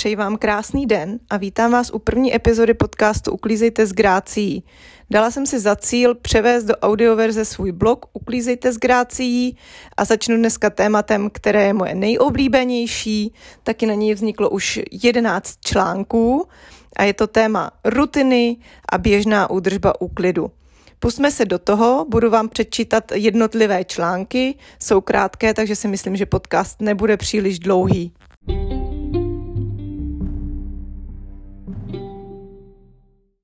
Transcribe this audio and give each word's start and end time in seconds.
Přeji 0.00 0.16
vám 0.16 0.36
krásný 0.36 0.86
den 0.86 1.18
a 1.30 1.36
vítám 1.36 1.72
vás 1.72 1.90
u 1.90 1.98
první 1.98 2.34
epizody 2.34 2.74
podcastu 2.74 3.32
Uklízejte 3.32 3.86
s 3.86 3.92
grácií. 3.92 4.64
Dala 5.10 5.30
jsem 5.30 5.46
si 5.46 5.60
za 5.60 5.76
cíl 5.76 6.14
převést 6.14 6.64
do 6.64 6.76
audioverze 6.76 7.44
svůj 7.44 7.72
blog 7.72 8.06
Uklízejte 8.12 8.72
s 8.72 8.78
grácií 8.78 9.56
a 9.96 10.04
začnu 10.04 10.36
dneska 10.36 10.70
tématem, 10.70 11.30
které 11.32 11.64
je 11.64 11.72
moje 11.72 11.94
nejoblíbenější. 11.94 13.34
Taky 13.62 13.86
na 13.86 13.94
něj 13.94 14.14
vzniklo 14.14 14.50
už 14.50 14.80
11 14.92 15.54
článků 15.64 16.48
a 16.96 17.04
je 17.04 17.14
to 17.14 17.26
téma 17.26 17.70
rutiny 17.84 18.56
a 18.92 18.98
běžná 18.98 19.50
údržba 19.50 20.00
úklidu. 20.00 20.50
Pusme 20.98 21.30
se 21.30 21.44
do 21.44 21.58
toho, 21.58 22.06
budu 22.08 22.30
vám 22.30 22.48
přečítat 22.48 23.12
jednotlivé 23.14 23.84
články, 23.84 24.54
jsou 24.78 25.00
krátké, 25.00 25.54
takže 25.54 25.76
si 25.76 25.88
myslím, 25.88 26.16
že 26.16 26.26
podcast 26.26 26.80
nebude 26.80 27.16
příliš 27.16 27.58
dlouhý. 27.58 28.12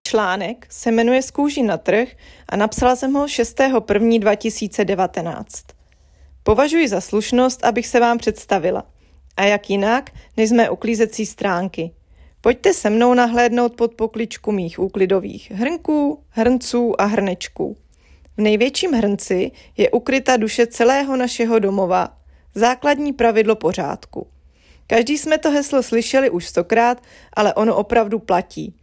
Článek 0.06 0.66
se 0.70 0.92
jmenuje 0.92 1.22
Z 1.22 1.30
kůží 1.30 1.62
na 1.62 1.78
trh 1.78 2.08
a 2.48 2.56
napsala 2.56 2.96
jsem 2.96 3.12
ho 3.12 3.26
6.1.2019. 3.26 5.44
Považuji 6.42 6.88
za 6.88 7.00
slušnost, 7.00 7.64
abych 7.64 7.86
se 7.86 8.00
vám 8.00 8.18
představila. 8.18 8.84
A 9.36 9.44
jak 9.44 9.70
jinak, 9.70 10.10
než 10.36 10.48
jsme 10.48 10.70
uklízecí 10.70 11.26
stránky. 11.26 11.90
Pojďte 12.40 12.74
se 12.74 12.90
mnou 12.90 13.14
nahlédnout 13.14 13.76
pod 13.76 13.94
pokličku 13.94 14.52
mých 14.52 14.78
úklidových 14.78 15.50
hrnků, 15.50 16.22
hrnců 16.28 17.00
a 17.00 17.04
hrnečků. 17.04 17.76
V 18.36 18.40
největším 18.40 18.92
hrnci 18.92 19.50
je 19.76 19.90
ukryta 19.90 20.36
duše 20.36 20.66
celého 20.66 21.16
našeho 21.16 21.58
domova, 21.58 22.16
základní 22.54 23.12
pravidlo 23.12 23.56
pořádku. 23.56 24.26
Každý 24.86 25.18
jsme 25.18 25.38
to 25.38 25.50
heslo 25.50 25.82
slyšeli 25.82 26.30
už 26.30 26.46
stokrát, 26.46 27.02
ale 27.32 27.54
ono 27.54 27.76
opravdu 27.76 28.18
platí. 28.18 28.74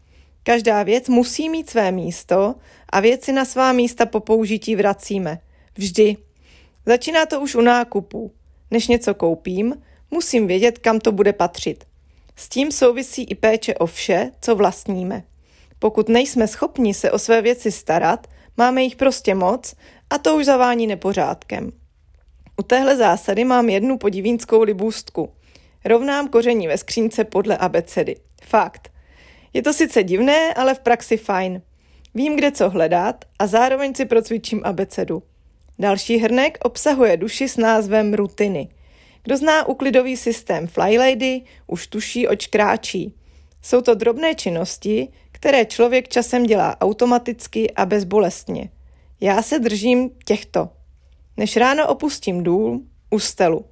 Každá 0.44 0.84
věc 0.84 1.10
musí 1.10 1.50
mít 1.50 1.70
své 1.70 1.92
místo 1.92 2.56
a 2.90 3.00
věci 3.00 3.32
na 3.32 3.46
svá 3.46 3.72
místa 3.72 4.06
po 4.06 4.20
použití 4.20 4.76
vracíme. 4.76 5.40
Vždy. 5.76 6.18
Začíná 6.86 7.26
to 7.26 7.42
už 7.42 7.56
u 7.56 7.62
nákupů. 7.62 8.32
Než 8.72 8.88
něco 8.88 9.14
koupím, 9.14 9.76
musím 10.12 10.48
vědět, 10.48 10.78
kam 10.80 11.00
to 11.00 11.12
bude 11.12 11.34
patřit. 11.34 11.86
S 12.36 12.50
tím 12.50 12.72
souvisí 12.72 13.24
i 13.24 13.36
péče 13.36 13.76
o 13.76 13.86
vše, 13.86 14.32
co 14.42 14.56
vlastníme. 14.56 15.24
Pokud 15.80 16.10
nejsme 16.10 16.48
schopni 16.48 16.94
se 16.94 17.12
o 17.12 17.20
své 17.20 17.42
věci 17.42 17.72
starat, 17.72 18.28
máme 18.58 18.84
jich 18.84 18.96
prostě 18.96 19.36
moc 19.36 19.76
a 20.10 20.18
to 20.18 20.36
už 20.36 20.46
zavání 20.46 20.88
nepořádkem. 20.88 21.72
U 22.58 22.64
téhle 22.64 22.98
zásady 22.98 23.44
mám 23.44 23.70
jednu 23.70 23.98
podivínskou 23.98 24.62
libůstku. 24.62 25.30
Rovnám 25.86 26.28
koření 26.28 26.68
ve 26.68 26.78
skřínce 26.78 27.24
podle 27.24 27.58
abecedy. 27.58 28.16
Fakt. 28.44 28.93
Je 29.54 29.62
to 29.62 29.74
sice 29.74 30.04
divné, 30.04 30.54
ale 30.54 30.76
v 30.76 30.80
praxi 30.80 31.18
fajn. 31.18 31.62
Vím, 32.16 32.36
kde 32.36 32.52
co 32.52 32.70
hledat 32.70 33.26
a 33.40 33.48
zároveň 33.48 33.96
si 33.96 34.06
procvičím 34.06 34.62
abecedu. 34.64 35.24
Další 35.80 36.18
hrnek 36.18 36.58
obsahuje 36.64 37.18
duši 37.18 37.50
s 37.50 37.58
názvem 37.58 38.14
rutiny. 38.14 38.70
Kdo 39.24 39.38
zná 39.38 39.68
uklidový 39.68 40.18
systém 40.18 40.68
Flylady, 40.68 41.42
už 41.68 41.88
tuší, 41.88 42.28
oč 42.28 42.48
kráčí. 42.48 43.16
Jsou 43.62 43.82
to 43.82 43.96
drobné 43.96 44.36
činnosti, 44.36 45.08
které 45.32 45.66
člověk 45.66 46.08
časem 46.08 46.44
dělá 46.44 46.82
automaticky 46.82 47.72
a 47.72 47.86
bezbolestně. 47.86 48.70
Já 49.22 49.42
se 49.42 49.60
držím 49.60 50.10
těchto. 50.26 50.70
Než 51.38 51.58
ráno 51.58 51.88
opustím 51.88 52.44
důl, 52.44 52.82
ustelu. 53.10 53.66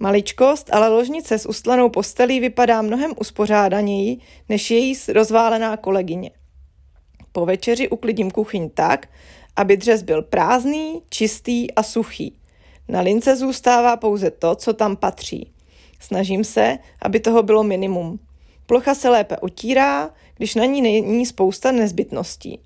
Maličkost, 0.00 0.74
ale 0.74 0.88
ložnice 0.88 1.38
s 1.38 1.48
ustlanou 1.48 1.88
postelí 1.88 2.40
vypadá 2.40 2.82
mnohem 2.82 3.12
uspořádaněji 3.20 4.18
než 4.48 4.70
její 4.70 4.94
rozválená 5.08 5.76
kolegyně. 5.76 6.30
Po 7.32 7.46
večeři 7.46 7.88
uklidím 7.88 8.30
kuchyň 8.30 8.70
tak, 8.70 9.08
aby 9.56 9.76
dřez 9.76 10.02
byl 10.02 10.22
prázdný, 10.22 11.02
čistý 11.10 11.74
a 11.74 11.82
suchý. 11.82 12.38
Na 12.88 13.00
lince 13.00 13.36
zůstává 13.36 13.96
pouze 13.96 14.30
to, 14.30 14.54
co 14.54 14.72
tam 14.72 14.96
patří. 14.96 15.52
Snažím 16.00 16.44
se, 16.44 16.78
aby 17.02 17.20
toho 17.20 17.42
bylo 17.42 17.62
minimum. 17.62 18.18
Plocha 18.66 18.94
se 18.94 19.08
lépe 19.08 19.36
otírá, 19.36 20.10
když 20.36 20.54
na 20.54 20.64
ní 20.64 20.82
není 20.82 21.26
spousta 21.26 21.72
nezbytností. 21.72 22.60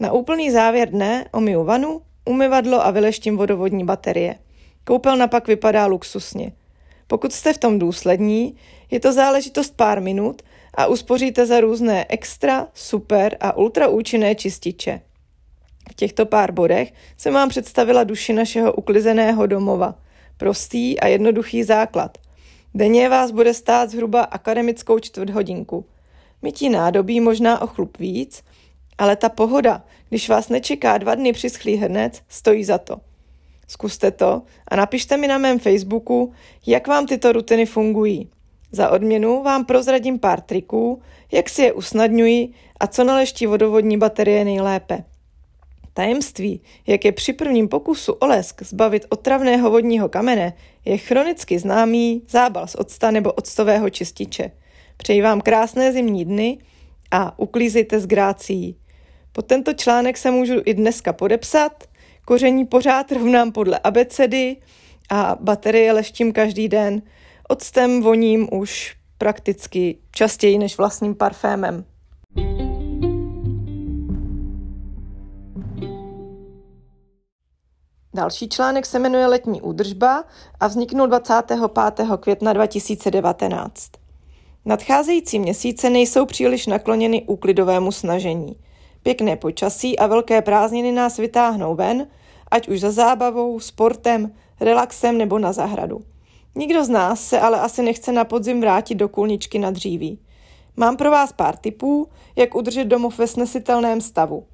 Na 0.00 0.12
úplný 0.12 0.50
závěr 0.50 0.90
dne 0.90 1.28
omiju 1.32 1.64
vanu, 1.64 2.02
umyvadlo 2.24 2.86
a 2.86 2.90
vyleštím 2.90 3.36
vodovodní 3.36 3.84
baterie– 3.84 4.38
Koupelna 4.84 5.26
pak 5.28 5.46
vypadá 5.46 5.86
luxusně. 5.86 6.52
Pokud 7.06 7.32
jste 7.32 7.52
v 7.52 7.58
tom 7.58 7.78
důslední, 7.78 8.56
je 8.90 9.00
to 9.00 9.12
záležitost 9.12 9.76
pár 9.76 10.00
minut 10.00 10.42
a 10.74 10.86
uspoříte 10.86 11.46
za 11.46 11.60
různé 11.60 12.06
extra, 12.08 12.66
super 12.74 13.36
a 13.40 13.56
ultra 13.56 13.88
účinné 13.88 14.34
čističe. 14.34 15.00
V 15.90 15.94
těchto 15.94 16.26
pár 16.26 16.52
bodech 16.52 16.92
jsem 17.16 17.34
vám 17.34 17.48
představila 17.48 18.04
duši 18.04 18.32
našeho 18.32 18.72
uklizeného 18.72 19.46
domova. 19.46 19.94
Prostý 20.36 21.00
a 21.00 21.06
jednoduchý 21.06 21.62
základ. 21.62 22.18
Denně 22.74 23.08
vás 23.08 23.30
bude 23.30 23.54
stát 23.54 23.90
zhruba 23.90 24.22
akademickou 24.22 24.98
čtvrt 24.98 25.30
hodinku. 25.30 25.84
Mytí 26.42 26.68
nádobí 26.68 27.20
možná 27.20 27.62
o 27.62 27.66
chlup 27.66 27.98
víc, 27.98 28.44
ale 28.98 29.16
ta 29.16 29.28
pohoda, 29.28 29.82
když 30.08 30.28
vás 30.28 30.48
nečeká 30.48 30.98
dva 30.98 31.14
dny 31.14 31.32
přischlý 31.32 31.76
hrnec, 31.76 32.22
stojí 32.28 32.64
za 32.64 32.78
to. 32.78 33.00
Zkuste 33.68 34.10
to 34.10 34.42
a 34.68 34.76
napište 34.76 35.16
mi 35.16 35.26
na 35.26 35.38
mém 35.38 35.58
Facebooku, 35.58 36.32
jak 36.66 36.86
vám 36.86 37.06
tyto 37.06 37.32
rutiny 37.32 37.66
fungují. 37.66 38.30
Za 38.72 38.90
odměnu 38.90 39.42
vám 39.42 39.64
prozradím 39.64 40.18
pár 40.18 40.40
triků, 40.40 41.02
jak 41.32 41.48
si 41.48 41.62
je 41.62 41.72
usnadňuji 41.72 42.48
a 42.80 42.86
co 42.86 43.04
naleští 43.04 43.46
vodovodní 43.46 43.98
baterie 43.98 44.44
nejlépe. 44.44 45.04
Tajemství, 45.94 46.60
jak 46.86 47.04
je 47.04 47.12
při 47.12 47.32
prvním 47.32 47.68
pokusu 47.68 48.12
o 48.12 48.26
lesk 48.26 48.62
zbavit 48.62 49.06
otravného 49.08 49.70
vodního 49.70 50.08
kamene, 50.08 50.52
je 50.84 50.98
chronicky 50.98 51.58
známý 51.58 52.22
zábal 52.28 52.66
z 52.66 52.74
octa 52.74 53.10
nebo 53.10 53.32
octového 53.32 53.90
čističe. 53.90 54.50
Přeji 54.96 55.22
vám 55.22 55.40
krásné 55.40 55.92
zimní 55.92 56.24
dny 56.24 56.58
a 57.10 57.38
uklízejte 57.38 58.00
s 58.00 58.06
grácií. 58.06 58.76
Pod 59.32 59.46
tento 59.46 59.72
článek 59.72 60.18
se 60.18 60.30
můžu 60.30 60.54
i 60.64 60.74
dneska 60.74 61.12
podepsat– 61.12 61.84
Koření 62.24 62.66
pořád 62.66 63.12
rovnám 63.12 63.52
podle 63.52 63.78
abecedy 63.78 64.56
a 65.10 65.36
baterie 65.40 65.92
leštím 65.92 66.32
každý 66.32 66.68
den. 66.68 67.02
Octem 67.48 68.02
voním 68.02 68.48
už 68.52 68.96
prakticky 69.18 69.98
častěji 70.10 70.58
než 70.58 70.78
vlastním 70.78 71.14
parfémem. 71.14 71.84
Další 78.14 78.48
článek 78.48 78.86
se 78.86 78.98
jmenuje 78.98 79.26
Letní 79.26 79.62
údržba 79.62 80.24
a 80.60 80.66
vzniknul 80.66 81.06
25. 81.06 81.60
května 82.20 82.52
2019. 82.52 83.90
Nadcházející 84.64 85.38
měsíce 85.38 85.90
nejsou 85.90 86.26
příliš 86.26 86.66
nakloněny 86.66 87.22
úklidovému 87.22 87.92
snažení– 87.92 88.56
Pěkné 89.02 89.36
počasí 89.36 89.98
a 89.98 90.06
velké 90.06 90.42
prázdniny 90.42 90.92
nás 90.92 91.16
vytáhnou 91.16 91.74
ven, 91.74 92.06
ať 92.50 92.68
už 92.68 92.80
za 92.80 92.90
zábavou, 92.90 93.60
sportem, 93.60 94.32
relaxem 94.60 95.18
nebo 95.18 95.38
na 95.38 95.52
zahradu. 95.52 96.00
Nikdo 96.54 96.84
z 96.84 96.88
nás 96.88 97.24
se 97.24 97.40
ale 97.40 97.60
asi 97.60 97.82
nechce 97.82 98.12
na 98.12 98.24
podzim 98.24 98.60
vrátit 98.60 98.94
do 98.94 99.08
kulničky 99.08 99.58
na 99.58 99.70
dříví. 99.70 100.18
Mám 100.76 100.96
pro 100.96 101.10
vás 101.10 101.32
pár 101.32 101.56
tipů, 101.56 102.08
jak 102.36 102.54
udržet 102.54 102.84
domov 102.84 103.18
ve 103.18 103.26
snesitelném 103.26 104.00
stavu. 104.00 104.44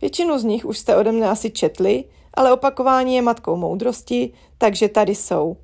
Většinu 0.00 0.38
z 0.38 0.44
nich 0.44 0.64
už 0.64 0.78
jste 0.78 0.96
ode 0.96 1.12
mne 1.12 1.28
asi 1.28 1.50
četli, 1.50 2.04
ale 2.34 2.52
opakování 2.52 3.14
je 3.14 3.22
matkou 3.22 3.56
moudrosti, 3.56 4.32
takže 4.58 4.88
tady 4.88 5.14
jsou. 5.14 5.56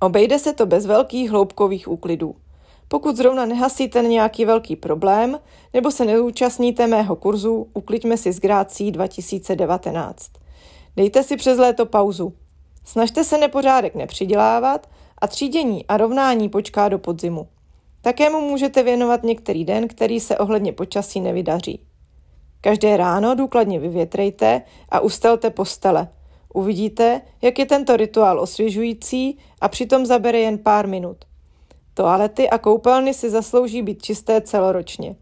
Obejde 0.00 0.38
se 0.38 0.52
to 0.52 0.66
bez 0.66 0.86
velkých 0.86 1.30
hloubkových 1.30 1.88
úklidů. 1.88 2.34
Pokud 2.88 3.16
zrovna 3.16 3.46
nehasíte 3.46 4.02
nějaký 4.02 4.44
velký 4.44 4.76
problém 4.76 5.38
nebo 5.74 5.90
se 5.90 6.04
neúčastníte 6.04 6.86
mého 6.86 7.16
kurzu 7.16 7.66
Ukliďme 7.74 8.16
si 8.16 8.32
s 8.32 8.40
Grácí 8.40 8.90
2019. 8.92 10.30
Dejte 10.96 11.22
si 11.22 11.36
přes 11.36 11.58
léto 11.58 11.86
pauzu. 11.86 12.32
Snažte 12.84 13.24
se 13.24 13.38
nepořádek 13.38 13.94
nepřidělávat 13.94 14.88
a 15.18 15.26
třídění 15.26 15.86
a 15.86 15.96
rovnání 15.96 16.48
počká 16.48 16.88
do 16.88 16.98
podzimu. 16.98 17.48
Také 18.00 18.30
mu 18.30 18.40
můžete 18.40 18.82
věnovat 18.82 19.22
některý 19.22 19.64
den, 19.64 19.88
který 19.88 20.20
se 20.20 20.38
ohledně 20.38 20.72
počasí 20.72 21.20
nevydaří. 21.20 21.80
Každé 22.60 22.96
ráno 22.96 23.34
důkladně 23.34 23.78
vyvětrejte 23.78 24.62
a 24.88 25.00
ustelte 25.00 25.50
postele. 25.50 26.08
Uvidíte, 26.54 27.20
jak 27.42 27.58
je 27.58 27.66
tento 27.66 27.96
rituál 27.96 28.40
osvěžující 28.40 29.38
a 29.60 29.68
přitom 29.68 30.06
zabere 30.06 30.38
jen 30.38 30.58
pár 30.58 30.88
minut. 30.88 31.27
Toalety 31.98 32.50
a 32.50 32.58
koupelny 32.58 33.14
si 33.14 33.30
zaslouží 33.30 33.82
být 33.82 34.02
čisté 34.02 34.40
celoročně. 34.40 35.16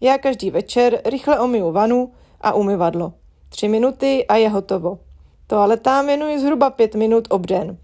Já 0.00 0.18
každý 0.18 0.50
večer 0.50 1.00
rychle 1.04 1.38
omiju 1.38 1.72
vanu 1.72 2.12
a 2.40 2.52
umyvadlo. 2.52 3.12
Tři 3.48 3.68
minuty 3.68 4.26
a 4.26 4.36
je 4.36 4.48
hotovo. 4.48 4.98
Toaletám 5.46 6.06
věnuji 6.06 6.38
zhruba 6.38 6.70
pět 6.70 6.94
minut 6.94 7.28
obden. 7.30 7.78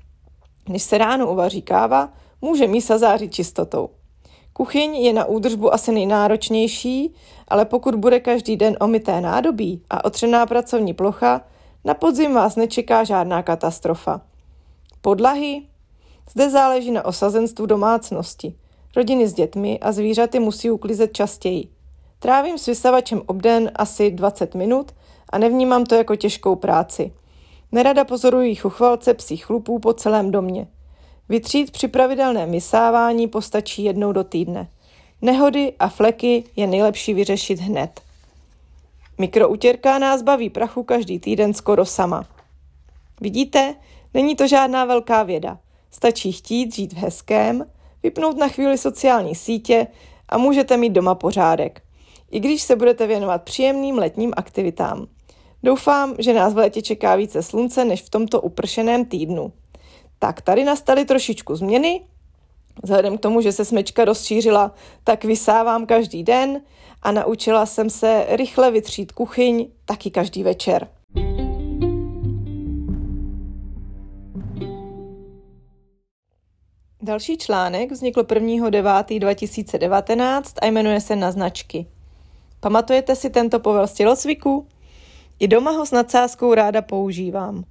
Než 0.69 0.82
se 0.82 0.99
ráno 0.99 1.32
uvaří 1.32 1.62
káva, 1.62 2.12
může 2.41 2.67
mísa 2.67 2.99
zářit 2.99 3.35
čistotou. 3.35 3.91
Kuchyň 4.52 4.97
je 4.97 5.12
na 5.12 5.25
údržbu 5.25 5.75
asi 5.75 5.93
nejnáročnější, 5.93 7.14
ale 7.49 7.64
pokud 7.64 7.94
bude 7.94 8.20
každý 8.20 8.56
den 8.56 8.76
omité 8.81 9.20
nádobí 9.20 9.82
a 9.90 10.05
otřená 10.05 10.47
pracovní 10.47 10.94
plocha, 10.94 11.40
na 11.85 11.94
podzim 11.94 12.35
vás 12.35 12.56
nečeká 12.56 13.05
žádná 13.05 13.43
katastrofa. 13.43 14.20
Podlahy? 15.00 15.62
Zde 16.31 16.50
záleží 16.50 16.91
na 16.91 17.05
osazenstvu 17.05 17.67
domácnosti. 17.67 18.55
Rodiny 18.97 19.29
s 19.29 19.35
dětmi 19.35 19.79
a 19.81 19.93
zvířaty 19.93 20.38
musí 20.38 20.71
uklízet 20.71 21.12
častěji. 21.12 21.69
Trávím 22.19 22.59
s 22.59 22.67
vysavačem 22.67 23.23
obden 23.26 23.71
asi 23.75 24.11
20 24.11 24.55
minut 24.55 24.93
a 25.31 25.38
nevnímám 25.38 25.85
to 25.85 25.94
jako 25.94 26.17
těžkou 26.17 26.56
práci. 26.56 27.12
Nerada 27.73 28.05
pozorují 28.05 28.55
chuchvalce 28.55 29.15
psích 29.15 29.44
chlupů 29.44 29.79
po 29.79 29.93
celém 29.93 30.31
domě. 30.31 30.67
Vytřít 31.29 31.71
při 31.71 31.88
pravidelném 31.88 32.50
vysávání 32.50 33.29
postačí 33.29 33.85
jednou 33.85 34.12
do 34.12 34.25
týdne. 34.25 34.69
Nehody 35.23 35.73
a 35.79 35.88
fleky 35.88 36.44
je 36.56 36.67
nejlepší 36.67 37.15
vyřešit 37.15 37.61
hned. 37.61 38.00
Mikroutěrka 39.19 39.99
nás 39.99 40.23
baví 40.23 40.50
prachu 40.50 40.82
každý 40.82 41.19
týden 41.19 41.55
skoro 41.55 41.85
sama. 41.85 42.25
Vidíte, 43.21 43.75
není 44.15 44.37
to 44.37 44.47
žádná 44.47 44.85
velká 44.85 45.23
věda. 45.23 45.59
Stačí 45.94 46.32
chtít 46.32 46.75
žít 46.75 46.93
v 46.93 46.96
hezkém, 46.96 47.67
vypnout 48.02 48.37
na 48.37 48.49
chvíli 48.49 48.79
sociální 48.79 49.35
sítě 49.35 49.87
a 50.29 50.38
můžete 50.38 50.76
mít 50.76 50.93
doma 50.93 51.14
pořádek. 51.14 51.82
I 52.31 52.41
když 52.41 52.62
se 52.62 52.76
budete 52.76 53.06
věnovat 53.06 53.43
příjemným 53.43 53.99
letním 53.99 54.32
aktivitám. 54.37 55.06
Doufám, 55.62 56.14
že 56.19 56.35
nás 56.35 56.55
v 56.55 56.56
létě 56.56 56.82
čeká 56.82 57.17
více 57.17 57.43
slunce 57.43 57.85
než 57.85 58.02
v 58.02 58.11
tomto 58.11 58.41
upršeném 58.41 59.05
týdnu. 59.05 59.52
Tak 60.19 60.43
tady 60.43 60.64
nastaly 60.64 61.05
trošičku 61.05 61.56
změny. 61.56 62.00
Vzhledem 62.82 63.19
k 63.19 63.20
tomu, 63.20 63.40
že 63.40 63.52
se 63.52 63.64
smečka 63.64 64.05
rozšířila, 64.05 64.75
tak 65.05 65.25
vysávám 65.25 65.87
každý 65.87 66.23
den 66.23 66.61
a 67.02 67.12
naučila 67.12 67.67
jsem 67.67 67.90
se 67.90 68.26
rychle 68.29 68.70
vytřít 68.70 69.12
kuchyň 69.12 69.69
taky 69.85 70.11
každý 70.11 70.43
večer. 70.43 70.88
Další 77.04 77.38
článek 77.38 77.92
vznikl 77.92 78.22
1.9.2019 78.22 80.42
a 80.62 80.66
jmenuje 80.66 81.00
se 81.00 81.16
Na 81.16 81.32
značky. 81.32 81.86
Pamatujete 82.60 83.16
si 83.16 83.30
tento 83.30 83.60
povel 83.60 83.86
z 83.86 83.92
tělocviku? 83.92 84.66
I 85.38 85.48
doma 85.48 85.70
ho 85.70 85.86
s 85.86 85.90
nadsázkou 85.90 86.54
ráda 86.54 86.82
používám. 86.82 87.64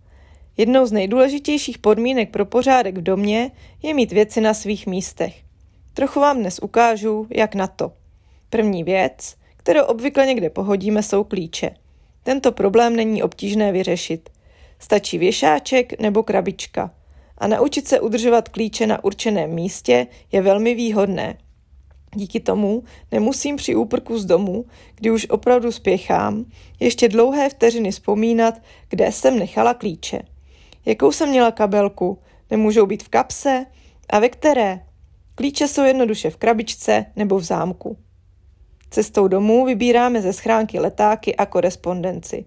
Jednou 0.58 0.86
z 0.86 0.92
nejdůležitějších 0.92 1.78
podmínek 1.78 2.32
pro 2.32 2.46
pořádek 2.46 2.98
v 2.98 3.02
domě 3.02 3.52
je 3.84 3.94
mít 3.94 4.12
věci 4.12 4.42
na 4.42 4.54
svých 4.54 4.88
místech. 4.88 5.36
Trochu 5.94 6.20
vám 6.20 6.40
dnes 6.40 6.60
ukážu, 6.60 7.28
jak 7.30 7.56
na 7.56 7.68
to. 7.68 7.92
První 8.50 8.84
věc, 8.84 9.36
kterou 9.58 9.84
obvykle 9.84 10.26
někde 10.26 10.50
pohodíme, 10.50 11.04
jsou 11.04 11.24
klíče. 11.24 11.72
Tento 12.24 12.52
problém 12.52 12.96
není 12.96 13.24
obtížné 13.24 13.72
vyřešit. 13.72 14.30
Stačí 14.80 15.18
věšáček 15.18 16.00
nebo 16.00 16.24
krabička. 16.24 16.92
A 17.38 17.48
naučit 17.48 17.88
se 17.88 18.00
udržovat 18.00 18.50
klíče 18.50 18.88
na 18.88 19.04
určeném 19.04 19.50
místě 19.50 20.08
je 20.32 20.42
velmi 20.42 20.76
výhodné. 20.76 21.38
Díky 22.16 22.40
tomu 22.40 22.84
nemusím 23.12 23.56
při 23.56 23.76
úprku 23.76 24.20
z 24.20 24.26
domu, 24.26 24.66
kdy 24.96 25.12
už 25.12 25.28
opravdu 25.30 25.72
spěchám, 25.72 26.46
ještě 26.80 27.10
dlouhé 27.10 27.50
vteřiny 27.50 27.92
vzpomínat, 27.92 28.62
kde 28.90 29.12
jsem 29.12 29.40
nechala 29.40 29.74
klíče. 29.74 30.22
Jakou 30.86 31.12
jsem 31.12 31.30
měla 31.30 31.52
kabelku, 31.52 32.20
nemůžou 32.52 32.86
být 32.86 33.04
v 33.04 33.10
kapse 33.10 33.66
a 34.10 34.20
ve 34.20 34.30
které. 34.30 34.80
Klíče 35.36 35.68
jsou 35.68 35.84
jednoduše 35.84 36.30
v 36.30 36.38
krabičce 36.38 37.06
nebo 37.16 37.38
v 37.38 37.44
zámku. 37.44 37.98
Cestou 38.90 39.28
domů 39.28 39.66
vybíráme 39.66 40.22
ze 40.22 40.34
schránky 40.34 40.80
letáky 40.80 41.36
a 41.36 41.46
korespondenci. 41.46 42.46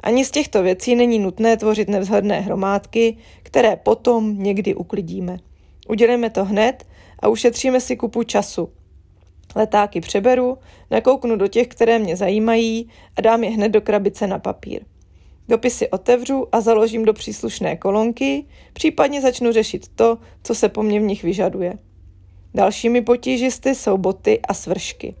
Ani 0.00 0.24
z 0.24 0.30
těchto 0.30 0.62
věcí 0.62 0.94
není 0.94 1.18
nutné 1.18 1.56
tvořit 1.56 1.88
nevzhledné 1.88 2.40
hromádky, 2.40 3.16
které 3.42 3.76
potom 3.76 4.42
někdy 4.42 4.74
uklidíme. 4.74 5.38
Udělíme 5.88 6.30
to 6.30 6.44
hned 6.44 6.84
a 7.18 7.28
ušetříme 7.28 7.80
si 7.80 7.96
kupu 7.96 8.22
času. 8.22 8.68
Letáky 9.54 10.00
přeberu, 10.00 10.58
nakouknu 10.90 11.36
do 11.36 11.48
těch, 11.48 11.68
které 11.68 11.98
mě 11.98 12.16
zajímají 12.16 12.88
a 13.16 13.20
dám 13.20 13.44
je 13.44 13.50
hned 13.50 13.68
do 13.68 13.80
krabice 13.80 14.26
na 14.26 14.38
papír. 14.38 14.84
Dopisy 15.48 15.90
otevřu 15.90 16.46
a 16.52 16.60
založím 16.60 17.04
do 17.04 17.12
příslušné 17.12 17.76
kolonky, 17.76 18.44
případně 18.72 19.20
začnu 19.20 19.52
řešit 19.52 19.88
to, 19.94 20.18
co 20.42 20.54
se 20.54 20.68
po 20.68 20.82
mně 20.82 21.00
v 21.00 21.02
nich 21.02 21.22
vyžaduje. 21.22 21.78
Dalšími 22.54 23.02
potížisty 23.02 23.74
jsou 23.74 23.98
boty 23.98 24.40
a 24.48 24.54
svršky. 24.54 25.14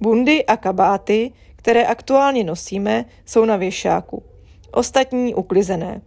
Bundy 0.00 0.46
a 0.46 0.56
kabáty, 0.56 1.32
které 1.60 1.86
aktuálně 1.86 2.44
nosíme, 2.44 3.04
jsou 3.26 3.44
na 3.44 3.56
věšáku. 3.56 4.22
Ostatní 4.72 5.34
uklizené. 5.34 6.02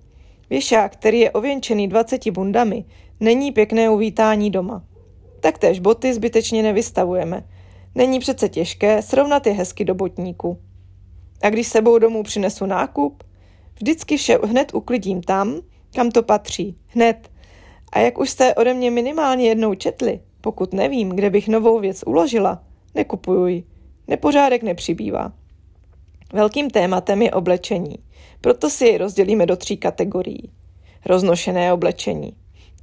Věšák, 0.49 0.93
který 0.93 1.19
je 1.19 1.31
ověnčený 1.31 1.87
20 1.87 2.31
bundami, 2.31 2.85
není 3.19 3.51
pěkné 3.51 3.89
uvítání 3.89 4.51
doma. 4.51 4.83
Taktéž 5.39 5.79
boty 5.79 6.13
zbytečně 6.13 6.63
nevystavujeme. 6.63 7.43
Není 7.95 8.19
přece 8.19 8.49
těžké 8.49 9.01
srovnat 9.01 9.47
je 9.47 9.53
hezky 9.53 9.85
do 9.85 9.95
botníku. 9.95 10.57
A 11.41 11.49
když 11.49 11.67
sebou 11.67 11.97
domů 11.97 12.23
přinesu 12.23 12.65
nákup, 12.65 13.23
vždycky 13.75 14.17
vše 14.17 14.39
hned 14.43 14.73
uklidím 14.73 15.21
tam, 15.21 15.55
kam 15.95 16.11
to 16.11 16.23
patří. 16.23 16.77
Hned. 16.87 17.31
A 17.91 17.99
jak 17.99 18.17
už 18.17 18.29
jste 18.29 18.55
ode 18.55 18.73
mě 18.73 18.91
minimálně 18.91 19.47
jednou 19.47 19.75
četli, 19.75 20.19
pokud 20.41 20.73
nevím, 20.73 21.09
kde 21.09 21.29
bych 21.29 21.47
novou 21.47 21.79
věc 21.79 22.03
uložila, 22.07 22.63
nekupuju 22.95 23.45
ji. 23.47 23.63
Nepořádek 24.07 24.63
nepřibývá. 24.63 25.33
Velkým 26.33 26.69
tématem 26.69 27.21
je 27.21 27.31
oblečení, 27.31 27.95
proto 28.41 28.69
si 28.69 28.85
jej 28.85 28.97
rozdělíme 28.97 29.45
do 29.45 29.55
tří 29.55 29.77
kategorií. 29.77 30.51
Roznošené 31.05 31.73
oblečení. 31.73 32.35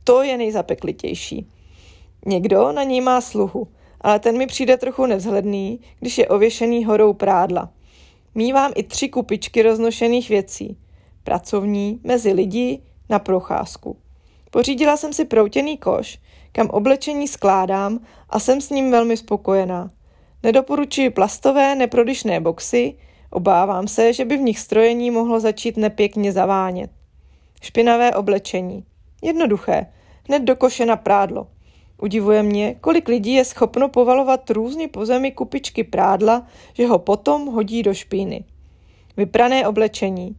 To 0.04 0.22
je 0.22 0.38
nejzapeklitější. 0.38 1.46
Někdo 2.26 2.72
na 2.72 2.82
ní 2.82 3.00
má 3.00 3.20
sluhu, 3.20 3.68
ale 4.00 4.18
ten 4.18 4.38
mi 4.38 4.46
přijde 4.46 4.76
trochu 4.76 5.06
nevzhledný, 5.06 5.80
když 6.00 6.18
je 6.18 6.28
ověšený 6.28 6.84
horou 6.84 7.12
prádla. 7.12 7.72
Mívám 8.34 8.72
i 8.74 8.82
tři 8.82 9.08
kupičky 9.08 9.62
roznošených 9.62 10.28
věcí. 10.28 10.76
Pracovní, 11.24 12.00
mezi 12.04 12.32
lidi, 12.32 12.82
na 13.08 13.18
procházku. 13.18 13.96
Pořídila 14.50 14.96
jsem 14.96 15.12
si 15.12 15.24
proutěný 15.24 15.78
koš, 15.78 16.18
kam 16.52 16.66
oblečení 16.70 17.28
skládám 17.28 18.00
a 18.28 18.38
jsem 18.38 18.60
s 18.60 18.70
ním 18.70 18.90
velmi 18.90 19.16
spokojená. 19.16 19.90
Nedoporučuji 20.42 21.10
plastové, 21.10 21.74
neprodyšné 21.74 22.40
boxy, 22.40 22.94
obávám 23.30 23.88
se, 23.88 24.12
že 24.12 24.24
by 24.24 24.36
v 24.36 24.40
nich 24.40 24.58
strojení 24.58 25.10
mohlo 25.10 25.40
začít 25.40 25.76
nepěkně 25.76 26.32
zavánět. 26.32 26.90
Špinavé 27.62 28.14
oblečení. 28.14 28.84
Jednoduché, 29.22 29.86
hned 30.28 30.42
do 30.42 30.56
koše 30.56 30.86
na 30.86 30.96
prádlo. 30.96 31.46
Udivuje 32.02 32.42
mě, 32.42 32.74
kolik 32.80 33.08
lidí 33.08 33.34
je 33.34 33.44
schopno 33.44 33.88
povalovat 33.88 34.50
různě 34.50 34.88
po 34.88 35.06
zemi 35.06 35.32
kupičky 35.32 35.84
prádla, 35.84 36.46
že 36.72 36.86
ho 36.86 36.98
potom 36.98 37.46
hodí 37.46 37.82
do 37.82 37.94
špíny. 37.94 38.44
Vyprané 39.16 39.68
oblečení. 39.68 40.36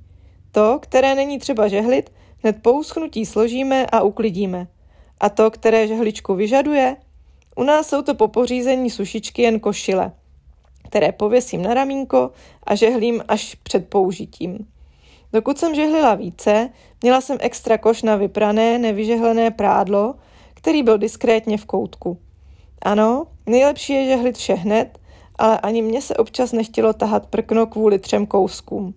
To, 0.51 0.79
které 0.81 1.15
není 1.15 1.39
třeba 1.39 1.67
žehlit, 1.67 2.11
hned 2.43 2.55
po 2.61 2.73
uschnutí 2.73 3.25
složíme 3.25 3.85
a 3.85 4.01
uklidíme. 4.01 4.67
A 5.19 5.29
to, 5.29 5.51
které 5.51 5.87
žehličku 5.87 6.35
vyžaduje, 6.35 6.97
u 7.55 7.63
nás 7.63 7.89
jsou 7.89 8.01
to 8.01 8.15
po 8.15 8.27
pořízení 8.27 8.89
sušičky 8.89 9.41
jen 9.41 9.59
košile, 9.59 10.11
které 10.91 11.11
pověsím 11.11 11.61
na 11.61 11.73
ramínko 11.73 12.31
a 12.63 12.75
žehlím 12.75 13.23
až 13.27 13.55
před 13.55 13.89
použitím. 13.89 14.67
Dokud 15.33 15.57
jsem 15.57 15.75
žehlila 15.75 16.15
více, 16.15 16.69
měla 17.01 17.21
jsem 17.21 17.37
extra 17.39 17.77
koš 17.77 18.03
na 18.03 18.15
vyprané, 18.15 18.77
nevyžehlené 18.77 19.51
prádlo, 19.51 20.15
který 20.53 20.83
byl 20.83 20.97
diskrétně 20.97 21.57
v 21.57 21.65
koutku. 21.65 22.17
Ano, 22.81 23.27
nejlepší 23.45 23.93
je 23.93 24.05
žehlit 24.05 24.37
vše 24.37 24.53
hned, 24.53 24.99
ale 25.35 25.59
ani 25.59 25.81
mně 25.81 26.01
se 26.01 26.15
občas 26.15 26.51
nechtělo 26.51 26.93
tahat 26.93 27.27
prkno 27.27 27.67
kvůli 27.67 27.99
třem 27.99 28.25
kouskům. 28.25 28.93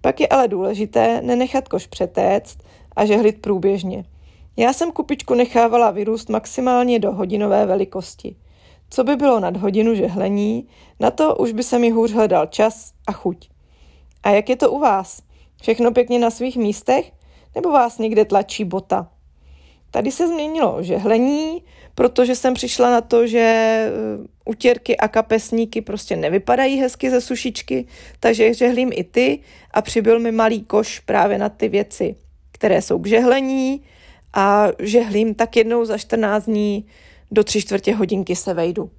Pak 0.00 0.20
je 0.20 0.28
ale 0.28 0.48
důležité 0.48 1.22
nenechat 1.22 1.68
koš 1.68 1.86
přetéct 1.86 2.58
a 2.96 3.04
žehlit 3.04 3.40
průběžně. 3.40 4.04
Já 4.56 4.72
jsem 4.72 4.92
kupičku 4.92 5.34
nechávala 5.34 5.90
vyrůst 5.90 6.28
maximálně 6.28 6.98
do 6.98 7.12
hodinové 7.12 7.66
velikosti. 7.66 8.36
Co 8.94 9.04
by 9.04 9.16
bylo 9.16 9.40
nad 9.40 9.56
hodinu 9.56 9.94
žehlení, 9.94 10.68
na 11.00 11.10
to 11.10 11.36
už 11.36 11.52
by 11.52 11.62
se 11.62 11.78
mi 11.78 11.90
hůř 11.90 12.12
hledal 12.12 12.46
čas 12.46 12.92
a 13.06 13.12
chuť. 13.12 13.48
A 14.22 14.30
jak 14.30 14.48
je 14.48 14.56
to 14.56 14.72
u 14.72 14.78
vás? 14.78 15.22
Všechno 15.62 15.92
pěkně 15.92 16.18
na 16.18 16.30
svých 16.30 16.56
místech? 16.56 17.12
Nebo 17.54 17.72
vás 17.72 17.98
někde 17.98 18.24
tlačí 18.24 18.64
bota? 18.64 19.10
Tady 19.90 20.12
se 20.12 20.28
změnilo 20.28 20.82
žehlení, 20.82 21.62
protože 21.94 22.34
jsem 22.34 22.54
přišla 22.54 22.90
na 22.90 23.00
to, 23.00 23.26
že 23.26 23.38
eh, 23.38 23.90
utěrky 24.44 24.96
a 24.96 25.08
kapesníky 25.08 25.80
prostě 25.80 26.16
nevypadají 26.16 26.80
hezky 26.80 27.10
ze 27.10 27.20
sušičky, 27.20 27.86
takže 28.20 28.54
žehlím 28.54 28.90
i 28.94 29.04
ty 29.04 29.38
a 29.70 29.82
přibyl 29.82 30.18
mi 30.18 30.32
malý 30.32 30.62
koš 30.62 31.00
právě 31.00 31.38
na 31.38 31.48
ty 31.48 31.68
věci, 31.68 32.16
které 32.52 32.82
jsou 32.82 32.98
k 32.98 33.06
žehlení 33.06 33.82
a 34.34 34.68
žehlím 34.78 35.34
tak 35.34 35.56
jednou 35.56 35.84
za 35.84 35.98
14 35.98 36.44
dní 36.44 36.86
do 37.30 37.44
tři 37.44 37.60
čtvrtě 37.60 37.94
hodinky 37.94 38.36
se 38.36 38.54
vejdu. 38.54 38.90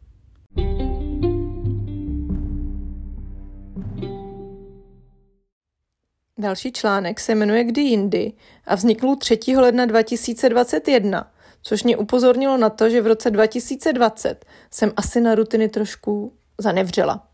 Další 6.38 6.72
článek 6.72 7.20
se 7.20 7.36
jmenuje 7.36 7.64
Kdy 7.64 7.82
jindy 7.82 8.34
a 8.66 8.76
vznikl 8.76 9.16
3. 9.16 9.40
ledna 9.58 9.86
2021, 9.86 11.32
což 11.62 11.84
mě 11.84 11.98
upozornilo 11.98 12.58
na 12.58 12.70
to, 12.70 12.90
že 12.90 13.02
v 13.02 13.08
roce 13.08 13.32
2020 13.32 14.46
jsem 14.72 14.94
asi 14.98 15.22
na 15.22 15.36
rutiny 15.36 15.70
trošku 15.70 16.34
zanevřela. 16.58 17.28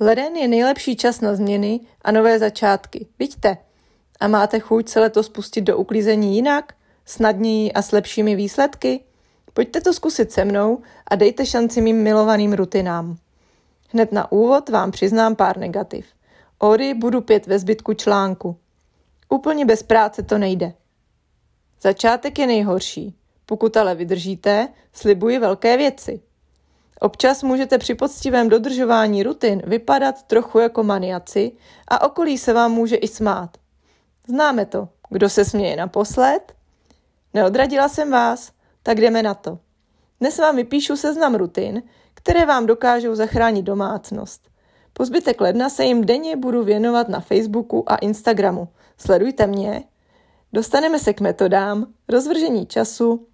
Leden 0.00 0.36
je 0.36 0.48
nejlepší 0.48 0.96
čas 0.96 1.20
na 1.20 1.34
změny 1.34 1.80
a 2.02 2.12
nové 2.12 2.38
začátky. 2.38 3.06
Vidíte? 3.18 3.56
A 4.20 4.28
máte 4.28 4.60
chuť 4.60 4.88
se 4.88 5.00
letos 5.00 5.28
pustit 5.28 5.60
do 5.60 5.76
uklízení 5.76 6.36
jinak, 6.36 6.74
snadněji 7.04 7.72
a 7.72 7.82
s 7.82 7.92
lepšími 7.92 8.36
výsledky? 8.36 9.00
Pojďte 9.54 9.80
to 9.80 9.92
zkusit 9.92 10.32
se 10.32 10.44
mnou 10.44 10.82
a 11.08 11.16
dejte 11.16 11.46
šanci 11.46 11.80
mým 11.80 12.02
milovaným 12.02 12.52
rutinám. 12.52 13.16
Hned 13.92 14.12
na 14.12 14.32
úvod 14.32 14.68
vám 14.68 14.90
přiznám 14.90 15.36
pár 15.36 15.58
negativ. 15.58 16.06
Ory 16.58 16.94
budu 16.94 17.20
pět 17.20 17.46
ve 17.46 17.58
zbytku 17.58 17.94
článku. 17.94 18.56
Úplně 19.28 19.64
bez 19.64 19.82
práce 19.82 20.22
to 20.22 20.38
nejde. 20.38 20.72
Začátek 21.82 22.38
je 22.38 22.46
nejhorší. 22.46 23.14
Pokud 23.46 23.76
ale 23.76 23.94
vydržíte, 23.94 24.68
slibuji 24.92 25.38
velké 25.38 25.76
věci. 25.76 26.20
Občas 27.00 27.42
můžete 27.42 27.78
při 27.78 27.94
poctivém 27.94 28.48
dodržování 28.48 29.22
rutin 29.22 29.62
vypadat 29.66 30.22
trochu 30.22 30.58
jako 30.58 30.82
maniaci 30.82 31.52
a 31.88 32.06
okolí 32.06 32.38
se 32.38 32.52
vám 32.52 32.72
může 32.72 32.96
i 32.96 33.08
smát. 33.08 33.56
Známe 34.28 34.66
to. 34.66 34.88
Kdo 35.08 35.28
se 35.28 35.44
směje 35.44 35.76
naposled? 35.76 36.54
Neodradila 37.34 37.88
jsem 37.88 38.10
vás, 38.10 38.52
tak 38.84 39.00
jdeme 39.00 39.22
na 39.22 39.34
to. 39.34 39.58
Dnes 40.20 40.38
vám 40.38 40.56
vypíšu 40.56 40.96
seznam 40.96 41.34
rutin, 41.34 41.82
které 42.14 42.46
vám 42.46 42.66
dokážou 42.66 43.14
zachránit 43.14 43.62
domácnost. 43.62 44.48
Po 44.92 45.04
zbytek 45.04 45.40
ledna 45.40 45.68
se 45.68 45.84
jim 45.84 46.04
denně 46.04 46.36
budu 46.36 46.64
věnovat 46.64 47.08
na 47.08 47.20
Facebooku 47.20 47.92
a 47.92 47.96
Instagramu. 47.96 48.68
Sledujte 48.98 49.46
mě. 49.46 49.84
Dostaneme 50.52 50.98
se 50.98 51.12
k 51.12 51.20
metodám, 51.20 51.86
rozvržení 52.08 52.66
času, 52.66 53.26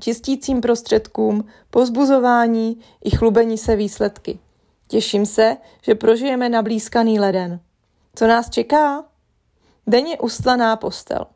čistícím 0.00 0.60
prostředkům, 0.60 1.44
pozbuzování 1.70 2.80
i 3.04 3.10
chlubení 3.10 3.58
se 3.58 3.76
výsledky. 3.76 4.38
Těším 4.88 5.26
se, 5.26 5.56
že 5.82 5.94
prožijeme 5.94 6.48
na 6.48 6.62
blízkaný 6.62 7.20
leden. 7.20 7.60
Co 8.14 8.26
nás 8.26 8.50
čeká? 8.50 9.04
Denně 9.86 10.18
ustlaná 10.18 10.76
postel. 10.76 11.26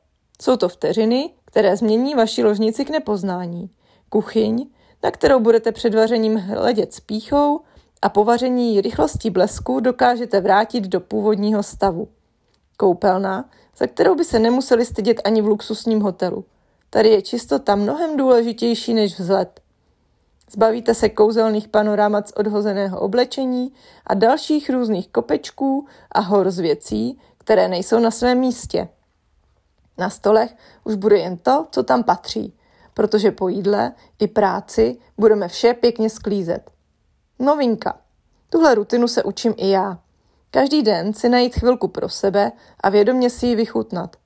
Jsou 0.45 0.57
to 0.57 0.69
vteřiny, 0.69 1.31
které 1.45 1.77
změní 1.77 2.15
vaši 2.15 2.45
ložnici 2.45 2.85
k 2.85 2.91
nepoznání. 2.91 3.71
Kuchyň, 4.09 4.67
na 5.03 5.11
kterou 5.11 5.41
budete 5.41 5.73
před 5.73 5.95
vařením 5.95 6.37
hledět 6.37 6.95
s 6.95 7.01
píchou 7.01 7.61
a 8.03 8.09
po 8.09 8.25
vaření 8.25 8.81
rychlostí 8.81 9.31
blesku 9.31 9.81
dokážete 9.81 10.41
vrátit 10.41 10.85
do 10.85 11.01
původního 11.01 11.63
stavu. 11.63 12.09
Koupelna, 12.77 13.51
za 13.77 13.87
kterou 13.87 14.15
by 14.15 14.25
se 14.25 14.39
nemuseli 14.39 14.85
stydět 14.85 15.21
ani 15.25 15.43
v 15.43 15.47
luxusním 15.47 16.01
hotelu. 16.01 16.45
Tady 16.91 17.09
je 17.09 17.23
čistota 17.23 17.75
mnohem 17.75 18.17
důležitější 18.17 18.95
než 18.95 19.19
vzhled. 19.19 19.61
Zbavíte 20.51 20.95
se 20.95 21.09
kouzelných 21.09 21.69
panorámat 21.69 22.29
z 22.29 22.33
odhozeného 22.33 23.01
oblečení 23.01 23.73
a 24.07 24.15
dalších 24.15 24.71
různých 24.71 25.09
kopečků 25.09 25.87
a 26.13 26.21
hor 26.21 26.51
z 26.51 26.59
věcí, 26.59 27.19
které 27.39 27.69
nejsou 27.69 27.99
na 27.99 28.11
svém 28.11 28.39
místě. 28.39 28.89
Na 29.99 30.11
stolech 30.11 30.57
už 30.85 30.95
bude 30.95 31.19
jen 31.19 31.37
to, 31.37 31.67
co 31.71 31.83
tam 31.83 32.05
patří, 32.05 32.57
protože 32.95 33.31
po 33.31 33.49
jídle 33.49 33.93
i 34.19 34.29
práci 34.29 34.99
budeme 35.19 35.49
vše 35.49 35.75
pěkně 35.75 36.11
sklízet. 36.11 36.71
Novinka. 37.39 37.99
Tuhle 38.51 38.75
rutinu 38.75 39.09
se 39.09 39.23
učím 39.23 39.55
i 39.57 39.71
já. 39.71 39.99
Každý 40.51 40.83
den 40.83 41.15
si 41.15 41.29
najít 41.29 41.55
chvilku 41.55 41.89
pro 41.89 42.09
sebe 42.09 42.53
a 42.81 42.91
vědomě 42.91 43.31
si 43.31 43.47
ji 43.47 43.57
vychutnat. 43.57 44.17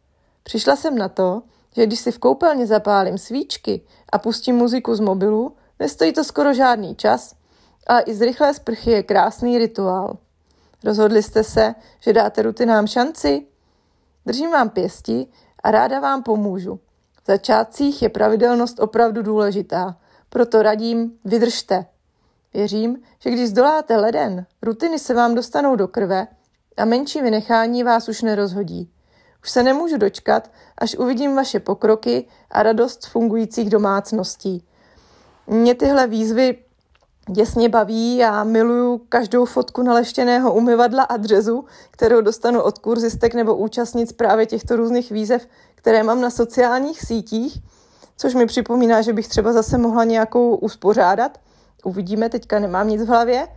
Přišla 0.43 0.77
jsem 0.77 0.99
na 0.99 1.09
to, 1.09 1.43
že 1.75 1.87
když 1.87 2.01
si 2.01 2.13
v 2.13 2.19
koupelně 2.19 2.67
zapálím 2.67 3.19
svíčky 3.19 3.81
a 4.13 4.19
pustím 4.19 4.57
muziku 4.57 4.95
z 4.95 5.01
mobilu, 5.01 5.57
nestojí 5.79 6.13
to 6.13 6.25
skoro 6.25 6.55
žádný 6.55 6.95
čas, 6.95 7.35
ale 7.87 8.03
i 8.03 8.15
z 8.15 8.21
rychlé 8.21 8.55
sprchy 8.55 8.91
je 8.91 9.03
krásný 9.03 9.59
rituál. 9.59 10.17
Rozhodli 10.85 11.23
jste 11.23 11.45
se, 11.45 11.75
že 12.01 12.13
dáte 12.13 12.43
rutinám 12.43 12.87
šanci? 12.87 13.47
Držím 14.27 14.51
vám 14.51 14.71
pěsti 14.71 15.27
a 15.63 15.71
ráda 15.71 16.01
vám 16.01 16.23
pomůžu. 16.23 16.81
V 17.23 17.27
začátcích 17.27 18.03
je 18.03 18.09
pravidelnost 18.09 18.81
opravdu 18.81 19.23
důležitá, 19.23 19.97
proto 20.29 20.63
radím, 20.63 21.13
vydržte. 21.25 21.87
Věřím, 22.55 22.99
že 23.19 23.31
když 23.31 23.49
zdoláte 23.49 23.97
leden, 23.97 24.47
rutiny 24.63 24.99
se 24.99 25.15
vám 25.15 25.35
dostanou 25.35 25.77
do 25.77 25.89
krve 25.89 26.27
a 26.77 26.85
menší 26.85 27.23
vynechání 27.23 27.83
vás 27.83 28.09
už 28.09 28.23
nerozhodí. 28.23 28.91
Už 29.43 29.51
se 29.51 29.63
nemůžu 29.63 29.99
dočkat, 29.99 30.51
až 30.79 30.95
uvidím 30.95 31.37
vaše 31.37 31.61
pokroky 31.61 32.29
a 32.51 32.63
radost 32.63 33.03
z 33.03 33.07
fungujících 33.07 33.71
domácností. 33.71 34.65
Mě 35.47 35.75
tyhle 35.75 36.07
výzvy 36.07 36.59
děsně 37.31 37.69
baví 37.69 38.25
a 38.25 38.45
miluju 38.45 39.01
každou 39.09 39.45
fotku 39.45 39.83
naleštěného 39.83 40.55
umyvadla 40.55 41.03
a 41.03 41.17
dřezu, 41.17 41.65
kterou 41.91 42.21
dostanu 42.21 42.63
od 42.63 42.79
kurzistek 42.79 43.35
nebo 43.35 43.57
účastnic 43.57 44.13
právě 44.13 44.47
těchto 44.47 44.77
různých 44.77 45.11
výzev, 45.11 45.47
které 45.75 46.03
mám 46.03 46.21
na 46.21 46.31
sociálních 46.31 47.01
sítích, 47.01 47.59
což 48.17 48.35
mi 48.35 48.47
připomíná, 48.47 49.03
že 49.03 49.13
bych 49.13 49.29
třeba 49.29 49.53
zase 49.53 49.79
mohla 49.79 50.05
nějakou 50.05 50.57
uspořádat. 50.57 51.39
Uvidíme, 51.85 52.29
teďka 52.29 52.59
nemám 52.59 52.89
nic 52.89 53.03
v 53.03 53.09
hlavě. 53.09 53.49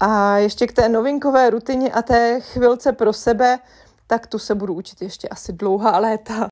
A 0.00 0.38
ještě 0.38 0.66
k 0.66 0.72
té 0.72 0.88
novinkové 0.88 1.50
rutině 1.50 1.92
a 1.92 2.02
té 2.02 2.40
chvilce 2.40 2.92
pro 2.92 3.12
sebe, 3.12 3.58
tak 4.06 4.26
tu 4.26 4.38
se 4.38 4.54
budu 4.54 4.74
učit 4.74 5.02
ještě 5.02 5.28
asi 5.28 5.52
dlouhá 5.52 5.98
léta. 5.98 6.48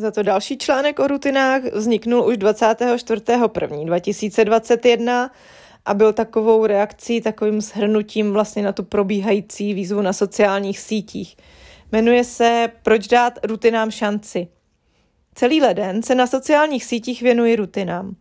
Za 0.00 0.10
to 0.10 0.22
další 0.22 0.58
článek 0.58 0.98
o 0.98 1.06
rutinách 1.06 1.62
vzniknul 1.62 2.26
už 2.26 2.36
24.1.2021 2.36 5.30
a 5.84 5.94
byl 5.94 6.12
takovou 6.12 6.66
reakcí, 6.66 7.20
takovým 7.20 7.60
shrnutím 7.60 8.32
vlastně 8.32 8.62
na 8.62 8.72
tu 8.72 8.82
probíhající 8.82 9.74
výzvu 9.74 10.02
na 10.02 10.12
sociálních 10.12 10.78
sítích. 10.78 11.36
Jmenuje 11.92 12.24
se 12.24 12.68
Proč 12.82 13.08
dát 13.08 13.38
rutinám 13.46 13.90
šanci. 13.90 14.48
Celý 15.34 15.60
leden 15.60 16.02
se 16.02 16.14
na 16.14 16.26
sociálních 16.26 16.84
sítích 16.84 17.22
věnuji 17.22 17.56
rutinám. 17.56 18.16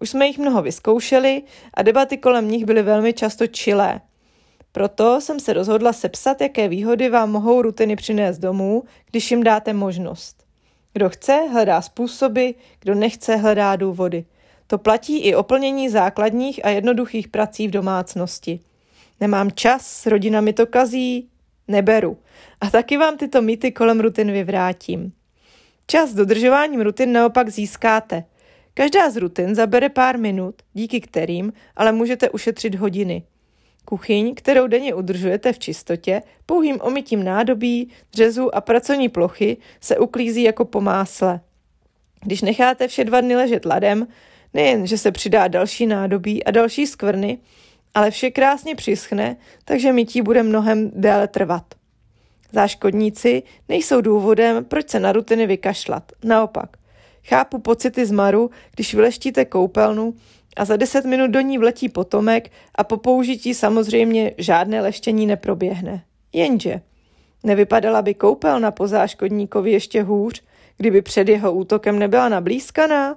Už 0.00 0.10
jsme 0.10 0.26
jich 0.26 0.38
mnoho 0.38 0.62
vyzkoušeli 0.62 1.42
a 1.74 1.82
debaty 1.82 2.16
kolem 2.16 2.50
nich 2.50 2.64
byly 2.64 2.82
velmi 2.82 3.12
často 3.12 3.46
čilé. 3.46 4.00
Proto 4.72 5.20
jsem 5.20 5.40
se 5.40 5.52
rozhodla 5.52 5.92
sepsat, 5.92 6.40
jaké 6.40 6.68
výhody 6.68 7.08
vám 7.08 7.30
mohou 7.30 7.62
rutiny 7.62 7.96
přinést 7.96 8.38
domů, 8.38 8.84
když 9.10 9.30
jim 9.30 9.42
dáte 9.42 9.72
možnost. 9.72 10.41
Kdo 10.92 11.08
chce, 11.08 11.32
hledá 11.52 11.82
způsoby, 11.82 12.50
kdo 12.80 12.94
nechce, 12.94 13.36
hledá 13.36 13.76
důvody. 13.76 14.24
To 14.66 14.78
platí 14.78 15.18
i 15.18 15.34
o 15.34 15.42
plnění 15.42 15.88
základních 15.88 16.64
a 16.64 16.68
jednoduchých 16.68 17.28
prací 17.28 17.68
v 17.68 17.70
domácnosti. 17.70 18.60
Nemám 19.20 19.50
čas, 19.50 20.06
rodina 20.06 20.40
mi 20.40 20.52
to 20.52 20.66
kazí, 20.66 21.28
neberu. 21.68 22.18
A 22.60 22.70
taky 22.70 22.96
vám 22.96 23.16
tyto 23.16 23.42
mýty 23.42 23.72
kolem 23.72 24.00
rutin 24.00 24.32
vyvrátím. 24.32 25.12
Čas 25.86 26.14
dodržováním 26.14 26.80
rutin 26.80 27.12
naopak 27.12 27.48
získáte. 27.48 28.24
Každá 28.74 29.10
z 29.10 29.16
rutin 29.16 29.54
zabere 29.54 29.88
pár 29.88 30.18
minut, 30.18 30.54
díky 30.72 31.00
kterým 31.00 31.52
ale 31.76 31.92
můžete 31.92 32.30
ušetřit 32.30 32.74
hodiny. 32.74 33.22
Kuchyň, 33.84 34.34
kterou 34.34 34.66
denně 34.66 34.94
udržujete 34.94 35.52
v 35.52 35.58
čistotě, 35.58 36.22
pouhým 36.46 36.78
omytím 36.80 37.24
nádobí, 37.24 37.90
dřezu 38.12 38.54
a 38.54 38.60
pracovní 38.60 39.08
plochy 39.08 39.56
se 39.80 39.98
uklízí 39.98 40.42
jako 40.42 40.64
po 40.64 40.80
másle. 40.80 41.40
Když 42.24 42.42
necháte 42.42 42.88
vše 42.88 43.04
dva 43.04 43.20
dny 43.20 43.36
ležet 43.36 43.64
ladem, 43.64 44.06
nejen, 44.54 44.86
že 44.86 44.98
se 44.98 45.12
přidá 45.12 45.48
další 45.48 45.86
nádobí 45.86 46.44
a 46.44 46.50
další 46.50 46.86
skvrny, 46.86 47.38
ale 47.94 48.10
vše 48.10 48.30
krásně 48.30 48.74
přischne, 48.74 49.36
takže 49.64 49.92
mytí 49.92 50.22
bude 50.22 50.42
mnohem 50.42 50.90
déle 50.94 51.28
trvat. 51.28 51.64
Záškodníci 52.52 53.42
nejsou 53.68 54.00
důvodem, 54.00 54.64
proč 54.64 54.88
se 54.90 55.00
na 55.00 55.12
rutiny 55.12 55.46
vykašlat. 55.46 56.12
Naopak, 56.24 56.76
chápu 57.24 57.58
pocity 57.58 58.06
zmaru, 58.06 58.50
když 58.74 58.94
vyleštíte 58.94 59.44
koupelnu 59.44 60.14
a 60.56 60.64
za 60.64 60.76
10 60.76 61.04
minut 61.04 61.30
do 61.30 61.40
ní 61.40 61.58
vletí 61.58 61.88
potomek 61.88 62.50
a 62.74 62.84
po 62.84 62.96
použití 62.96 63.54
samozřejmě 63.54 64.32
žádné 64.38 64.80
leštění 64.80 65.26
neproběhne. 65.26 66.04
Jenže 66.32 66.80
nevypadala 67.44 68.02
by 68.02 68.14
koupelna 68.14 68.70
po 68.70 68.88
záškodníkovi 68.88 69.72
ještě 69.72 70.02
hůř, 70.02 70.42
kdyby 70.76 71.02
před 71.02 71.28
jeho 71.28 71.52
útokem 71.52 71.98
nebyla 71.98 72.28
nablízkaná? 72.28 73.16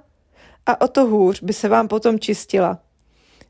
A 0.66 0.80
o 0.80 0.88
to 0.88 1.06
hůř 1.06 1.42
by 1.42 1.52
se 1.52 1.68
vám 1.68 1.88
potom 1.88 2.18
čistila. 2.18 2.78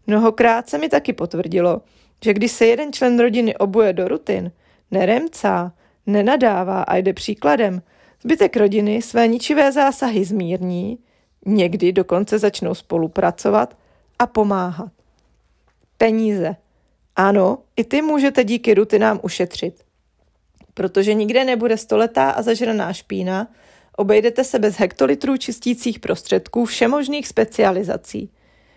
Mnohokrát 0.06 0.68
se 0.68 0.78
mi 0.78 0.88
taky 0.88 1.12
potvrdilo, 1.12 1.80
že 2.24 2.34
když 2.34 2.52
se 2.52 2.66
jeden 2.66 2.92
člen 2.92 3.20
rodiny 3.20 3.56
obuje 3.56 3.92
do 3.92 4.08
rutin, 4.08 4.52
neremcá, 4.90 5.72
nenadává 6.06 6.82
a 6.82 6.96
jde 6.96 7.12
příkladem, 7.12 7.82
Zbytek 8.26 8.56
rodiny 8.56 9.02
své 9.02 9.28
ničivé 9.28 9.72
zásahy 9.72 10.24
zmírní, 10.24 10.98
někdy 11.46 11.92
dokonce 11.92 12.38
začnou 12.38 12.74
spolupracovat 12.74 13.76
a 14.18 14.26
pomáhat. 14.26 14.92
Peníze. 15.98 16.56
Ano, 17.16 17.58
i 17.76 17.84
ty 17.84 18.02
můžete 18.02 18.44
díky 18.44 18.74
rutinám 18.74 19.20
ušetřit. 19.22 19.84
Protože 20.74 21.14
nikde 21.14 21.44
nebude 21.44 21.76
stoletá 21.76 22.30
a 22.30 22.42
zažraná 22.42 22.92
špína, 22.92 23.48
obejdete 23.96 24.44
se 24.44 24.58
bez 24.58 24.76
hektolitrů 24.76 25.36
čistících 25.36 25.98
prostředků 26.00 26.64
všemožných 26.64 27.28
specializací. 27.28 28.30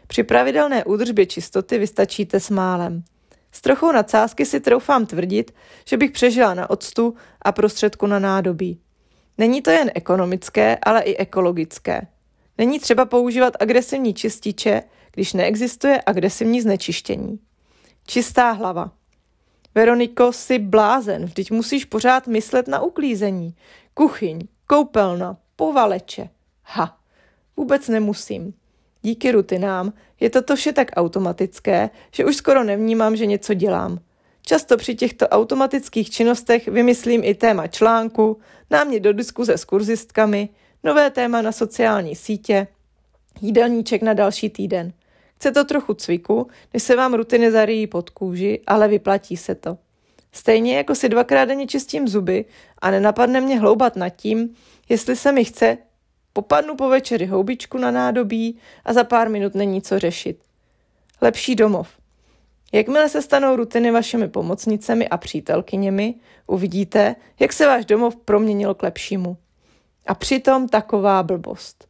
Při 0.07 0.23
pravidelné 0.23 0.85
údržbě 0.85 1.25
čistoty 1.25 1.77
vystačíte 1.77 2.39
s 2.39 2.49
málem. 2.49 3.03
S 3.51 3.61
trochou 3.61 3.91
nadsázky 3.91 4.45
si 4.45 4.59
troufám 4.59 5.05
tvrdit, 5.05 5.55
že 5.85 5.97
bych 5.97 6.11
přežila 6.11 6.53
na 6.53 6.69
octu 6.69 7.15
a 7.41 7.51
prostředku 7.51 8.07
na 8.07 8.19
nádobí. 8.19 8.79
Není 9.37 9.61
to 9.61 9.69
jen 9.69 9.91
ekonomické, 9.95 10.77
ale 10.83 11.01
i 11.01 11.17
ekologické. 11.17 12.07
Není 12.59 12.79
třeba 12.79 13.05
používat 13.05 13.53
agresivní 13.59 14.13
čističe, 14.13 14.83
když 15.11 15.33
neexistuje 15.33 16.01
agresivní 16.05 16.61
znečištění. 16.61 17.39
Čistá 18.07 18.51
hlava. 18.51 18.91
Veroniko, 19.75 20.33
jsi 20.33 20.59
blázen, 20.59 21.25
vždyť 21.25 21.51
musíš 21.51 21.85
pořád 21.85 22.27
myslet 22.27 22.67
na 22.67 22.81
uklízení. 22.81 23.55
Kuchyň, 23.93 24.39
koupelna, 24.67 25.37
povaleče. 25.55 26.29
Ha, 26.63 26.97
vůbec 27.57 27.87
nemusím. 27.87 28.53
Díky 29.01 29.31
rutinám 29.31 29.93
je 30.19 30.29
toto 30.29 30.55
vše 30.55 30.73
tak 30.73 30.91
automatické, 30.95 31.89
že 32.11 32.25
už 32.25 32.35
skoro 32.35 32.63
nevnímám, 32.63 33.15
že 33.15 33.25
něco 33.25 33.53
dělám. 33.53 33.99
Často 34.41 34.77
při 34.77 34.95
těchto 34.95 35.27
automatických 35.27 36.09
činnostech 36.09 36.67
vymyslím 36.67 37.21
i 37.23 37.35
téma 37.35 37.67
článku, 37.67 38.39
námě 38.69 38.99
do 38.99 39.13
diskuze 39.13 39.57
s 39.57 39.65
kurzistkami, 39.65 40.49
nové 40.83 41.09
téma 41.09 41.41
na 41.41 41.51
sociální 41.51 42.15
sítě, 42.15 42.67
jídelníček 43.41 44.01
na 44.01 44.13
další 44.13 44.49
týden. 44.49 44.93
Chce 45.35 45.51
to 45.51 45.63
trochu 45.63 45.93
cviku, 45.93 46.47
než 46.73 46.83
se 46.83 46.95
vám 46.95 47.13
rutiny 47.13 47.51
zaryjí 47.51 47.87
pod 47.87 48.09
kůži, 48.09 48.61
ale 48.67 48.87
vyplatí 48.87 49.37
se 49.37 49.55
to. 49.55 49.77
Stejně 50.31 50.77
jako 50.77 50.95
si 50.95 51.09
dvakrát 51.09 51.45
denně 51.45 51.67
čistím 51.67 52.07
zuby 52.07 52.45
a 52.81 52.91
nenapadne 52.91 53.41
mě 53.41 53.59
hloubat 53.59 53.95
nad 53.95 54.09
tím, 54.09 54.55
jestli 54.89 55.15
se 55.15 55.31
mi 55.31 55.45
chce, 55.45 55.77
popadnu 56.33 56.75
po 56.75 56.89
večeri 56.89 57.25
houbičku 57.25 57.77
na 57.77 57.91
nádobí 57.91 58.57
a 58.85 58.93
za 58.93 59.03
pár 59.03 59.29
minut 59.29 59.55
není 59.55 59.81
co 59.81 59.99
řešit. 59.99 60.39
Lepší 61.21 61.55
domov. 61.55 61.89
Jakmile 62.71 63.09
se 63.09 63.21
stanou 63.21 63.55
rutiny 63.55 63.91
vašimi 63.91 64.27
pomocnicemi 64.27 65.07
a 65.09 65.17
přítelkyněmi, 65.17 66.15
uvidíte, 66.47 67.15
jak 67.39 67.53
se 67.53 67.67
váš 67.67 67.85
domov 67.85 68.15
proměnil 68.15 68.73
k 68.73 68.83
lepšímu. 68.83 69.37
A 70.09 70.15
přitom 70.15 70.67
taková 70.67 71.23
blbost. 71.23 71.87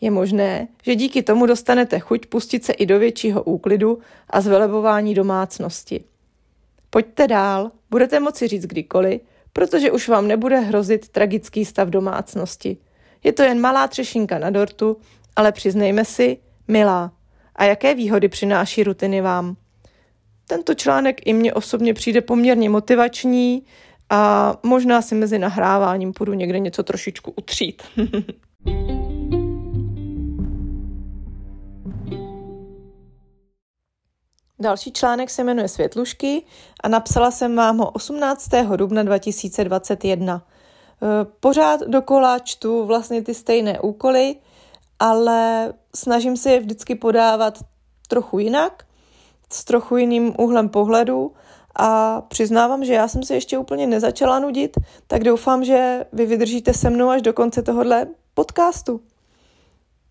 Je 0.00 0.10
možné, 0.10 0.68
že 0.82 0.94
díky 0.94 1.22
tomu 1.22 1.46
dostanete 1.46 1.98
chuť 1.98 2.26
pustit 2.26 2.64
se 2.64 2.72
i 2.72 2.86
do 2.86 2.98
většího 2.98 3.42
úklidu 3.42 3.98
a 4.30 4.40
zvelebování 4.40 5.14
domácnosti. 5.14 6.04
Pojďte 6.90 7.28
dál, 7.28 7.70
budete 7.90 8.20
moci 8.20 8.48
říct 8.48 8.66
kdykoliv, 8.66 9.20
protože 9.52 9.90
už 9.90 10.08
vám 10.08 10.28
nebude 10.28 10.60
hrozit 10.60 11.08
tragický 11.08 11.64
stav 11.64 11.88
domácnosti. 11.88 12.76
Je 13.24 13.32
to 13.32 13.42
jen 13.42 13.60
malá 13.60 13.88
třešinka 13.88 14.38
na 14.38 14.50
dortu, 14.50 14.96
ale 15.36 15.52
přiznejme 15.52 16.04
si, 16.04 16.38
milá. 16.68 17.12
A 17.56 17.64
jaké 17.64 17.94
výhody 17.94 18.28
přináší 18.28 18.82
rutiny 18.82 19.20
vám? 19.20 19.56
Tento 20.46 20.74
článek 20.74 21.26
i 21.26 21.32
mně 21.32 21.54
osobně 21.54 21.94
přijde 21.94 22.20
poměrně 22.20 22.70
motivační 22.70 23.62
a 24.10 24.54
možná 24.62 25.02
si 25.02 25.14
mezi 25.14 25.38
nahráváním 25.38 26.12
půjdu 26.12 26.34
někde 26.34 26.58
něco 26.58 26.82
trošičku 26.82 27.32
utřít. 27.36 27.82
Další 34.58 34.92
článek 34.92 35.30
se 35.30 35.44
jmenuje 35.44 35.68
Světlušky 35.68 36.42
a 36.82 36.88
napsala 36.88 37.30
jsem 37.30 37.56
vám 37.56 37.78
ho 37.78 37.90
18. 37.90 38.48
dubna 38.76 39.02
2021. 39.02 40.42
E, 40.42 41.24
pořád 41.40 41.80
dokola 41.80 42.38
čtu 42.38 42.86
vlastně 42.86 43.22
ty 43.22 43.34
stejné 43.34 43.80
úkoly, 43.80 44.36
ale 44.98 45.72
snažím 45.94 46.36
se 46.36 46.50
je 46.50 46.60
vždycky 46.60 46.94
podávat 46.94 47.58
trochu 48.08 48.38
jinak, 48.38 48.86
s 49.52 49.64
trochu 49.64 49.96
jiným 49.96 50.34
úhlem 50.38 50.68
pohledu 50.68 51.32
a 51.78 52.20
přiznávám, 52.20 52.84
že 52.84 52.94
já 52.94 53.08
jsem 53.08 53.22
se 53.22 53.34
ještě 53.34 53.58
úplně 53.58 53.86
nezačala 53.86 54.38
nudit, 54.38 54.76
tak 55.06 55.24
doufám, 55.24 55.64
že 55.64 56.04
vy 56.12 56.26
vydržíte 56.26 56.74
se 56.74 56.90
mnou 56.90 57.08
až 57.08 57.22
do 57.22 57.32
konce 57.32 57.62
tohohle 57.62 58.06
podcastu. 58.34 59.00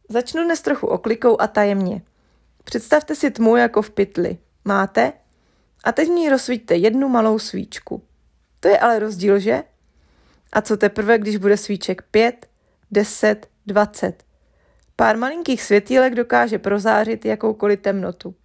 Začnu 0.09 0.43
dnes 0.43 0.61
trochu 0.61 0.87
oklikou 0.87 1.41
a 1.41 1.47
tajemně. 1.47 2.01
Představte 2.63 3.15
si 3.15 3.31
tmu 3.31 3.55
jako 3.55 3.81
v 3.81 3.89
pytli. 3.89 4.37
Máte? 4.65 5.13
A 5.83 5.91
teď 5.91 6.09
ní 6.09 6.29
rozsvíťte 6.29 6.75
jednu 6.75 7.09
malou 7.09 7.39
svíčku. 7.39 8.03
To 8.59 8.67
je 8.67 8.79
ale 8.79 8.99
rozdíl, 8.99 9.39
že? 9.39 9.63
A 10.53 10.61
co 10.61 10.77
teprve, 10.77 11.17
když 11.17 11.37
bude 11.37 11.57
svíček 11.57 12.01
5, 12.11 12.47
10, 12.91 13.47
20? 13.67 14.23
Pár 14.95 15.17
malinkých 15.17 15.61
světílek 15.61 16.15
dokáže 16.15 16.59
prozářit 16.59 17.25
jakoukoliv 17.25 17.79
temnotu. 17.79 18.35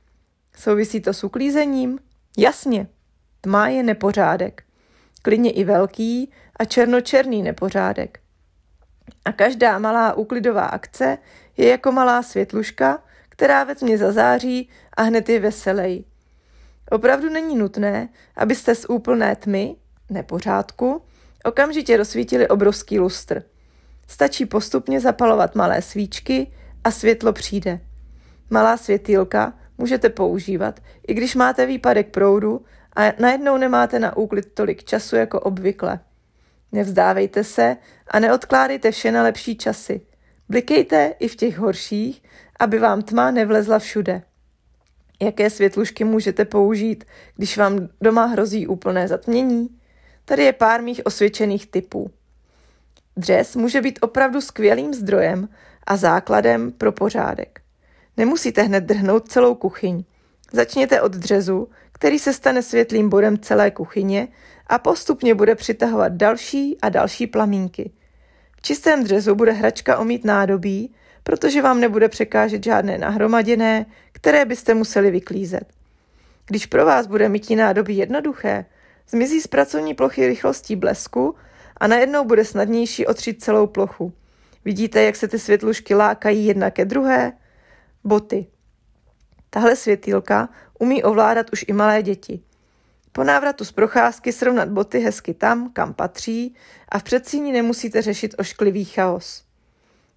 Souvisí 0.56 1.00
to 1.00 1.14
s 1.14 1.24
uklízením? 1.24 1.98
Jasně. 2.38 2.86
Tma 3.40 3.68
je 3.68 3.82
nepořádek. 3.82 4.62
Klidně 5.22 5.50
i 5.50 5.64
velký 5.64 6.32
a 6.56 6.64
černočerný 6.64 7.42
nepořádek. 7.42 8.20
A 9.24 9.32
každá 9.32 9.78
malá 9.78 10.14
úklidová 10.14 10.64
akce 10.64 11.18
je 11.56 11.68
jako 11.68 11.92
malá 11.92 12.22
světluška, 12.22 13.02
která 13.28 13.64
ve 13.64 13.74
tmě 13.74 13.98
zazáří 13.98 14.68
a 14.96 15.02
hned 15.02 15.28
je 15.28 15.40
veselej. 15.40 16.04
Opravdu 16.90 17.28
není 17.28 17.56
nutné, 17.56 18.08
abyste 18.36 18.74
z 18.74 18.86
úplné 18.88 19.36
tmy, 19.36 19.76
nepořádku, 20.10 21.02
okamžitě 21.44 21.96
rozsvítili 21.96 22.48
obrovský 22.48 22.98
lustr. 22.98 23.42
Stačí 24.06 24.46
postupně 24.46 25.00
zapalovat 25.00 25.54
malé 25.54 25.82
svíčky 25.82 26.52
a 26.84 26.90
světlo 26.90 27.32
přijde. 27.32 27.80
Malá 28.50 28.76
světýlka 28.76 29.52
můžete 29.78 30.08
používat, 30.08 30.80
i 31.08 31.14
když 31.14 31.34
máte 31.34 31.66
výpadek 31.66 32.10
proudu 32.10 32.64
a 32.96 33.12
najednou 33.18 33.56
nemáte 33.56 33.98
na 33.98 34.16
úklid 34.16 34.54
tolik 34.54 34.84
času 34.84 35.16
jako 35.16 35.40
obvykle. 35.40 36.00
Nevzdávejte 36.72 37.44
se 37.44 37.76
a 38.08 38.18
neodkládejte 38.18 38.90
vše 38.90 39.12
na 39.12 39.22
lepší 39.22 39.56
časy. 39.56 40.00
Blikejte 40.48 41.14
i 41.18 41.28
v 41.28 41.36
těch 41.36 41.58
horších, 41.58 42.22
aby 42.58 42.78
vám 42.78 43.02
tma 43.02 43.30
nevlezla 43.30 43.78
všude. 43.78 44.22
Jaké 45.22 45.50
světlušky 45.50 46.04
můžete 46.04 46.44
použít, 46.44 47.04
když 47.36 47.58
vám 47.58 47.88
doma 48.00 48.24
hrozí 48.24 48.66
úplné 48.66 49.08
zatmění? 49.08 49.68
Tady 50.24 50.44
je 50.44 50.52
pár 50.52 50.82
mých 50.82 51.00
osvědčených 51.04 51.66
typů. 51.66 52.10
Dřes 53.16 53.56
může 53.56 53.80
být 53.80 53.98
opravdu 54.02 54.40
skvělým 54.40 54.94
zdrojem 54.94 55.48
a 55.86 55.96
základem 55.96 56.72
pro 56.72 56.92
pořádek. 56.92 57.60
Nemusíte 58.16 58.62
hned 58.62 58.84
drhnout 58.84 59.28
celou 59.28 59.54
kuchyň. 59.54 60.04
Začněte 60.52 61.00
od 61.00 61.12
dřezu, 61.12 61.68
který 62.00 62.18
se 62.18 62.32
stane 62.32 62.62
světlým 62.62 63.08
bodem 63.08 63.38
celé 63.38 63.70
kuchyně 63.70 64.28
a 64.66 64.78
postupně 64.78 65.34
bude 65.34 65.54
přitahovat 65.54 66.12
další 66.12 66.78
a 66.82 66.88
další 66.88 67.26
plamínky. 67.26 67.90
V 68.56 68.62
čistém 68.62 69.04
dřezu 69.04 69.34
bude 69.34 69.52
hračka 69.52 69.98
omít 69.98 70.24
nádobí, 70.24 70.94
protože 71.22 71.62
vám 71.62 71.80
nebude 71.80 72.08
překážet 72.08 72.64
žádné 72.64 72.98
nahromaděné, 72.98 73.86
které 74.12 74.44
byste 74.44 74.74
museli 74.74 75.10
vyklízet. 75.10 75.64
Když 76.46 76.66
pro 76.66 76.86
vás 76.86 77.06
bude 77.06 77.28
mytí 77.28 77.56
nádobí 77.56 77.96
jednoduché, 77.96 78.64
zmizí 79.08 79.40
z 79.40 79.46
pracovní 79.46 79.94
plochy 79.94 80.26
rychlostí 80.26 80.76
blesku 80.76 81.34
a 81.76 81.86
najednou 81.86 82.24
bude 82.24 82.44
snadnější 82.44 83.06
otřít 83.06 83.42
celou 83.42 83.66
plochu. 83.66 84.12
Vidíte, 84.64 85.02
jak 85.02 85.16
se 85.16 85.28
ty 85.28 85.38
světlušky 85.38 85.94
lákají 85.94 86.46
jedna 86.46 86.70
ke 86.70 86.84
druhé? 86.84 87.32
Boty. 88.04 88.46
Tahle 89.50 89.76
světýlka 89.76 90.48
umí 90.80 91.02
ovládat 91.02 91.46
už 91.52 91.64
i 91.68 91.72
malé 91.72 92.02
děti. 92.02 92.40
Po 93.12 93.24
návratu 93.24 93.64
z 93.64 93.72
procházky 93.72 94.32
srovnat 94.32 94.68
boty 94.68 94.98
hezky 94.98 95.34
tam, 95.34 95.70
kam 95.72 95.94
patří 95.94 96.54
a 96.88 96.98
v 96.98 97.02
předsíni 97.02 97.52
nemusíte 97.52 98.02
řešit 98.02 98.34
ošklivý 98.38 98.84
chaos. 98.84 99.44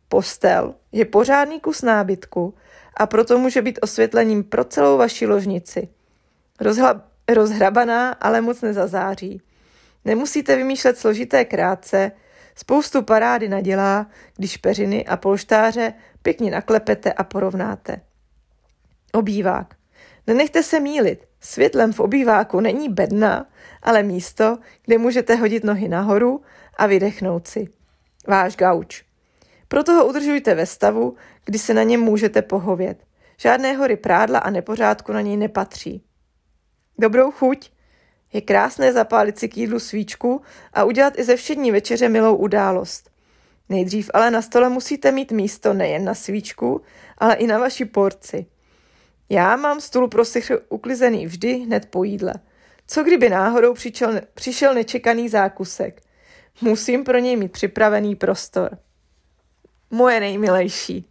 Postel 0.10 0.76
je 0.92 1.06
pořádný 1.06 1.60
kus 1.60 1.82
nábytku 1.82 2.54
a 2.98 3.06
proto 3.06 3.38
může 3.38 3.62
být 3.62 3.80
osvětlením 3.82 4.44
pro 4.44 4.64
celou 4.64 4.98
vaši 4.98 5.28
ložnici. 5.28 5.88
Rozhla- 6.62 7.02
rozhrabaná, 7.30 8.12
ale 8.12 8.42
moc 8.42 8.62
nezazáří. 8.62 9.42
Nemusíte 10.06 10.56
vymýšlet 10.56 10.98
složité 10.98 11.46
krátce, 11.46 12.12
spoustu 12.56 13.02
parády 13.02 13.50
nadělá, 13.50 14.08
když 14.38 14.58
peřiny 14.58 15.06
a 15.06 15.18
polštáře 15.18 15.94
pěkně 16.22 16.52
naklepete 16.52 17.14
a 17.14 17.24
porovnáte. 17.24 18.02
Obývák. 19.14 19.83
Nenechte 20.28 20.64
se 20.64 20.80
mílit. 20.80 21.28
Světlem 21.40 21.94
v 21.94 22.00
obýváku 22.00 22.60
není 22.60 22.90
bedna, 22.90 23.50
ale 23.82 24.04
místo, 24.04 24.58
kde 24.86 24.98
můžete 24.98 25.36
hodit 25.36 25.64
nohy 25.64 25.88
nahoru 25.88 26.42
a 26.78 26.86
vydechnout 26.86 27.48
si. 27.48 27.68
Váš 28.28 28.56
gauč. 28.56 29.04
Proto 29.68 29.94
ho 29.94 30.06
udržujte 30.06 30.56
ve 30.56 30.66
stavu, 30.66 31.16
kdy 31.46 31.60
se 31.60 31.74
na 31.74 31.84
něm 31.84 32.02
můžete 32.02 32.42
pohovět. 32.42 33.04
Žádné 33.38 33.74
hory 33.74 33.98
prádla 33.98 34.40
a 34.40 34.50
nepořádku 34.50 35.14
na 35.14 35.22
něj 35.22 35.38
nepatří. 35.38 36.04
Dobrou 37.00 37.32
chuť! 37.32 37.72
Je 38.34 38.42
krásné 38.42 38.94
zapálit 38.94 39.40
si 39.40 39.50
k 39.50 39.58
jídlu 39.58 39.80
svíčku 39.80 40.42
a 40.74 40.84
udělat 40.84 41.20
i 41.20 41.24
ze 41.24 41.36
všední 41.36 41.72
večeře 41.72 42.10
milou 42.10 42.36
událost. 42.36 43.10
Nejdřív 43.70 44.12
ale 44.14 44.32
na 44.32 44.42
stole 44.42 44.70
musíte 44.70 45.12
mít 45.12 45.32
místo 45.32 45.74
nejen 45.74 46.06
na 46.06 46.14
svíčku, 46.14 46.82
ale 47.18 47.36
i 47.36 47.48
na 47.48 47.58
vaši 47.60 47.86
porci. 47.86 48.46
Já 49.30 49.56
mám 49.56 49.82
stůl 49.82 50.08
pro 50.08 50.26
sichr 50.26 50.60
uklizený 50.70 51.26
vždy 51.26 51.54
hned 51.54 51.86
po 51.86 52.04
jídle. 52.04 52.34
Co 52.88 53.04
kdyby 53.04 53.30
náhodou 53.30 53.74
přišel, 53.74 54.22
přišel 54.34 54.74
nečekaný 54.74 55.30
zákusek? 55.30 56.02
Musím 56.62 57.04
pro 57.04 57.18
něj 57.18 57.36
mít 57.36 57.52
připravený 57.52 58.16
prostor. 58.16 58.78
Moje 59.92 60.20
nejmilejší. 60.20 61.10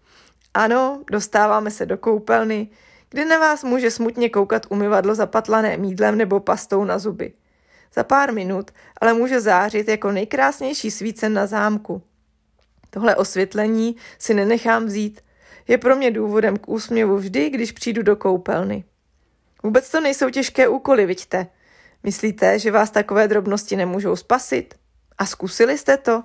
Ano, 0.54 1.02
dostáváme 1.10 1.70
se 1.70 1.86
do 1.86 1.98
koupelny, 1.98 2.68
kde 3.08 3.24
na 3.24 3.38
vás 3.38 3.64
může 3.64 3.90
smutně 3.90 4.28
koukat 4.28 4.66
umyvadlo 4.68 5.14
zapatlané 5.14 5.76
mídlem 5.76 6.18
nebo 6.18 6.40
pastou 6.40 6.84
na 6.84 6.98
zuby. 6.98 7.32
Za 7.94 8.04
pár 8.04 8.32
minut 8.32 8.70
ale 9.00 9.14
může 9.14 9.40
zářit 9.40 9.88
jako 9.88 10.12
nejkrásnější 10.12 10.90
svícen 10.90 11.34
na 11.34 11.46
zámku. 11.46 12.02
Tohle 12.90 13.16
osvětlení 13.16 13.96
si 14.18 14.34
nenechám 14.34 14.86
vzít. 14.86 15.20
Je 15.68 15.78
pro 15.78 15.96
mě 15.96 16.10
důvodem 16.10 16.56
k 16.56 16.68
úsměvu 16.68 17.16
vždy, 17.16 17.50
když 17.50 17.72
přijdu 17.72 18.02
do 18.02 18.16
koupelny. 18.16 18.84
Vůbec 19.62 19.90
to 19.90 20.00
nejsou 20.00 20.30
těžké 20.30 20.68
úkoly, 20.68 21.06
vidíte. 21.06 21.46
Myslíte, 22.02 22.58
že 22.58 22.70
vás 22.70 22.90
takové 22.90 23.28
drobnosti 23.28 23.76
nemůžou 23.76 24.16
spasit? 24.16 24.74
A 25.18 25.26
zkusili 25.26 25.78
jste 25.78 25.96
to? 25.96 26.22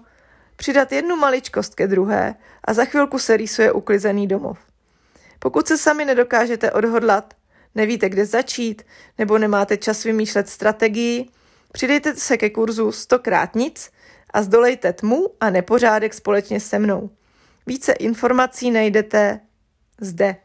Přidat 0.56 0.92
jednu 0.92 1.16
maličkost 1.16 1.76
ke 1.76 1.88
druhé 1.88 2.36
a 2.64 2.74
za 2.74 2.86
chvilku 2.86 3.20
se 3.20 3.38
rýsuje 3.38 3.72
uklizený 3.72 4.28
domov. 4.28 4.60
Pokud 5.40 5.68
se 5.68 5.78
sami 5.78 6.06
nedokážete 6.06 6.72
odhodlat, 6.72 7.34
nevíte, 7.76 8.10
kde 8.10 8.26
začít, 8.26 8.84
nebo 9.18 9.38
nemáte 9.38 9.78
čas 9.78 10.04
vymýšlet 10.04 10.50
strategii, 10.50 11.30
přidejte 11.72 12.16
se 12.16 12.38
ke 12.38 12.50
kurzu 12.50 12.92
stokrát 12.92 13.56
nic 13.56 13.92
a 14.34 14.42
zdolejte 14.42 14.94
tmu 14.94 15.28
a 15.40 15.50
nepořádek 15.50 16.14
společně 16.14 16.60
se 16.60 16.80
mnou. 16.80 17.10
Více 17.68 17.92
informací 17.92 18.72
najdete 18.72 19.40
zde. 20.02 20.36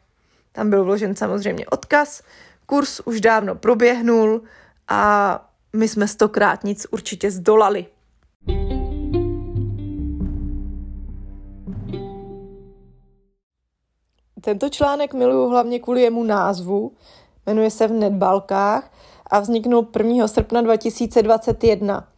Tam 0.53 0.71
byl 0.71 0.85
vložen 0.85 1.17
samozřejmě 1.17 1.67
odkaz. 1.67 2.23
Kurs 2.67 3.01
už 3.01 3.21
dávno 3.21 3.55
proběhnul 3.55 4.43
a 4.89 5.53
my 5.77 5.89
jsme 5.89 6.09
stokrát 6.09 6.65
nic 6.65 6.87
určitě 6.91 7.31
zdolali. 7.31 7.87
Tento 14.41 14.69
článek 14.69 15.15
miluju 15.15 15.49
hlavně 15.49 15.81
kvůli 15.81 16.03
jemu 16.03 16.25
názvu. 16.25 16.93
Jmenuje 17.47 17.71
se 17.71 17.89
v 17.89 17.93
Netbalkách 17.93 18.93
a 19.27 19.41
vzniknul 19.41 19.89
1. 19.99 20.29
srpna 20.29 20.61
2021. 20.61 22.12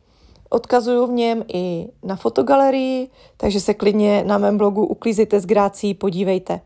Odkazuju 0.54 1.06
v 1.06 1.10
něm 1.10 1.44
i 1.54 1.88
na 2.02 2.16
fotogalerii, 2.16 3.10
takže 3.36 3.60
se 3.60 3.74
klidně 3.74 4.24
na 4.24 4.38
mém 4.38 4.58
blogu 4.58 4.86
Uklízíte 4.86 5.40
s 5.40 5.46
grácí 5.46 5.94
podívejte. 5.94 6.60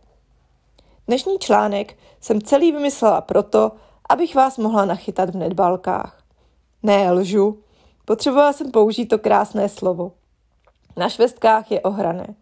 Dnešní 1.07 1.38
článek 1.38 1.96
jsem 2.20 2.42
celý 2.42 2.72
vymyslela 2.72 3.20
proto, 3.20 3.72
abych 4.09 4.35
vás 4.35 4.59
mohla 4.59 4.85
nachytat 4.85 5.31
v 5.31 5.37
nedbalkách. 5.37 6.22
Ne, 6.83 7.12
lžu. 7.12 7.59
Potřebovala 8.05 8.53
jsem 8.53 8.70
použít 8.70 9.07
to 9.07 9.18
krásné 9.18 9.68
slovo. 9.68 10.12
Na 10.96 11.09
švestkách 11.09 11.72
je 11.72 11.81
ohrané. 11.81 12.35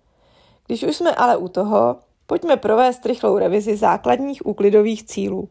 Když 0.66 0.82
už 0.82 0.96
jsme 0.96 1.14
ale 1.14 1.36
u 1.36 1.48
toho, 1.48 1.96
pojďme 2.26 2.56
provést 2.56 3.06
rychlou 3.06 3.38
revizi 3.38 3.76
základních 3.76 4.46
úklidových 4.46 5.04
cílů. 5.04 5.48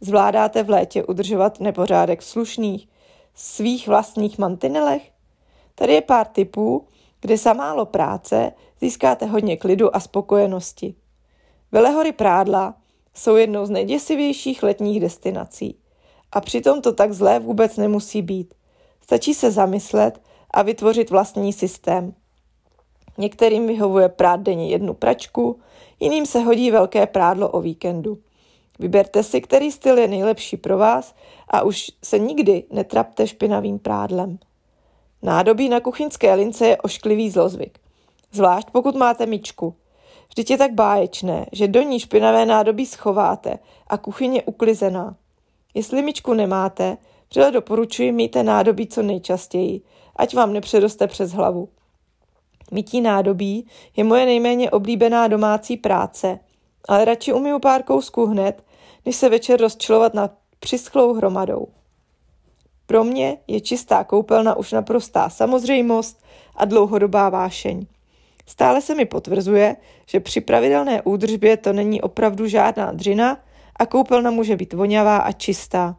Zvládáte 0.00 0.62
v 0.62 0.70
létě 0.70 1.04
udržovat 1.04 1.60
nepořádek 1.60 2.20
v 2.20 2.24
slušných, 2.24 2.88
svých 3.34 3.88
vlastních 3.88 4.38
mantinelech? 4.38 5.13
Tady 5.74 5.92
je 5.92 6.00
pár 6.00 6.26
tipů, 6.26 6.86
kde 7.20 7.36
za 7.36 7.52
málo 7.52 7.86
práce 7.86 8.52
získáte 8.80 9.26
hodně 9.26 9.56
klidu 9.56 9.96
a 9.96 10.00
spokojenosti. 10.00 10.94
Velehory 11.72 12.12
Prádla 12.12 12.74
jsou 13.14 13.36
jednou 13.36 13.66
z 13.66 13.70
nejděsivějších 13.70 14.62
letních 14.62 15.00
destinací. 15.00 15.78
A 16.32 16.40
přitom 16.40 16.82
to 16.82 16.92
tak 16.92 17.12
zlé 17.12 17.38
vůbec 17.38 17.76
nemusí 17.76 18.22
být. 18.22 18.54
Stačí 19.00 19.34
se 19.34 19.50
zamyslet 19.50 20.20
a 20.50 20.62
vytvořit 20.62 21.10
vlastní 21.10 21.52
systém. 21.52 22.14
Některým 23.18 23.66
vyhovuje 23.66 24.08
prát 24.08 24.40
denně 24.40 24.68
jednu 24.68 24.94
pračku, 24.94 25.58
jiným 26.00 26.26
se 26.26 26.40
hodí 26.40 26.70
velké 26.70 27.06
prádlo 27.06 27.50
o 27.50 27.60
víkendu. 27.60 28.18
Vyberte 28.78 29.22
si, 29.22 29.40
který 29.40 29.72
styl 29.72 29.98
je 29.98 30.08
nejlepší 30.08 30.56
pro 30.56 30.78
vás 30.78 31.14
a 31.48 31.62
už 31.62 31.90
se 32.04 32.18
nikdy 32.18 32.64
netrapte 32.70 33.26
špinavým 33.26 33.78
prádlem. 33.78 34.38
Nádobí 35.24 35.68
na 35.68 35.80
kuchyňské 35.80 36.34
lince 36.34 36.66
je 36.66 36.76
ošklivý 36.76 37.30
zlozvyk. 37.30 37.78
Zvlášť 38.32 38.70
pokud 38.70 38.94
máte 38.94 39.26
myčku. 39.26 39.74
Vždyť 40.28 40.50
je 40.50 40.58
tak 40.58 40.72
báječné, 40.72 41.46
že 41.52 41.68
do 41.68 41.82
ní 41.82 42.00
špinavé 42.00 42.46
nádobí 42.46 42.86
schováte 42.86 43.58
a 43.86 43.98
kuchyně 43.98 44.42
uklizená. 44.42 45.16
Jestli 45.74 46.02
myčku 46.02 46.34
nemáte, 46.34 46.96
vřele 47.30 47.50
doporučuji 47.50 48.12
mít 48.12 48.36
nádobí 48.42 48.86
co 48.86 49.02
nejčastěji, 49.02 49.80
ať 50.16 50.34
vám 50.34 50.52
nepředoste 50.52 51.06
přes 51.06 51.32
hlavu. 51.32 51.68
Mytí 52.72 53.00
nádobí 53.00 53.66
je 53.96 54.04
moje 54.04 54.26
nejméně 54.26 54.70
oblíbená 54.70 55.28
domácí 55.28 55.76
práce, 55.76 56.38
ale 56.88 57.04
radši 57.04 57.32
umiju 57.32 57.58
pár 57.58 57.82
kousků 57.82 58.26
hned, 58.26 58.64
než 59.06 59.16
se 59.16 59.28
večer 59.28 59.60
rozčilovat 59.60 60.14
nad 60.14 60.30
přischlou 60.60 61.14
hromadou. 61.14 61.66
Pro 62.86 63.04
mě 63.04 63.36
je 63.46 63.60
čistá 63.60 64.04
koupelna 64.04 64.56
už 64.56 64.72
naprostá 64.72 65.30
samozřejmost 65.30 66.24
a 66.56 66.64
dlouhodobá 66.64 67.28
vášeň. 67.28 67.86
Stále 68.46 68.80
se 68.80 68.94
mi 68.94 69.04
potvrzuje, 69.04 69.76
že 70.06 70.20
při 70.20 70.40
pravidelné 70.40 71.02
údržbě 71.02 71.56
to 71.56 71.72
není 71.72 72.02
opravdu 72.02 72.46
žádná 72.46 72.92
dřina 72.92 73.40
a 73.76 73.86
koupelna 73.86 74.30
může 74.30 74.56
být 74.56 74.72
vonavá 74.72 75.16
a 75.16 75.32
čistá. 75.32 75.96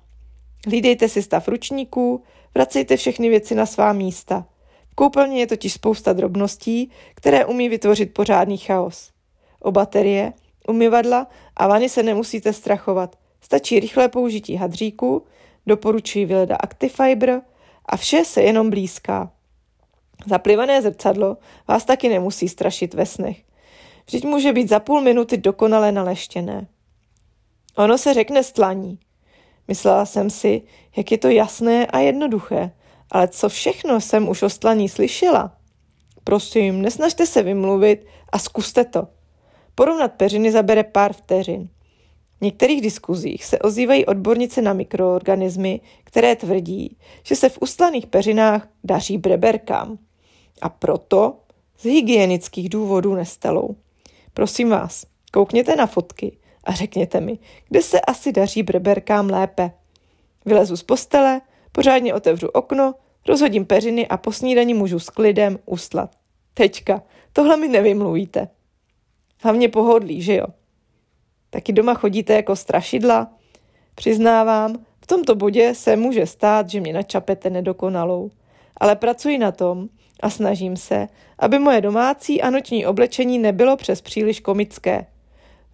Hlídejte 0.67 1.10
si 1.10 1.21
stav 1.21 1.48
ručníků, 1.48 2.24
vracejte 2.56 2.98
všechny 2.98 3.30
věci 3.30 3.56
na 3.56 3.65
svá 3.65 3.93
místa. 3.93 4.45
V 4.91 4.95
koupelně 4.95 5.39
je 5.39 5.48
totiž 5.48 5.74
spousta 5.74 6.13
drobností, 6.13 6.91
které 7.15 7.45
umí 7.45 7.69
vytvořit 7.69 8.13
pořádný 8.13 8.58
chaos. 8.58 9.12
O 9.60 9.71
baterie, 9.71 10.34
umyvadla 10.67 11.28
a 11.58 11.67
vany 11.67 11.89
se 11.89 12.04
nemusíte 12.04 12.54
strachovat. 12.54 13.15
Stačí 13.41 13.80
rychlé 13.80 14.10
použití 14.10 14.56
hadříku, 14.56 15.24
doporučuji 15.67 16.25
Vileda 16.25 16.56
Actifiber 16.56 17.41
a 17.86 17.97
vše 17.97 18.25
se 18.25 18.41
jenom 18.41 18.69
blízká. 18.69 19.32
Zaplivané 20.28 20.82
zrcadlo 20.82 21.38
vás 21.67 21.86
taky 21.86 22.10
nemusí 22.10 22.49
strašit 22.49 22.93
ve 22.93 23.06
snech. 23.06 23.38
Vždyť 24.06 24.25
může 24.25 24.54
být 24.54 24.69
za 24.69 24.80
půl 24.80 25.01
minuty 25.01 25.38
dokonale 25.38 25.91
naleštěné. 25.91 26.67
Ono 27.78 27.97
se 27.97 28.13
řekne 28.13 28.43
stlaní. 28.43 28.99
Myslela 29.67 30.06
jsem 30.06 30.30
si, 30.30 30.62
jak 30.97 31.12
je 31.12 31.17
to 31.17 31.30
jasné 31.30 31.86
a 31.86 31.99
jednoduché, 31.99 32.71
ale 33.12 33.28
co 33.28 33.49
všechno 33.49 34.01
jsem 34.01 34.30
už 34.30 34.41
o 34.41 34.49
stlaní 34.49 34.89
slyšela. 34.89 35.58
Prosím, 36.23 36.82
nesnažte 36.82 37.25
se 37.25 37.43
vymluvit 37.43 38.06
a 38.30 38.39
zkuste 38.39 38.86
to. 38.86 39.08
Porovnat 39.75 40.13
peřiny 40.13 40.51
zabere 40.51 40.84
pár 40.84 41.13
vteřin. 41.13 41.69
V 42.38 42.41
některých 42.41 42.82
diskuzích 42.82 43.45
se 43.45 43.60
ozývají 43.60 44.06
odbornice 44.06 44.62
na 44.62 44.74
mikroorganismy, 44.74 45.82
které 46.04 46.36
tvrdí, 46.36 46.98
že 47.24 47.36
se 47.36 47.50
v 47.50 47.58
ustaných 47.62 48.08
peřinách 48.08 48.67
daří 48.84 49.17
breberkám. 49.17 49.98
A 50.62 50.69
proto 50.69 51.38
z 51.78 51.84
hygienických 51.84 52.69
důvodů 52.69 53.15
nestelou. 53.15 53.76
Prosím 54.34 54.69
vás, 54.69 55.06
koukněte 55.32 55.76
na 55.76 55.86
fotky 55.86 56.38
a 56.63 56.74
řekněte 56.74 57.21
mi, 57.21 57.39
kde 57.69 57.82
se 57.82 58.02
asi 58.02 58.32
daří 58.32 58.63
breberkám 58.63 59.30
lépe. 59.30 59.71
Vylezu 60.45 60.78
z 60.78 60.84
postele, 60.84 61.41
pořádně 61.71 62.13
otevřu 62.13 62.48
okno, 62.48 62.95
rozhodím 63.28 63.65
peřiny 63.65 64.08
a 64.08 64.17
po 64.17 64.32
snídani 64.32 64.74
můžu 64.74 65.00
s 65.00 65.10
klidem 65.10 65.60
uslat. 65.65 66.15
Teďka, 66.54 67.04
tohle 67.34 67.58
mi 67.58 67.67
nevymluvíte. 67.67 68.48
Hlavně 69.43 69.69
pohodlí, 69.69 70.21
že 70.21 70.36
jo? 70.36 70.45
Taky 71.56 71.74
doma 71.74 71.94
chodíte 71.94 72.34
jako 72.34 72.56
strašidla? 72.56 73.28
Přiznávám, 73.96 74.76
v 75.02 75.08
tomto 75.08 75.36
bodě 75.36 75.76
se 75.76 75.96
může 75.96 76.26
stát, 76.26 76.70
že 76.70 76.82
mě 76.82 76.94
načapete 76.94 77.50
nedokonalou. 77.50 78.32
Ale 78.78 78.96
pracuji 78.96 79.38
na 79.38 79.52
tom 79.52 79.88
a 80.20 80.30
snažím 80.30 80.78
se, 80.78 81.08
aby 81.39 81.60
moje 81.60 81.82
domácí 81.82 82.41
a 82.41 82.50
noční 82.50 82.86
oblečení 82.86 83.39
nebylo 83.39 83.78
přes 83.78 84.02
příliš 84.02 84.39
komické. 84.39 85.06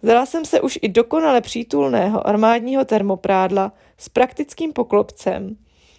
Zdala 0.02 0.26
jsem 0.26 0.44
se 0.44 0.60
už 0.60 0.78
i 0.82 0.88
dokonale 0.88 1.40
přítulného 1.40 2.26
armádního 2.26 2.84
termoprádla 2.84 3.72
s 3.98 4.08
praktickým 4.08 4.72
poklopcem 4.72 5.56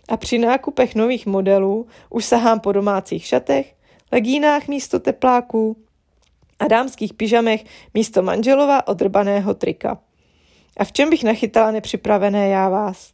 a 0.10 0.17
při 0.17 0.38
nákupech 0.38 0.96
nových 0.96 1.26
modelů 1.26 1.88
už 2.10 2.26
sahám 2.26 2.60
po 2.60 2.72
domácích 2.72 3.26
šatech, 3.26 3.76
legínách 4.12 4.67
místo 4.67 5.00
tepláků 5.00 5.78
a 6.63 6.67
dámských 6.67 7.13
pyžamech 7.13 7.65
místo 7.93 8.21
manželova 8.21 8.88
odrbaného 8.88 9.54
trika. 9.54 9.99
A 10.78 10.84
v 10.84 10.91
čem 10.91 11.10
bych 11.10 11.23
nachytala 11.23 11.71
nepřipravené 11.71 12.47
já 12.47 12.69
vás? 12.69 13.13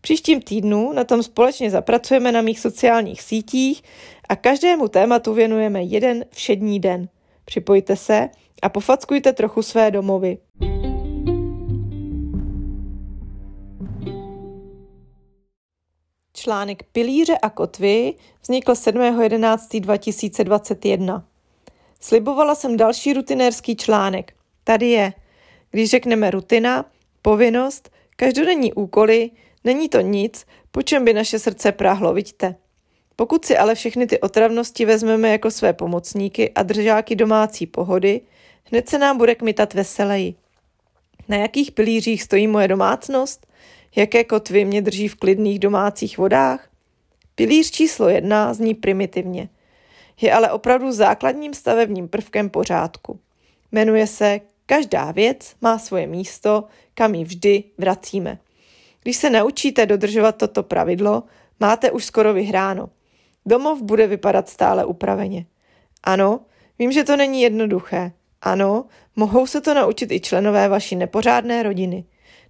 Příštím 0.00 0.42
týdnu 0.42 0.92
na 0.92 1.04
tom 1.04 1.22
společně 1.22 1.70
zapracujeme 1.70 2.32
na 2.32 2.42
mých 2.42 2.60
sociálních 2.60 3.22
sítích 3.22 3.82
a 4.28 4.36
každému 4.36 4.88
tématu 4.88 5.34
věnujeme 5.34 5.82
jeden 5.82 6.24
všední 6.30 6.80
den. 6.80 7.08
Připojte 7.44 7.96
se 7.96 8.28
a 8.62 8.68
pofackujte 8.68 9.32
trochu 9.32 9.62
své 9.62 9.90
domovy. 9.90 10.38
Článek 16.32 16.82
Pilíře 16.92 17.38
a 17.38 17.50
kotvy 17.50 18.14
vznikl 18.42 18.72
7.11.2021. 18.72 21.29
Slibovala 22.00 22.54
jsem 22.54 22.76
další 22.76 23.12
rutinérský 23.12 23.76
článek. 23.76 24.32
Tady 24.64 24.86
je. 24.86 25.12
Když 25.70 25.90
řekneme 25.90 26.30
rutina, 26.30 26.84
povinnost, 27.22 27.90
každodenní 28.16 28.72
úkoly, 28.72 29.30
není 29.64 29.88
to 29.88 30.00
nic, 30.00 30.46
po 30.70 30.82
čem 30.82 31.04
by 31.04 31.14
naše 31.14 31.38
srdce 31.38 31.72
práhlo, 31.72 32.14
vidíte. 32.14 32.54
Pokud 33.16 33.44
si 33.44 33.56
ale 33.56 33.74
všechny 33.74 34.06
ty 34.06 34.20
otravnosti 34.20 34.84
vezmeme 34.84 35.28
jako 35.28 35.50
své 35.50 35.72
pomocníky 35.72 36.50
a 36.54 36.62
držáky 36.62 37.16
domácí 37.16 37.66
pohody, 37.66 38.20
hned 38.64 38.88
se 38.88 38.98
nám 38.98 39.18
bude 39.18 39.34
kmitat 39.34 39.74
veseleji. 39.74 40.34
Na 41.28 41.36
jakých 41.36 41.72
pilířích 41.72 42.22
stojí 42.22 42.46
moje 42.46 42.68
domácnost? 42.68 43.46
Jaké 43.96 44.24
kotvy 44.24 44.64
mě 44.64 44.82
drží 44.82 45.08
v 45.08 45.16
klidných 45.16 45.58
domácích 45.58 46.18
vodách? 46.18 46.68
Pilíř 47.34 47.70
číslo 47.70 48.08
jedna 48.08 48.54
zní 48.54 48.74
primitivně. 48.74 49.48
Je 50.20 50.32
ale 50.32 50.52
opravdu 50.52 50.92
základním 50.92 51.54
stavebním 51.54 52.08
prvkem 52.08 52.50
pořádku. 52.50 53.20
Jmenuje 53.72 54.06
se 54.06 54.40
Každá 54.70 55.10
věc 55.12 55.54
má 55.60 55.78
svoje 55.78 56.06
místo, 56.06 56.64
kam 56.94 57.14
ji 57.14 57.24
vždy 57.24 57.64
vracíme. 57.78 58.38
Když 59.02 59.16
se 59.16 59.30
naučíte 59.30 59.86
dodržovat 59.86 60.36
toto 60.36 60.62
pravidlo, 60.62 61.22
máte 61.60 61.90
už 61.90 62.04
skoro 62.04 62.34
vyhráno. 62.34 62.90
Domov 63.46 63.82
bude 63.82 64.06
vypadat 64.06 64.48
stále 64.48 64.84
upraveně. 64.84 65.46
Ano, 66.04 66.40
vím, 66.78 66.92
že 66.92 67.04
to 67.04 67.16
není 67.16 67.42
jednoduché. 67.42 68.12
Ano, 68.42 68.84
mohou 69.16 69.46
se 69.46 69.60
to 69.60 69.74
naučit 69.74 70.12
i 70.12 70.20
členové 70.20 70.68
vaší 70.68 70.96
nepořádné 70.96 71.62
rodiny. 71.62 72.04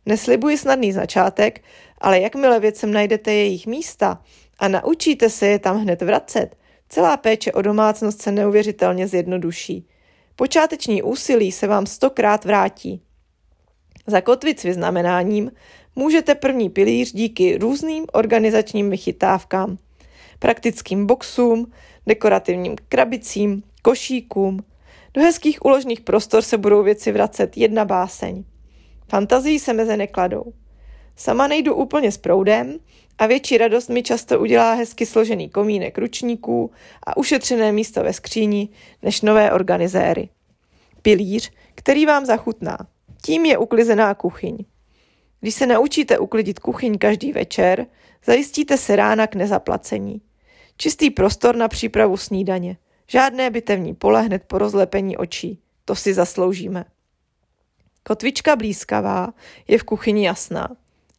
Neslibuji 0.07 0.59
snadný 0.59 0.93
začátek, 0.93 1.65
ale 1.99 2.21
jakmile 2.21 2.61
věcem 2.61 2.93
najdete 2.93 3.33
jejich 3.33 3.67
místa 3.67 4.23
a 4.59 4.69
naučíte 4.69 5.31
se 5.31 5.47
je 5.47 5.59
tam 5.59 5.79
hned 5.83 6.03
vracet, 6.03 6.57
celá 6.90 7.16
péče 7.16 7.53
o 7.53 7.62
domácnost 7.62 8.22
se 8.22 8.33
neuvěřitelně 8.33 9.09
zjednoduší. 9.09 9.87
Počáteční 10.37 11.03
úsilí 11.03 11.53
se 11.53 11.66
vám 11.66 11.87
stokrát 11.87 12.44
vrátí. 12.44 13.03
Zakotvit 14.07 14.61
s 14.61 14.62
vyznamenáním 14.62 15.53
můžete 15.96 16.35
první 16.35 16.70
pilíř 16.70 17.12
díky 17.12 17.59
různým 17.59 18.07
organizačním 18.12 18.90
vychytávkám, 18.90 19.79
praktickým 20.38 21.07
boxům, 21.07 21.72
dekorativním 22.07 22.76
krabicím, 22.88 23.62
košíkům. 23.83 24.64
Do 25.14 25.22
hezkých 25.22 25.64
uložných 25.64 26.00
prostor 26.00 26.42
se 26.42 26.59
budou 26.59 26.83
věci 26.83 27.12
vracet 27.12 27.57
jedna 27.57 27.85
báseň. 27.85 28.44
Fantazii 29.09 29.59
se 29.59 29.72
meze 29.72 29.96
nekladou. 29.96 30.53
Sama 31.16 31.46
nejdu 31.46 31.74
úplně 31.74 32.12
s 32.12 32.18
proudem 32.18 32.79
a 33.21 33.27
větší 33.27 33.59
radost 33.59 33.89
mi 33.89 34.03
často 34.03 34.41
udělá 34.41 34.73
hezky 34.73 35.07
složený 35.07 35.49
komínek 35.49 35.99
ručníků 35.99 36.71
a 37.07 37.17
ušetřené 37.17 37.73
místo 37.73 38.03
ve 38.03 38.13
skříni 38.13 38.69
než 39.03 39.21
nové 39.21 39.53
organizéry. 39.53 40.29
Pilíř, 41.03 41.53
který 41.75 42.07
vám 42.07 42.27
zachutná. 42.27 42.79
Tím 43.23 43.45
je 43.45 43.59
uklizená 43.59 44.15
kuchyň. 44.15 44.59
Když 45.41 45.55
se 45.55 45.67
naučíte 45.67 46.19
uklidit 46.19 46.59
kuchyň 46.59 46.99
každý 46.99 47.33
večer, 47.33 47.87
zajistíte 48.25 48.77
se 48.77 48.97
rána 48.97 49.27
k 49.27 49.35
nezaplacení. 49.35 50.21
Čistý 50.77 51.11
prostor 51.11 51.57
na 51.57 51.69
přípravu 51.69 52.17
snídaně. 52.17 52.77
Žádné 53.07 53.51
bitevní 53.51 53.95
pole 53.95 54.23
hned 54.23 54.43
po 54.47 54.59
rozlepení 54.59 55.17
očí. 55.17 55.59
To 55.85 55.95
si 55.95 56.15
zasloužíme. 56.15 56.85
Kotvička 58.03 58.57
blízkavá 58.57 59.29
je 59.69 59.79
v 59.79 59.85
kuchyni 59.85 60.27
jasná. 60.27 60.69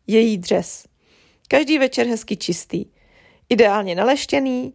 Její 0.08 0.38
dřes. 0.38 0.91
Každý 1.52 1.80
večer 1.80 2.08
hezky 2.08 2.38
čistý. 2.38 2.86
Ideálně 3.50 3.96
naleštěný. 3.96 4.74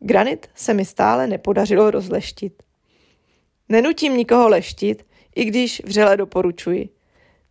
Granit 0.00 0.46
se 0.54 0.74
mi 0.74 0.84
stále 0.84 1.26
nepodařilo 1.26 1.90
rozleštit. 1.90 2.62
Nenutím 3.68 4.16
nikoho 4.16 4.48
leštit, 4.48 5.06
i 5.36 5.44
když 5.44 5.82
vřele 5.84 6.16
doporučuji. 6.16 6.88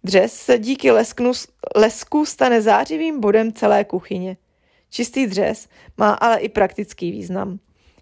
Dřes 0.03 0.33
se 0.33 0.59
díky 0.59 0.91
lesknu, 0.91 1.31
lesku 1.75 2.25
stane 2.25 2.61
zářivým 2.61 3.19
bodem 3.19 3.53
celé 3.53 3.83
kuchyně. 3.83 4.37
Čistý 4.89 5.27
dřes 5.27 5.67
má 5.97 6.13
ale 6.13 6.39
i 6.39 6.49
praktický 6.49 7.11
význam. 7.11 7.59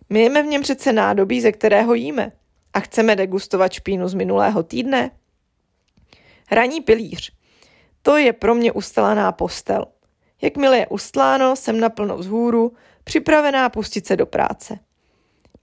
Myjeme 0.10 0.44
v 0.44 0.46
něm 0.46 0.62
přece 0.62 0.94
nádobí, 0.94 1.42
ze 1.42 1.52
kterého 1.52 1.94
jíme. 1.94 2.32
A 2.74 2.80
chceme 2.80 3.16
degustovat 3.16 3.74
špínu 3.74 4.08
z 4.08 4.14
minulého 4.14 4.64
týdne? 4.64 5.12
Hraní 6.48 6.82
pilíř. 6.82 7.32
To 8.02 8.18
je 8.18 8.34
pro 8.34 8.56
mě 8.56 8.72
ustalaná 8.72 9.32
postel. 9.32 9.93
Jakmile 10.44 10.78
je 10.78 10.88
ustláno, 10.88 11.56
jsem 11.56 11.80
naplno 11.80 12.18
vzhůru, 12.18 12.74
připravená 13.04 13.70
pustit 13.70 14.08
se 14.08 14.16
do 14.16 14.26
práce. 14.26 14.80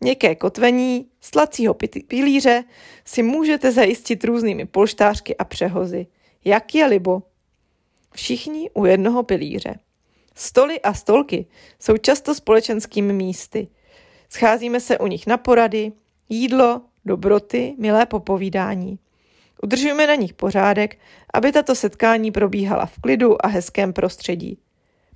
Měkké 0.01 0.35
kotvení 0.35 1.07
slacího 1.21 1.75
pilíře 2.09 2.65
si 3.05 3.23
můžete 3.23 3.73
zajistit 3.73 4.25
různými 4.25 4.67
polštářky 4.67 5.37
a 5.37 5.45
přehozy. 5.45 6.07
Jak 6.45 6.75
je 6.75 6.87
libo? 6.87 7.23
Všichni 8.15 8.71
u 8.71 8.85
jednoho 8.85 9.23
pilíře. 9.23 9.79
Stoly 10.35 10.81
a 10.81 10.95
stolky 10.95 11.47
jsou 11.79 11.97
často 11.97 12.35
společenskými 12.35 13.13
místy. 13.13 13.69
Scházíme 14.29 14.81
se 14.81 14.99
u 14.99 15.07
nich 15.07 15.27
na 15.27 15.37
porady, 15.37 15.93
jídlo, 16.29 16.81
dobroty, 17.05 17.75
milé 17.79 18.07
popovídání. 18.07 18.99
Udržujeme 19.63 20.07
na 20.07 20.15
nich 20.15 20.35
pořádek, 20.35 20.99
aby 21.35 21.53
tato 21.53 21.75
setkání 21.75 22.33
probíhala 22.33 22.87
v 22.87 22.99
klidu 22.99 23.47
a 23.47 23.49
hezkém 23.49 23.93
prostředí. 23.93 24.59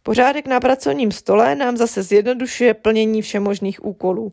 Pořádek 0.07 0.47
na 0.47 0.61
pracovním 0.61 1.13
stole 1.13 1.55
nám 1.55 1.77
zase 1.77 2.03
zjednodušuje 2.03 2.75
plnění 2.75 3.23
všemožných 3.23 3.85
úkolů. 3.85 4.33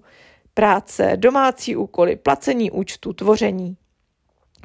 Práce, 0.54 1.14
domácí 1.16 1.76
úkoly, 1.76 2.16
placení 2.16 2.72
účtu, 2.72 3.14
tvoření. 3.14 3.78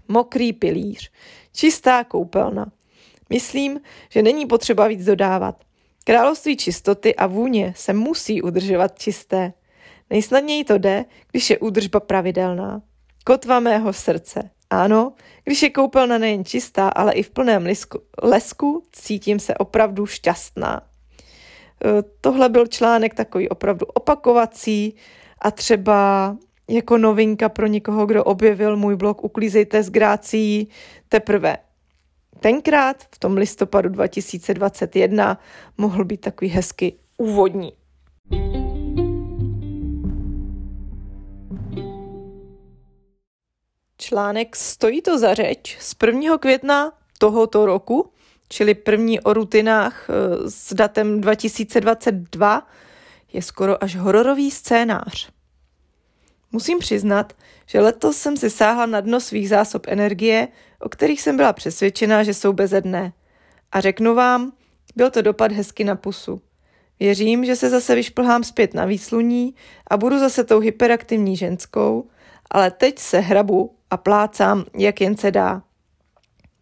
Mokrý 0.08 0.52
pilíř, 0.52 1.10
čistá 1.52 2.04
koupelna. 2.04 2.72
Myslím, 3.30 3.80
že 4.08 4.22
není 4.22 4.46
potřeba 4.46 4.86
víc 4.86 5.04
dodávat. 5.04 5.64
Království 6.04 6.56
čistoty 6.56 7.14
a 7.14 7.26
vůně 7.26 7.72
se 7.76 7.92
musí 7.92 8.42
udržovat 8.42 8.98
čisté. 8.98 9.52
Nejsnadněji 10.10 10.64
to 10.64 10.78
jde, 10.78 11.04
když 11.30 11.50
je 11.50 11.58
údržba 11.58 12.00
pravidelná. 12.00 12.82
Kotva 13.24 13.60
mého 13.60 13.92
srdce. 13.92 14.50
Ano, 14.70 15.12
když 15.44 15.62
je 15.62 15.70
koupelna 15.70 16.18
nejen 16.18 16.44
čistá, 16.44 16.88
ale 16.88 17.12
i 17.12 17.22
v 17.22 17.30
plném 17.30 17.66
lesku, 17.66 17.98
lesku 18.22 18.82
cítím 18.92 19.38
se 19.38 19.54
opravdu 19.54 20.06
šťastná. 20.06 20.85
E, 21.84 22.02
tohle 22.20 22.48
byl 22.48 22.66
článek 22.66 23.14
takový 23.14 23.48
opravdu 23.48 23.86
opakovací 23.86 24.94
a 25.38 25.50
třeba 25.50 26.36
jako 26.70 26.98
novinka 26.98 27.48
pro 27.48 27.66
někoho, 27.66 28.06
kdo 28.06 28.24
objevil 28.24 28.76
můj 28.76 28.96
blog 28.96 29.24
Uklízejte 29.24 29.82
s 29.82 29.90
grácí 29.90 30.68
teprve 31.08 31.56
tenkrát, 32.40 33.02
v 33.14 33.18
tom 33.18 33.36
listopadu 33.36 33.88
2021, 33.88 35.38
mohl 35.78 36.04
být 36.04 36.20
takový 36.20 36.50
hezky 36.50 36.92
úvodní. 37.16 37.72
Článek 43.98 44.56
Stojí 44.56 45.02
to 45.02 45.18
za 45.18 45.34
řeč 45.34 45.76
z 45.80 45.96
1. 46.06 46.38
května 46.38 46.92
tohoto 47.18 47.66
roku, 47.66 48.10
čili 48.48 48.74
první 48.74 49.20
o 49.20 49.32
rutinách 49.32 50.10
eh, 50.10 50.50
s 50.50 50.74
datem 50.74 51.20
2022, 51.20 52.68
je 53.32 53.42
skoro 53.42 53.84
až 53.84 53.96
hororový 53.96 54.50
scénář. 54.50 55.30
Musím 56.52 56.78
přiznat, 56.78 57.32
že 57.66 57.80
letos 57.80 58.16
jsem 58.16 58.36
si 58.36 58.50
sáhla 58.50 58.86
na 58.86 59.00
dno 59.00 59.20
svých 59.20 59.48
zásob 59.48 59.86
energie, 59.88 60.48
o 60.80 60.88
kterých 60.88 61.20
jsem 61.20 61.36
byla 61.36 61.52
přesvědčená, 61.52 62.22
že 62.22 62.34
jsou 62.34 62.52
bezedné. 62.52 63.12
A 63.72 63.80
řeknu 63.80 64.14
vám, 64.14 64.52
byl 64.96 65.10
to 65.10 65.22
dopad 65.22 65.52
hezky 65.52 65.84
na 65.84 65.96
pusu. 65.96 66.40
Věřím, 67.00 67.44
že 67.44 67.56
se 67.56 67.70
zase 67.70 67.94
vyšplhám 67.94 68.44
zpět 68.44 68.74
na 68.74 68.84
výsluní 68.84 69.54
a 69.90 69.96
budu 69.96 70.18
zase 70.18 70.44
tou 70.44 70.60
hyperaktivní 70.60 71.36
ženskou, 71.36 72.08
ale 72.50 72.70
teď 72.70 72.98
se 72.98 73.18
hrabu 73.18 73.76
a 73.90 73.96
plácám, 73.96 74.64
jak 74.78 75.00
jen 75.00 75.16
se 75.16 75.30
dá. 75.30 75.62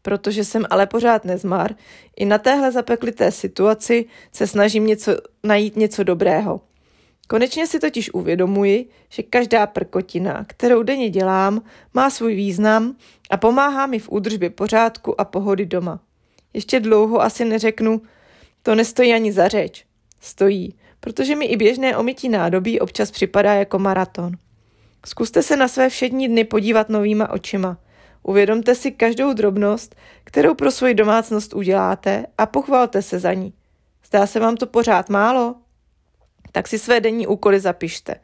Protože 0.05 0.45
jsem 0.45 0.65
ale 0.71 0.87
pořád 0.87 1.25
nezmar, 1.25 1.75
i 2.17 2.25
na 2.25 2.39
téhle 2.39 2.73
zapeklité 2.73 3.33
situaci 3.33 4.05
se 4.33 4.47
snažím 4.47 4.87
něco, 4.87 5.17
najít 5.45 5.77
něco 5.77 6.05
dobrého. 6.05 6.61
Konečně 7.29 7.67
si 7.67 7.81
totiž 7.81 8.15
uvědomuji, 8.15 8.89
že 9.09 9.23
každá 9.23 9.67
prkotina, 9.67 10.45
kterou 10.49 10.83
denně 10.83 11.11
dělám, 11.11 11.63
má 11.95 12.11
svůj 12.11 12.35
význam 12.35 12.97
a 13.31 13.37
pomáhá 13.37 13.87
mi 13.87 13.99
v 13.99 14.09
údržbě 14.09 14.51
pořádku 14.51 15.21
a 15.21 15.25
pohody 15.25 15.67
doma. 15.67 16.01
Ještě 16.53 16.81
dlouho 16.81 17.23
asi 17.23 17.45
neřeknu, 17.45 18.03
to 18.63 18.75
nestojí 18.75 19.15
ani 19.15 19.33
za 19.33 19.49
řeč. 19.49 19.85
Stojí, 20.21 20.75
protože 21.01 21.37
mi 21.37 21.45
i 21.45 21.57
běžné 21.57 21.97
omytí 21.97 22.29
nádobí 22.29 22.81
občas 22.81 23.11
připadá 23.11 23.55
jako 23.55 23.79
maraton. 23.79 24.33
Zkuste 25.07 25.43
se 25.43 25.57
na 25.57 25.69
své 25.69 25.89
všední 25.89 26.29
dny 26.29 26.45
podívat 26.45 26.89
novýma 26.89 27.31
očima. 27.31 27.79
Uvědomte 28.27 28.75
si 28.75 28.93
každou 28.93 29.33
drobnost, 29.33 29.95
kterou 30.25 30.55
pro 30.55 30.71
svoji 30.71 30.95
domácnost 30.95 31.55
uděláte 31.55 32.27
a 32.39 32.47
pochvalte 32.47 33.03
se 33.03 33.19
za 33.19 33.33
ní. 33.33 33.53
Zdá 34.07 34.27
se 34.27 34.41
vám 34.41 34.57
to 34.57 34.67
pořád 34.67 35.09
málo? 35.09 35.55
Tak 36.53 36.69
si 36.69 36.79
své 36.79 37.01
denní 37.01 37.27
úkoly 37.27 37.61
zapište. 37.61 38.21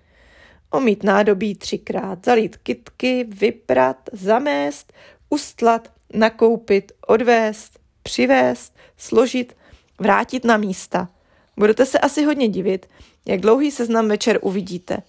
Omít 0.70 1.04
nádobí 1.04 1.54
třikrát, 1.54 2.24
zalít 2.24 2.56
kitky, 2.56 3.24
vyprat, 3.24 3.96
zamést, 4.12 4.92
ustlat, 5.28 5.92
nakoupit, 6.14 6.92
odvést, 7.06 7.78
přivést, 8.02 8.76
složit, 8.96 9.56
vrátit 9.98 10.44
na 10.44 10.56
místa. 10.56 11.08
Budete 11.56 11.86
se 11.86 11.98
asi 11.98 12.24
hodně 12.24 12.48
divit, 12.48 12.86
jak 13.26 13.40
dlouhý 13.40 13.70
seznam 13.70 14.08
večer 14.08 14.38
uvidíte. 14.42 15.02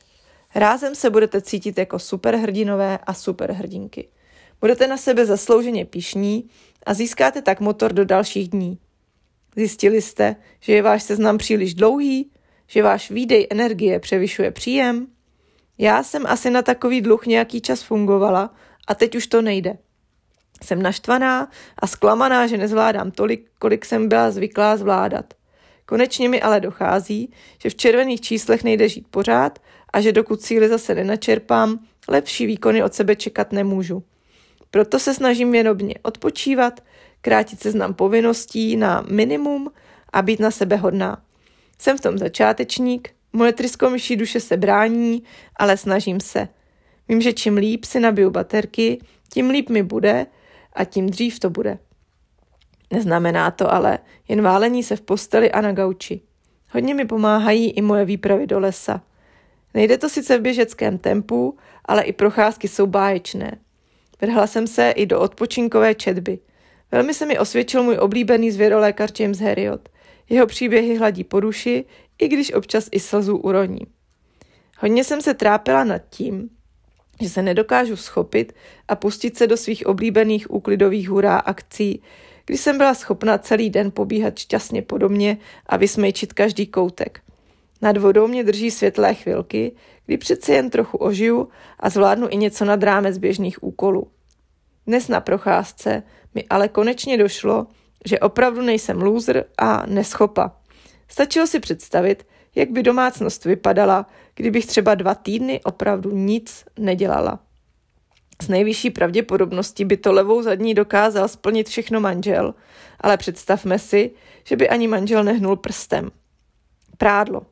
Rázem 0.55 0.95
se 0.95 1.09
budete 1.09 1.41
cítit 1.41 1.77
jako 1.77 1.99
superhrdinové 1.99 2.97
a 2.97 3.13
superhrdinky. 3.13 4.07
Budete 4.61 4.87
na 4.87 4.97
sebe 4.97 5.25
zaslouženě 5.25 5.85
pišní 5.85 6.49
a 6.85 6.93
získáte 6.93 7.41
tak 7.41 7.59
motor 7.59 7.93
do 7.93 8.05
dalších 8.05 8.49
dní. 8.49 8.79
Zjistili 9.55 10.01
jste, 10.01 10.35
že 10.59 10.73
je 10.73 10.81
váš 10.81 11.03
seznam 11.03 11.37
příliš 11.37 11.73
dlouhý, 11.73 12.31
že 12.67 12.83
váš 12.83 13.11
výdej 13.11 13.47
energie 13.49 13.99
převyšuje 13.99 14.51
příjem? 14.51 15.07
Já 15.77 16.03
jsem 16.03 16.25
asi 16.25 16.49
na 16.49 16.61
takový 16.61 17.01
dluh 17.01 17.25
nějaký 17.25 17.61
čas 17.61 17.81
fungovala 17.81 18.53
a 18.87 18.95
teď 18.95 19.15
už 19.15 19.27
to 19.27 19.41
nejde. 19.41 19.77
Jsem 20.63 20.81
naštvaná 20.81 21.51
a 21.79 21.87
zklamaná, 21.87 22.47
že 22.47 22.57
nezvládám 22.57 23.11
tolik, 23.11 23.49
kolik 23.59 23.85
jsem 23.85 24.09
byla 24.09 24.31
zvyklá 24.31 24.77
zvládat. 24.77 25.33
Konečně 25.85 26.29
mi 26.29 26.41
ale 26.41 26.59
dochází, 26.59 27.33
že 27.59 27.69
v 27.69 27.75
červených 27.75 28.21
číslech 28.21 28.63
nejde 28.63 28.89
žít 28.89 29.07
pořád 29.07 29.59
a 29.93 30.01
že 30.01 30.11
dokud 30.11 30.41
cíly 30.41 30.69
zase 30.69 30.95
nenačerpám, 30.95 31.79
lepší 32.07 32.45
výkony 32.45 32.83
od 32.83 32.93
sebe 32.93 33.15
čekat 33.15 33.51
nemůžu. 33.51 34.03
Proto 34.71 34.99
se 34.99 35.13
snažím 35.13 35.51
věnobně 35.51 35.95
odpočívat, 36.01 36.83
krátit 37.21 37.59
seznam 37.61 37.93
povinností 37.93 38.77
na 38.77 39.05
minimum 39.09 39.71
a 40.13 40.21
být 40.21 40.39
na 40.39 40.51
sebe 40.51 40.75
hodná. 40.75 41.21
Jsem 41.79 41.97
v 41.97 42.01
tom 42.01 42.17
začátečník, 42.17 43.09
moje 43.33 43.53
tryskomyší 43.53 44.15
duše 44.15 44.39
se 44.39 44.57
brání, 44.57 45.23
ale 45.55 45.77
snažím 45.77 46.19
se. 46.19 46.47
Vím, 47.09 47.21
že 47.21 47.33
čím 47.33 47.57
líp 47.57 47.85
si 47.85 47.99
nabiju 47.99 48.29
baterky, 48.29 49.01
tím 49.33 49.49
líp 49.49 49.69
mi 49.69 49.83
bude 49.83 50.25
a 50.73 50.83
tím 50.83 51.09
dřív 51.09 51.39
to 51.39 51.49
bude. 51.49 51.79
Neznamená 52.91 53.51
to 53.51 53.73
ale 53.73 53.99
jen 54.27 54.41
válení 54.41 54.83
se 54.83 54.95
v 54.95 55.01
posteli 55.01 55.51
a 55.51 55.61
na 55.61 55.71
gauči. 55.71 56.21
Hodně 56.71 56.93
mi 56.93 57.05
pomáhají 57.05 57.71
i 57.71 57.81
moje 57.81 58.05
výpravy 58.05 58.47
do 58.47 58.59
lesa. 58.59 59.01
Nejde 59.73 59.97
to 59.97 60.09
sice 60.09 60.37
v 60.37 60.41
běžeckém 60.41 60.97
tempu, 60.97 61.57
ale 61.85 62.03
i 62.03 62.13
procházky 62.13 62.67
jsou 62.67 62.87
báječné. 62.87 63.57
Vrhla 64.21 64.47
jsem 64.47 64.67
se 64.67 64.91
i 64.91 65.05
do 65.05 65.19
odpočinkové 65.19 65.95
četby. 65.95 66.39
Velmi 66.91 67.13
se 67.13 67.25
mi 67.25 67.39
osvědčil 67.39 67.83
můj 67.83 67.97
oblíbený 67.97 68.51
zvěrolékař 68.51 69.19
James 69.19 69.39
Herriot. 69.39 69.89
Jeho 70.29 70.47
příběhy 70.47 70.97
hladí 70.97 71.23
po 71.23 71.39
duši, 71.39 71.85
i 72.19 72.27
když 72.27 72.53
občas 72.53 72.89
i 72.91 72.99
slzu 72.99 73.37
uroní. 73.37 73.81
Hodně 74.79 75.03
jsem 75.03 75.21
se 75.21 75.33
trápila 75.33 75.83
nad 75.83 76.01
tím, 76.09 76.49
že 77.21 77.29
se 77.29 77.41
nedokážu 77.41 77.95
schopit 77.95 78.53
a 78.87 78.95
pustit 78.95 79.37
se 79.37 79.47
do 79.47 79.57
svých 79.57 79.85
oblíbených 79.85 80.51
úklidových 80.51 81.09
hurá 81.09 81.37
akcí, 81.37 82.01
kdy 82.45 82.57
jsem 82.57 82.77
byla 82.77 82.93
schopna 82.93 83.37
celý 83.37 83.69
den 83.69 83.91
pobíhat 83.91 84.39
šťastně 84.39 84.81
po 84.81 84.97
domě 84.97 85.37
a 85.65 85.77
vysmejčit 85.77 86.33
každý 86.33 86.67
koutek. 86.67 87.21
Nad 87.81 87.97
vodou 87.97 88.27
mě 88.27 88.43
drží 88.43 88.71
světlé 88.71 89.13
chvilky, 89.13 89.71
kdy 90.11 90.17
přece 90.17 90.53
jen 90.53 90.69
trochu 90.69 90.97
ožiju 90.97 91.49
a 91.79 91.89
zvládnu 91.89 92.27
i 92.29 92.37
něco 92.37 92.65
nad 92.65 92.83
rámec 92.83 93.17
běžných 93.17 93.63
úkolů. 93.63 94.11
Dnes 94.87 95.07
na 95.07 95.21
procházce 95.21 96.03
mi 96.35 96.43
ale 96.49 96.67
konečně 96.67 97.17
došlo, 97.17 97.67
že 98.05 98.19
opravdu 98.19 98.61
nejsem 98.61 99.01
loser 99.01 99.45
a 99.57 99.85
neschopa. 99.85 100.51
Stačilo 101.07 101.47
si 101.47 101.59
představit, 101.59 102.27
jak 102.55 102.69
by 102.69 102.83
domácnost 102.83 103.45
vypadala, 103.45 104.05
kdybych 104.35 104.65
třeba 104.65 104.95
dva 104.95 105.15
týdny 105.15 105.61
opravdu 105.63 106.11
nic 106.11 106.65
nedělala. 106.79 107.39
S 108.41 108.47
nejvyšší 108.47 108.89
pravděpodobností 108.89 109.85
by 109.85 109.97
to 109.97 110.11
levou 110.11 110.41
zadní 110.41 110.73
dokázal 110.73 111.27
splnit 111.27 111.69
všechno 111.69 111.99
manžel, 111.99 112.53
ale 112.99 113.17
představme 113.17 113.79
si, 113.79 114.11
že 114.43 114.55
by 114.55 114.69
ani 114.69 114.87
manžel 114.87 115.23
nehnul 115.23 115.55
prstem. 115.55 116.11
Prádlo. 116.97 117.50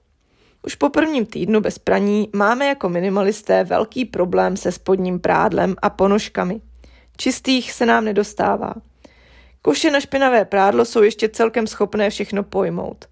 Už 0.66 0.76
po 0.76 0.90
prvním 0.90 1.26
týdnu 1.26 1.62
bez 1.62 1.80
praní 1.80 2.30
máme 2.36 2.68
jako 2.68 2.90
minimalisté 2.90 3.64
velký 3.64 4.06
problém 4.06 4.58
se 4.58 4.72
spodním 4.72 5.20
prádlem 5.20 5.76
a 5.82 5.90
ponožkami. 5.90 6.62
Čistých 7.18 7.72
se 7.72 7.86
nám 7.86 8.06
nedostává. 8.06 8.74
Koše 9.62 9.92
na 9.92 10.00
špinavé 10.00 10.46
prádlo 10.46 10.86
jsou 10.86 11.02
ještě 11.02 11.30
celkem 11.30 11.68
schopné 11.68 12.10
všechno 12.10 12.44
pojmout. 12.44 13.06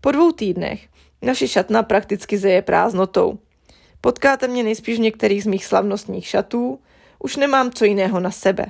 Po 0.00 0.12
dvou 0.12 0.32
týdnech 0.32 0.88
naše 1.22 1.48
šatna 1.48 1.82
prakticky 1.82 2.38
zeje 2.38 2.62
prázdnotou. 2.62 3.38
Potkáte 4.00 4.48
mě 4.48 4.62
nejspíš 4.62 4.96
v 4.96 5.00
některých 5.00 5.42
z 5.42 5.46
mých 5.46 5.64
slavnostních 5.64 6.26
šatů, 6.26 6.80
už 7.18 7.36
nemám 7.36 7.70
co 7.70 7.84
jiného 7.84 8.20
na 8.20 8.30
sebe. 8.30 8.66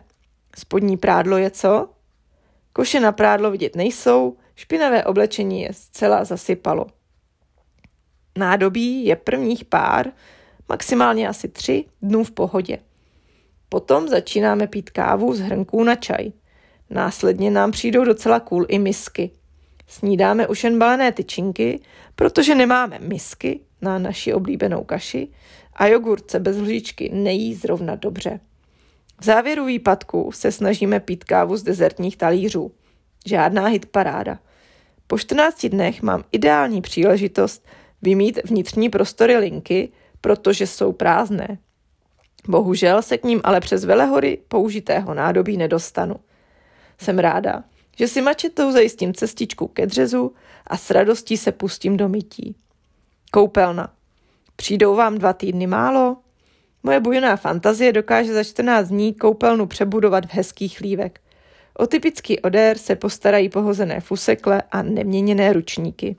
Spodní 0.56 0.96
prádlo 0.96 1.36
je 1.36 1.50
co? 1.50 1.88
Koše 2.72 3.00
na 3.00 3.12
prádlo 3.12 3.50
vidět 3.50 3.76
nejsou, 3.76 4.36
špinavé 4.54 5.04
oblečení 5.04 5.62
je 5.62 5.72
zcela 5.72 6.24
zasypalo. 6.24 6.86
Nádobí 8.38 9.04
je 9.04 9.16
prvních 9.16 9.64
pár, 9.64 10.06
maximálně 10.68 11.28
asi 11.28 11.48
tři 11.48 11.84
dnů 12.02 12.24
v 12.24 12.30
pohodě. 12.30 12.78
Potom 13.68 14.08
začínáme 14.08 14.66
pít 14.66 14.90
kávu 14.90 15.34
z 15.34 15.40
hrnků 15.40 15.84
na 15.84 15.94
čaj. 15.94 16.32
Následně 16.90 17.50
nám 17.50 17.70
přijdou 17.70 18.04
docela 18.04 18.40
cool 18.40 18.64
i 18.68 18.78
misky. 18.78 19.30
Snídáme 19.86 20.46
už 20.46 20.64
jen 20.64 20.78
balené 20.78 21.12
tyčinky, 21.12 21.80
protože 22.14 22.54
nemáme 22.54 22.98
misky 22.98 23.60
na 23.82 23.98
naši 23.98 24.34
oblíbenou 24.34 24.84
kaši 24.84 25.28
a 25.72 25.86
jogurce 25.86 26.40
bez 26.40 26.56
lžičky 26.56 27.10
nejí 27.14 27.54
zrovna 27.54 27.94
dobře. 27.94 28.40
V 29.20 29.24
závěru 29.24 29.64
výpadku 29.64 30.32
se 30.32 30.52
snažíme 30.52 31.00
pít 31.00 31.24
kávu 31.24 31.56
z 31.56 31.62
dezertních 31.62 32.16
talířů. 32.16 32.72
Žádná 33.26 33.66
hit 33.66 33.86
paráda. 33.86 34.38
Po 35.06 35.18
14 35.18 35.66
dnech 35.66 36.02
mám 36.02 36.24
ideální 36.32 36.82
příležitost 36.82 37.66
vymít 38.02 38.38
vnitřní 38.44 38.88
prostory 38.88 39.36
linky, 39.36 39.92
protože 40.20 40.66
jsou 40.66 40.92
prázdné. 40.92 41.58
Bohužel 42.48 43.02
se 43.02 43.18
k 43.18 43.24
ním 43.24 43.40
ale 43.44 43.60
přes 43.60 43.84
velehory 43.84 44.38
použitého 44.48 45.14
nádobí 45.14 45.56
nedostanu. 45.56 46.16
Jsem 46.98 47.18
ráda, 47.18 47.64
že 47.98 48.08
si 48.08 48.22
mačetou 48.22 48.72
zajistím 48.72 49.14
cestičku 49.14 49.68
ke 49.68 49.86
dřezu 49.86 50.34
a 50.66 50.76
s 50.76 50.90
radostí 50.90 51.36
se 51.36 51.52
pustím 51.52 51.96
do 51.96 52.08
mytí. 52.08 52.56
Koupelna. 53.30 53.92
Přijdou 54.56 54.94
vám 54.96 55.18
dva 55.18 55.32
týdny 55.32 55.66
málo? 55.66 56.16
Moje 56.82 57.00
bujná 57.00 57.36
fantazie 57.36 57.92
dokáže 57.92 58.34
za 58.34 58.44
14 58.44 58.88
dní 58.88 59.14
koupelnu 59.14 59.66
přebudovat 59.66 60.26
v 60.26 60.34
hezký 60.34 60.68
chlívek. 60.68 61.20
O 61.78 61.86
typický 61.86 62.40
odér 62.40 62.78
se 62.78 62.96
postarají 62.96 63.48
pohozené 63.48 64.00
fusekle 64.00 64.62
a 64.72 64.82
neměněné 64.82 65.52
ručníky. 65.52 66.16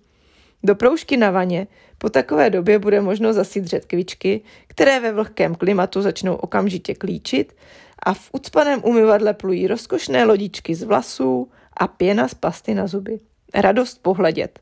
Do 0.64 0.76
proužky 0.76 1.18
na 1.18 1.32
vaně 1.32 1.68
po 1.98 2.10
takové 2.10 2.50
době 2.50 2.80
bude 2.80 3.02
možno 3.02 3.34
zasít 3.34 3.66
řetkvičky, 3.66 4.42
které 4.68 5.00
ve 5.00 5.12
vlhkém 5.12 5.56
klimatu 5.56 6.02
začnou 6.02 6.36
okamžitě 6.36 6.94
klíčit 6.96 7.56
a 8.04 8.14
v 8.14 8.30
ucpaném 8.32 8.82
umyvadle 8.84 9.34
plují 9.34 9.68
rozkošné 9.68 10.26
lodičky 10.26 10.76
z 10.76 10.84
vlasů 10.84 11.52
a 11.78 11.88
pěna 11.88 12.28
z 12.28 12.34
pasty 12.34 12.74
na 12.74 12.88
zuby. 12.88 13.20
Radost 13.54 14.02
pohledět. 14.02 14.60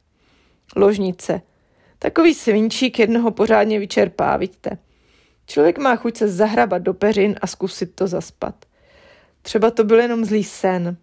Ložnice. 0.76 1.42
Takový 2.00 2.34
svinčík 2.34 3.00
jednoho 3.00 3.32
pořádně 3.32 3.80
vyčerpá, 3.80 4.38
vidíte. 4.38 4.78
Člověk 5.48 5.78
má 5.78 5.96
chuť 5.96 6.18
se 6.18 6.28
zahrabat 6.28 6.82
do 6.82 6.94
peřin 6.94 7.36
a 7.42 7.48
zkusit 7.48 7.96
to 7.96 8.08
zaspat. 8.08 8.56
Třeba 9.42 9.72
to 9.72 9.84
byl 9.84 10.00
jenom 10.00 10.26
zlý 10.26 10.44
sen. 10.44 10.98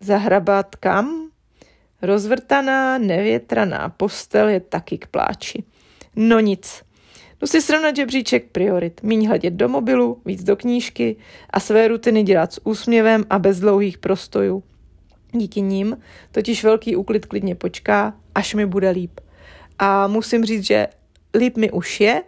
Zahrabat 0.00 0.76
kam? 0.76 1.30
Rozvrtaná, 2.02 2.98
nevětraná 2.98 3.88
postel 3.88 4.48
je 4.48 4.60
taky 4.60 4.98
k 4.98 5.06
pláči. 5.06 5.64
No 6.16 6.40
nic. 6.40 6.82
Jdu 7.40 7.46
si 7.46 7.62
srovnat 7.62 7.96
žebříček 7.96 8.50
priorit. 8.52 9.02
Míň 9.02 9.26
hledět 9.26 9.54
do 9.54 9.68
mobilu, 9.68 10.20
víc 10.24 10.44
do 10.44 10.56
knížky 10.56 11.16
a 11.50 11.60
své 11.60 11.88
rutiny 11.88 12.22
dělat 12.22 12.52
s 12.52 12.66
úsměvem 12.66 13.24
a 13.30 13.38
bez 13.38 13.60
dlouhých 13.60 13.98
prostojů. 13.98 14.62
Díky 15.32 15.60
nim 15.60 15.96
totiž 16.32 16.64
velký 16.64 16.96
úklid 16.96 17.26
klidně 17.26 17.54
počká, 17.54 18.14
až 18.34 18.54
mi 18.54 18.66
bude 18.66 18.90
líp. 18.90 19.20
A 19.78 20.06
musím 20.06 20.44
říct, 20.44 20.66
že 20.66 20.86
líp 21.34 21.56
mi 21.56 21.70
už 21.70 22.00
je, 22.00 22.22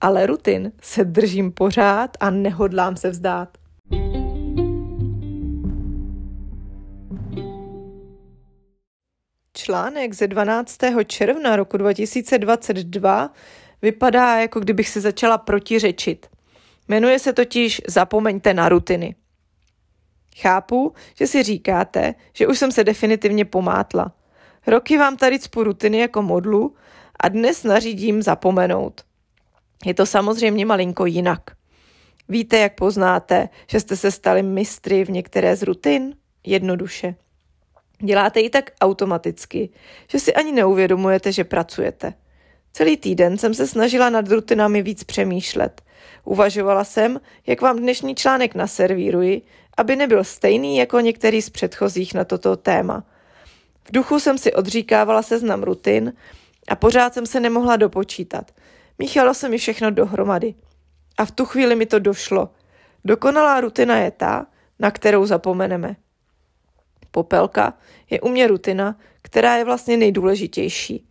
ale 0.00 0.26
rutin 0.26 0.72
se 0.82 1.04
držím 1.04 1.52
pořád 1.52 2.16
a 2.20 2.30
nehodlám 2.30 2.96
se 2.96 3.10
vzdát. 3.10 3.59
Článek 9.64 10.14
ze 10.14 10.26
12. 10.26 10.78
června 11.06 11.56
roku 11.56 11.76
2022 11.76 13.34
vypadá, 13.82 14.36
jako 14.36 14.60
kdybych 14.60 14.88
se 14.88 15.00
začala 15.00 15.38
protiřečit. 15.38 16.26
Jmenuje 16.88 17.18
se 17.18 17.32
totiž 17.32 17.82
Zapomeňte 17.88 18.54
na 18.54 18.68
rutiny. 18.68 19.14
Chápu, 20.36 20.92
že 21.14 21.26
si 21.26 21.42
říkáte, 21.42 22.14
že 22.32 22.46
už 22.46 22.58
jsem 22.58 22.72
se 22.72 22.84
definitivně 22.84 23.44
pomátla. 23.44 24.12
Roky 24.66 24.98
vám 24.98 25.16
tady 25.16 25.38
cpu 25.38 25.64
rutiny 25.64 25.98
jako 25.98 26.22
modlu 26.22 26.74
a 27.20 27.28
dnes 27.28 27.64
nařídím 27.64 28.22
zapomenout. 28.22 29.04
Je 29.84 29.94
to 29.94 30.06
samozřejmě 30.06 30.66
malinko 30.66 31.06
jinak. 31.06 31.40
Víte, 32.28 32.58
jak 32.58 32.74
poznáte, 32.74 33.48
že 33.66 33.80
jste 33.80 33.96
se 33.96 34.10
stali 34.10 34.42
mistry 34.42 35.04
v 35.04 35.10
některé 35.10 35.56
z 35.56 35.62
rutin? 35.62 36.14
Jednoduše. 36.44 37.14
Děláte 38.02 38.40
ji 38.40 38.50
tak 38.50 38.70
automaticky, 38.80 39.70
že 40.08 40.18
si 40.18 40.34
ani 40.34 40.52
neuvědomujete, 40.52 41.32
že 41.32 41.44
pracujete. 41.44 42.14
Celý 42.72 42.96
týden 42.96 43.38
jsem 43.38 43.54
se 43.54 43.66
snažila 43.66 44.10
nad 44.10 44.28
rutinami 44.28 44.82
víc 44.82 45.04
přemýšlet. 45.04 45.82
Uvažovala 46.24 46.84
jsem, 46.84 47.20
jak 47.46 47.60
vám 47.60 47.78
dnešní 47.78 48.14
článek 48.14 48.54
naservíruji, 48.54 49.42
aby 49.76 49.96
nebyl 49.96 50.24
stejný 50.24 50.76
jako 50.76 51.00
některý 51.00 51.42
z 51.42 51.50
předchozích 51.50 52.14
na 52.14 52.24
toto 52.24 52.56
téma. 52.56 53.04
V 53.84 53.92
duchu 53.92 54.20
jsem 54.20 54.38
si 54.38 54.52
odříkávala 54.52 55.22
seznam 55.22 55.62
rutin 55.62 56.12
a 56.68 56.76
pořád 56.76 57.14
jsem 57.14 57.26
se 57.26 57.40
nemohla 57.40 57.76
dopočítat. 57.76 58.50
Míchalo 58.98 59.34
se 59.34 59.48
mi 59.48 59.58
všechno 59.58 59.90
dohromady. 59.90 60.54
A 61.18 61.24
v 61.24 61.30
tu 61.30 61.44
chvíli 61.44 61.76
mi 61.76 61.86
to 61.86 61.98
došlo. 61.98 62.48
Dokonalá 63.04 63.60
rutina 63.60 63.98
je 63.98 64.10
ta, 64.10 64.46
na 64.78 64.90
kterou 64.90 65.26
zapomeneme. 65.26 65.96
Popelka 67.10 67.74
je 68.10 68.20
u 68.20 68.28
mě 68.28 68.46
rutina, 68.46 68.96
která 69.22 69.56
je 69.56 69.64
vlastně 69.64 69.96
nejdůležitější. 69.96 71.08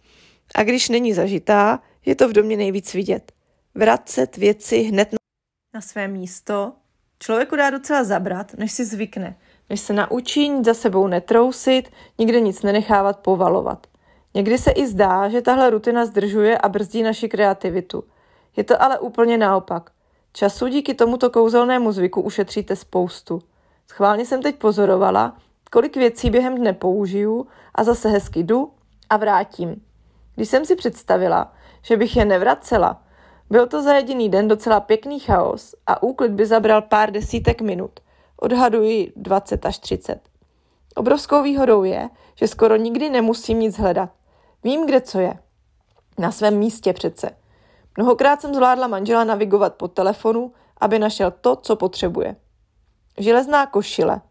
A 0.55 0.63
když 0.63 0.89
není 0.89 1.13
zažitá, 1.13 1.79
je 2.05 2.15
to 2.15 2.29
v 2.29 2.33
domě 2.33 2.57
nejvíc 2.57 2.93
vidět. 2.93 3.31
Vracet 3.75 4.37
věci 4.37 4.77
hned 4.77 5.09
na 5.73 5.81
své 5.81 6.07
místo 6.07 6.73
člověku 7.19 7.55
dá 7.55 7.69
docela 7.69 8.03
zabrat, 8.03 8.53
než 8.53 8.71
si 8.71 8.85
zvykne, 8.85 9.37
než 9.69 9.79
se 9.79 9.93
naučí 9.93 10.49
nic 10.49 10.65
za 10.65 10.73
sebou 10.73 11.07
netrousit, 11.07 11.89
nikde 12.17 12.39
nic 12.39 12.61
nenechávat 12.61 13.19
povalovat. 13.19 13.87
Někdy 14.33 14.57
se 14.57 14.71
i 14.71 14.87
zdá, 14.87 15.29
že 15.29 15.41
tahle 15.41 15.69
rutina 15.69 16.05
zdržuje 16.05 16.57
a 16.57 16.69
brzdí 16.69 17.03
naši 17.03 17.29
kreativitu. 17.29 18.03
Je 18.57 18.63
to 18.63 18.81
ale 18.81 18.99
úplně 18.99 19.37
naopak. 19.37 19.91
Času 20.33 20.67
díky 20.67 20.93
tomuto 20.93 21.29
kouzelnému 21.29 21.91
zvyku 21.91 22.21
ušetříte 22.21 22.75
spoustu. 22.75 23.41
Schválně 23.87 24.25
jsem 24.25 24.41
teď 24.41 24.55
pozorovala, 24.55 25.37
kolik 25.69 25.97
věcí 25.97 26.29
během 26.29 26.55
dne 26.55 26.73
použiju 26.73 27.47
a 27.75 27.83
zase 27.83 28.09
hezky 28.09 28.39
jdu 28.39 28.71
a 29.09 29.17
vrátím. 29.17 29.81
Když 30.35 30.49
jsem 30.49 30.65
si 30.65 30.75
představila, 30.75 31.53
že 31.81 31.97
bych 31.97 32.15
je 32.15 32.25
nevracela, 32.25 33.03
byl 33.49 33.67
to 33.67 33.81
za 33.83 33.93
jediný 33.93 34.29
den 34.29 34.47
docela 34.47 34.79
pěkný 34.79 35.19
chaos 35.19 35.75
a 35.87 36.03
úklid 36.03 36.31
by 36.31 36.45
zabral 36.45 36.81
pár 36.81 37.11
desítek 37.11 37.61
minut. 37.61 37.99
Odhaduji 38.37 39.13
20 39.15 39.65
až 39.65 39.77
30. 39.79 40.19
Obrovskou 40.95 41.43
výhodou 41.43 41.83
je, 41.83 42.09
že 42.35 42.47
skoro 42.47 42.75
nikdy 42.75 43.09
nemusím 43.09 43.59
nic 43.59 43.77
hledat. 43.77 44.09
Vím, 44.63 44.85
kde 44.85 45.01
co 45.01 45.19
je. 45.19 45.33
Na 46.17 46.31
svém 46.31 46.57
místě 46.57 46.93
přece. 46.93 47.29
Mnohokrát 47.97 48.41
jsem 48.41 48.53
zvládla 48.53 48.87
manžela 48.87 49.23
navigovat 49.23 49.75
po 49.75 49.87
telefonu, 49.87 50.53
aby 50.81 50.99
našel 50.99 51.31
to, 51.31 51.55
co 51.55 51.75
potřebuje. 51.75 52.35
Železná 53.17 53.65
košile. 53.65 54.21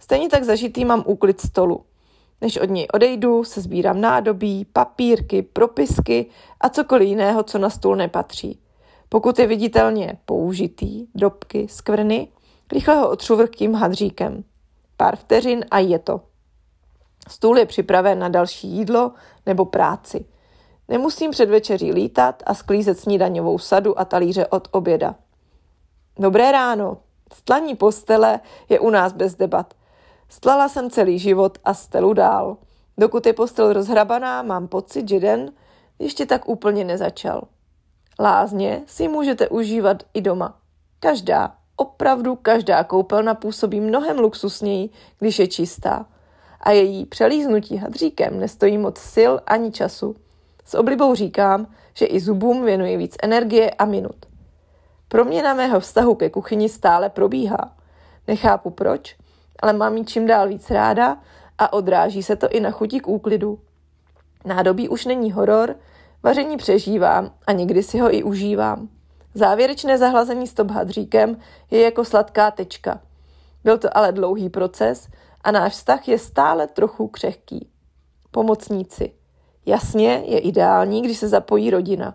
Stejně 0.00 0.28
tak 0.28 0.44
zažitý 0.44 0.84
mám 0.84 1.04
úklid 1.06 1.40
stolu. 1.40 1.84
Než 2.40 2.56
od 2.56 2.70
něj 2.70 2.86
odejdu, 2.92 3.44
se 3.44 3.60
sbírám 3.60 4.00
nádobí, 4.00 4.64
papírky, 4.64 5.42
propisky 5.42 6.26
a 6.60 6.68
cokoliv 6.68 7.08
jiného, 7.08 7.42
co 7.42 7.58
na 7.58 7.70
stůl 7.70 7.96
nepatří. 7.96 8.60
Pokud 9.08 9.38
je 9.38 9.46
viditelně 9.46 10.18
použitý, 10.24 11.06
dobky, 11.14 11.68
skvrny, 11.68 12.28
rychle 12.72 12.94
ho 12.94 13.10
otřu 13.10 13.36
vrkým 13.36 13.74
hadříkem. 13.74 14.44
Pár 14.96 15.16
vteřin 15.16 15.64
a 15.70 15.78
je 15.78 15.98
to. 15.98 16.20
Stůl 17.28 17.58
je 17.58 17.66
připraven 17.66 18.18
na 18.18 18.28
další 18.28 18.68
jídlo 18.68 19.12
nebo 19.46 19.64
práci. 19.64 20.24
Nemusím 20.88 21.30
před 21.30 21.50
večeří 21.50 21.92
lítat 21.92 22.42
a 22.46 22.54
sklízet 22.54 22.98
snídaňovou 22.98 23.58
sadu 23.58 24.00
a 24.00 24.04
talíře 24.04 24.46
od 24.46 24.68
oběda. 24.70 25.14
Dobré 26.18 26.52
ráno. 26.52 26.96
Stlaní 27.34 27.76
postele 27.76 28.40
je 28.68 28.80
u 28.80 28.90
nás 28.90 29.12
bez 29.12 29.34
debat. 29.34 29.74
Stlala 30.30 30.68
jsem 30.68 30.90
celý 30.90 31.18
život 31.18 31.58
a 31.64 31.74
stelu 31.74 32.12
dál. 32.12 32.56
Dokud 32.98 33.26
je 33.26 33.32
postel 33.32 33.72
rozhrabaná, 33.72 34.42
mám 34.42 34.68
pocit, 34.68 35.08
že 35.08 35.20
den 35.20 35.52
ještě 35.98 36.26
tak 36.26 36.48
úplně 36.48 36.84
nezačal. 36.84 37.42
Lázně 38.20 38.82
si 38.86 39.08
můžete 39.08 39.48
užívat 39.48 40.02
i 40.14 40.20
doma. 40.20 40.58
Každá, 41.00 41.54
opravdu 41.76 42.36
každá 42.36 42.84
koupelna 42.84 43.34
působí 43.34 43.80
mnohem 43.80 44.18
luxusněji, 44.18 44.90
když 45.18 45.38
je 45.38 45.48
čistá. 45.48 46.06
A 46.60 46.70
její 46.70 47.06
přelíznutí 47.06 47.76
hadříkem 47.76 48.40
nestojí 48.40 48.78
moc 48.78 48.98
sil 49.14 49.32
ani 49.46 49.72
času. 49.72 50.16
S 50.64 50.74
oblibou 50.74 51.14
říkám, 51.14 51.66
že 51.94 52.06
i 52.06 52.20
zubům 52.20 52.64
věnuji 52.64 52.96
víc 52.96 53.16
energie 53.22 53.70
a 53.70 53.84
minut. 53.84 54.26
Proměna 55.08 55.54
mého 55.54 55.80
vztahu 55.80 56.14
ke 56.14 56.30
kuchyni 56.30 56.68
stále 56.68 57.10
probíhá. 57.10 57.76
Nechápu 58.28 58.70
proč, 58.70 59.16
ale 59.60 59.72
mám 59.72 59.96
ji 59.96 60.04
čím 60.04 60.26
dál 60.26 60.48
víc 60.48 60.70
ráda 60.70 61.18
a 61.58 61.72
odráží 61.72 62.22
se 62.22 62.36
to 62.36 62.48
i 62.48 62.60
na 62.60 62.70
chuti 62.70 63.00
k 63.00 63.08
úklidu. 63.08 63.58
Nádobí 64.44 64.88
už 64.88 65.04
není 65.04 65.32
horor, 65.32 65.76
vaření 66.22 66.56
přežívám 66.56 67.30
a 67.46 67.52
někdy 67.52 67.82
si 67.82 67.98
ho 67.98 68.14
i 68.14 68.22
užívám. 68.22 68.88
Závěrečné 69.34 69.98
zahlazení 69.98 70.46
stop 70.46 70.70
hadříkem 70.70 71.36
je 71.70 71.82
jako 71.82 72.04
sladká 72.04 72.50
tečka. 72.50 73.00
Byl 73.64 73.78
to 73.78 73.96
ale 73.96 74.12
dlouhý 74.12 74.48
proces 74.48 75.08
a 75.44 75.50
náš 75.50 75.72
vztah 75.72 76.08
je 76.08 76.18
stále 76.18 76.66
trochu 76.66 77.08
křehký. 77.08 77.68
Pomocníci. 78.30 79.12
Jasně, 79.66 80.22
je 80.26 80.38
ideální, 80.38 81.02
když 81.02 81.18
se 81.18 81.28
zapojí 81.28 81.70
rodina. 81.70 82.14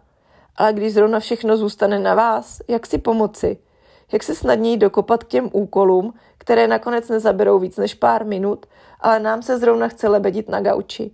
Ale 0.56 0.74
když 0.74 0.94
zrovna 0.94 1.20
všechno 1.20 1.58
zůstane 1.58 2.00
na 2.00 2.16
vás, 2.16 2.62
jak 2.68 2.86
si 2.86 2.98
pomoci? 2.98 3.58
Jak 4.12 4.24
se 4.24 4.36
snadněji 4.36 4.78
dokopat 4.78 5.24
k 5.24 5.28
těm 5.28 5.50
úkolům, 5.54 6.14
které 6.38 6.68
nakonec 6.68 7.10
nezaberou 7.10 7.60
víc 7.60 7.78
než 7.78 7.94
pár 7.94 8.26
minut, 8.26 8.66
ale 9.00 9.20
nám 9.20 9.42
se 9.42 9.60
zrovna 9.60 9.88
chce 9.88 10.08
lebedit 10.08 10.50
na 10.50 10.62
gauči. 10.62 11.12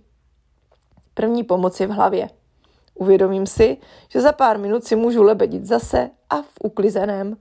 První 1.14 1.44
pomoc 1.44 1.80
je 1.80 1.86
v 1.86 1.90
hlavě. 1.90 2.28
Uvědomím 2.94 3.46
si, 3.46 3.76
že 4.08 4.20
za 4.20 4.32
pár 4.32 4.58
minut 4.58 4.84
si 4.84 4.96
můžu 4.96 5.22
lebedit 5.22 5.66
zase 5.66 6.10
a 6.30 6.42
v 6.42 6.52
uklizeném. 6.62 7.36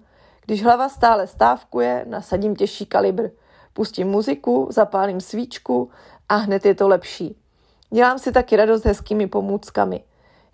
Když 0.46 0.64
hlava 0.64 0.90
stále 0.90 1.28
stávkuje, 1.28 2.06
nasadím 2.08 2.56
těžší 2.56 2.86
kalibr. 2.86 3.30
Pustím 3.74 4.08
muziku, 4.08 4.68
zapálím 4.72 5.22
svíčku 5.22 5.90
a 6.30 6.36
hned 6.36 6.66
je 6.66 6.76
to 6.76 6.88
lepší. 6.88 7.38
Dělám 7.90 8.20
si 8.20 8.32
taky 8.32 8.56
radost 8.56 8.86
hezkými 8.86 9.28
pomůckami. 9.28 10.04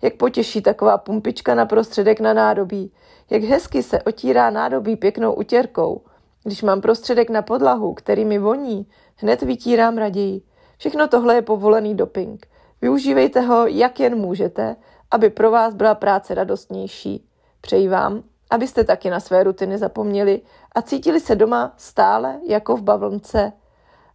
Jak 0.02 0.14
potěší 0.14 0.62
taková 0.62 0.98
pumpička 0.98 1.54
na 1.54 1.66
prostředek 1.66 2.20
na 2.20 2.32
nádobí. 2.32 2.92
Jak 3.30 3.42
hezky 3.42 3.82
se 3.82 4.02
otírá 4.02 4.50
nádobí 4.50 4.96
pěknou 4.96 5.32
utěrkou. 5.32 6.02
Když 6.44 6.62
mám 6.62 6.80
prostředek 6.80 7.30
na 7.30 7.42
podlahu, 7.42 7.94
který 7.94 8.24
mi 8.24 8.38
voní, 8.38 8.86
hned 9.16 9.42
vytírám 9.42 9.98
raději. 9.98 10.42
Všechno 10.78 11.08
tohle 11.08 11.34
je 11.34 11.42
povolený 11.42 11.94
doping. 11.94 12.46
Využívejte 12.80 13.40
ho, 13.40 13.66
jak 13.66 14.00
jen 14.00 14.16
můžete, 14.16 14.76
aby 15.10 15.30
pro 15.30 15.50
vás 15.50 15.74
byla 15.74 15.94
práce 15.94 16.34
radostnější. 16.34 17.28
Přeji 17.60 17.88
vám, 17.88 18.22
abyste 18.50 18.84
taky 18.84 19.10
na 19.10 19.20
své 19.20 19.42
rutiny 19.42 19.78
zapomněli 19.78 20.40
a 20.72 20.82
cítili 20.82 21.20
se 21.20 21.34
doma 21.34 21.74
stále 21.76 22.40
jako 22.46 22.76
v 22.76 22.82
bavlnce. 22.82 23.52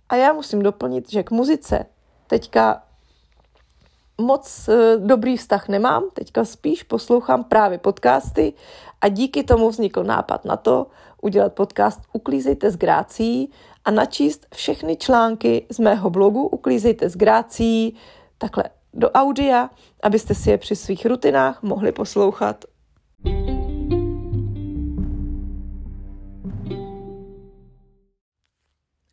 A 0.10 0.16
já 0.16 0.34
musím 0.34 0.62
doplnit, 0.62 1.12
že 1.12 1.24
k 1.24 1.32
muzice 1.32 1.86
teďka 2.28 2.84
moc 4.22 4.70
eh, 4.70 4.98
dobrý 4.98 5.38
vztah 5.38 5.68
nemám, 5.68 6.04
teďka 6.14 6.46
spíš 6.46 6.84
poslouchám 6.84 7.44
právě 7.44 7.78
podcasty 7.78 8.54
a 9.02 9.08
díky 9.08 9.44
tomu 9.44 9.70
vznikl 9.70 10.04
nápad 10.04 10.46
na 10.46 10.58
to 10.58 10.88
udělat 11.22 11.54
podcast 11.54 12.02
Uklízejte 12.14 12.72
s 12.72 12.78
grácí 12.78 13.52
a 13.86 13.92
načíst 13.92 14.48
všechny 14.56 14.96
články 14.96 15.66
z 15.70 15.80
mého 15.80 16.10
blogu 16.10 16.48
Uklízejte 16.48 17.10
s 17.10 17.18
grácí 17.18 17.96
takhle 18.38 18.64
do 18.94 19.12
audia, 19.12 19.70
abyste 20.04 20.36
si 20.36 20.50
je 20.50 20.58
při 20.58 20.76
svých 20.76 21.06
rutinách 21.06 21.64
mohli 21.64 21.92
poslouchat. 21.92 22.66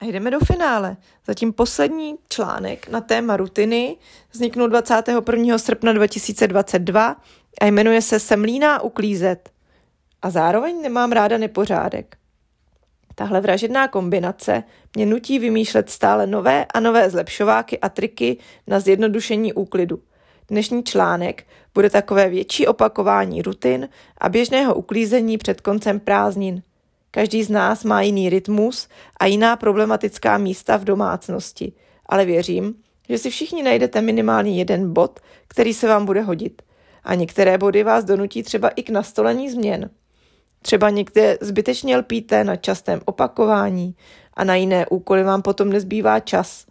A 0.00 0.04
jdeme 0.04 0.30
do 0.30 0.38
finále. 0.40 0.96
Zatím 1.26 1.52
poslední 1.52 2.18
článek 2.28 2.88
na 2.88 3.00
téma 3.00 3.36
rutiny 3.36 3.96
vzniknul 4.32 4.68
21. 4.68 5.58
srpna 5.58 5.92
2022 5.92 7.16
a 7.60 7.66
jmenuje 7.66 8.02
se 8.02 8.20
Semlíná 8.20 8.82
uklízet. 8.82 9.50
A 10.22 10.30
zároveň 10.30 10.82
nemám 10.82 11.12
ráda 11.12 11.38
nepořádek. 11.38 12.16
Tahle 13.14 13.40
vražedná 13.40 13.88
kombinace 13.88 14.62
mě 14.96 15.06
nutí 15.06 15.38
vymýšlet 15.38 15.90
stále 15.90 16.26
nové 16.26 16.64
a 16.64 16.80
nové 16.80 17.10
zlepšováky 17.10 17.78
a 17.78 17.88
triky 17.88 18.36
na 18.66 18.80
zjednodušení 18.80 19.52
úklidu. 19.52 20.02
Dnešní 20.48 20.84
článek 20.84 21.46
bude 21.74 21.90
takové 21.90 22.28
větší 22.28 22.66
opakování 22.66 23.42
rutin 23.42 23.88
a 24.18 24.28
běžného 24.28 24.74
uklízení 24.74 25.38
před 25.38 25.60
koncem 25.60 26.00
prázdnin. 26.00 26.62
Každý 27.10 27.42
z 27.44 27.50
nás 27.50 27.84
má 27.84 28.02
jiný 28.02 28.30
rytmus 28.30 28.88
a 29.20 29.26
jiná 29.26 29.56
problematická 29.56 30.38
místa 30.38 30.76
v 30.76 30.84
domácnosti, 30.84 31.72
ale 32.06 32.24
věřím, 32.24 32.74
že 33.08 33.18
si 33.18 33.30
všichni 33.30 33.62
najdete 33.62 34.00
minimálně 34.00 34.58
jeden 34.58 34.92
bod, 34.92 35.20
který 35.48 35.74
se 35.74 35.88
vám 35.88 36.06
bude 36.06 36.20
hodit. 36.20 36.62
A 37.04 37.14
některé 37.14 37.58
body 37.58 37.82
vás 37.82 38.04
donutí 38.04 38.42
třeba 38.42 38.68
i 38.68 38.82
k 38.82 38.90
nastolení 38.90 39.50
změn. 39.50 39.90
Třeba 40.62 40.90
někde 40.90 41.38
zbytečně 41.40 41.96
lpíte 41.96 42.44
na 42.44 42.56
častém 42.56 43.00
opakování 43.04 43.94
a 44.34 44.44
na 44.44 44.54
jiné 44.54 44.86
úkoly 44.86 45.22
vám 45.22 45.42
potom 45.42 45.70
nezbývá 45.70 46.20
čas. 46.20 46.66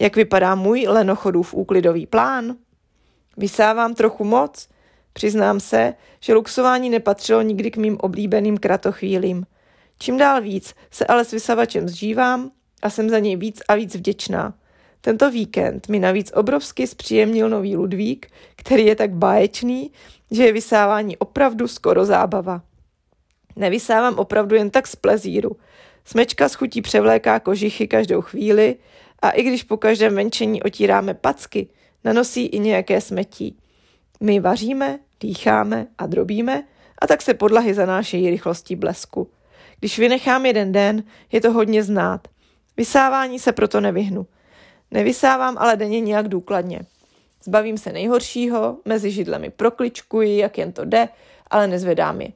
Jak 0.00 0.16
vypadá 0.16 0.54
můj 0.54 0.86
lenochodův 0.88 1.54
úklidový 1.54 2.06
plán? 2.06 2.56
Vysávám 3.36 3.94
trochu 3.94 4.24
moc? 4.24 4.68
Přiznám 5.12 5.60
se, 5.60 5.94
že 6.20 6.34
luxování 6.34 6.90
nepatřilo 6.90 7.42
nikdy 7.42 7.70
k 7.70 7.76
mým 7.76 7.96
oblíbeným 8.00 8.58
kratochvílím. 8.58 9.46
Čím 9.98 10.16
dál 10.16 10.42
víc 10.42 10.74
se 10.90 11.06
ale 11.06 11.24
s 11.24 11.30
vysavačem 11.30 11.88
zžívám 11.88 12.50
a 12.82 12.90
jsem 12.90 13.10
za 13.10 13.18
něj 13.18 13.36
víc 13.36 13.62
a 13.68 13.74
víc 13.74 13.94
vděčná. 13.94 14.54
Tento 15.00 15.30
víkend 15.30 15.88
mi 15.88 15.98
navíc 15.98 16.32
obrovsky 16.34 16.86
zpříjemnil 16.86 17.48
nový 17.48 17.76
Ludvík, 17.76 18.26
který 18.56 18.86
je 18.86 18.96
tak 18.96 19.10
báječný, 19.10 19.90
že 20.30 20.44
je 20.44 20.52
vysávání 20.52 21.16
opravdu 21.16 21.68
skoro 21.68 22.04
zábava. 22.04 22.62
Nevysávám 23.56 24.18
opravdu 24.18 24.54
jen 24.54 24.70
tak 24.70 24.86
z 24.86 24.96
plezíru. 24.96 25.56
Smečka 26.04 26.48
s 26.48 26.54
chutí 26.54 26.82
převléká 26.82 27.40
kožichy 27.40 27.88
každou 27.88 28.20
chvíli 28.20 28.76
a 29.22 29.30
i 29.30 29.42
když 29.42 29.62
po 29.62 29.76
každém 29.76 30.14
venčení 30.14 30.62
otíráme 30.62 31.14
packy, 31.14 31.68
nanosí 32.04 32.46
i 32.46 32.58
nějaké 32.58 33.00
smetí. 33.00 33.58
My 34.20 34.40
vaříme, 34.40 34.98
dýcháme 35.20 35.86
a 35.98 36.06
drobíme 36.06 36.64
a 36.98 37.06
tak 37.06 37.22
se 37.22 37.34
podlahy 37.34 37.74
zanášejí 37.74 38.30
rychlostí 38.30 38.76
blesku. 38.76 39.30
Když 39.80 39.98
vynechám 39.98 40.46
jeden 40.46 40.72
den, 40.72 41.04
je 41.32 41.40
to 41.40 41.52
hodně 41.52 41.82
znát. 41.82 42.28
Vysávání 42.76 43.38
se 43.38 43.52
proto 43.52 43.80
nevyhnu. 43.80 44.26
Nevysávám 44.90 45.58
ale 45.58 45.76
denně 45.76 46.00
nějak 46.00 46.28
důkladně. 46.28 46.80
Zbavím 47.44 47.78
se 47.78 47.92
nejhoršího, 47.92 48.76
mezi 48.84 49.10
židlemi 49.10 49.50
prokličkuji, 49.50 50.38
jak 50.38 50.58
jen 50.58 50.72
to 50.72 50.84
jde, 50.84 51.08
ale 51.50 51.66
nezvedám 51.66 52.20
je. 52.20 52.28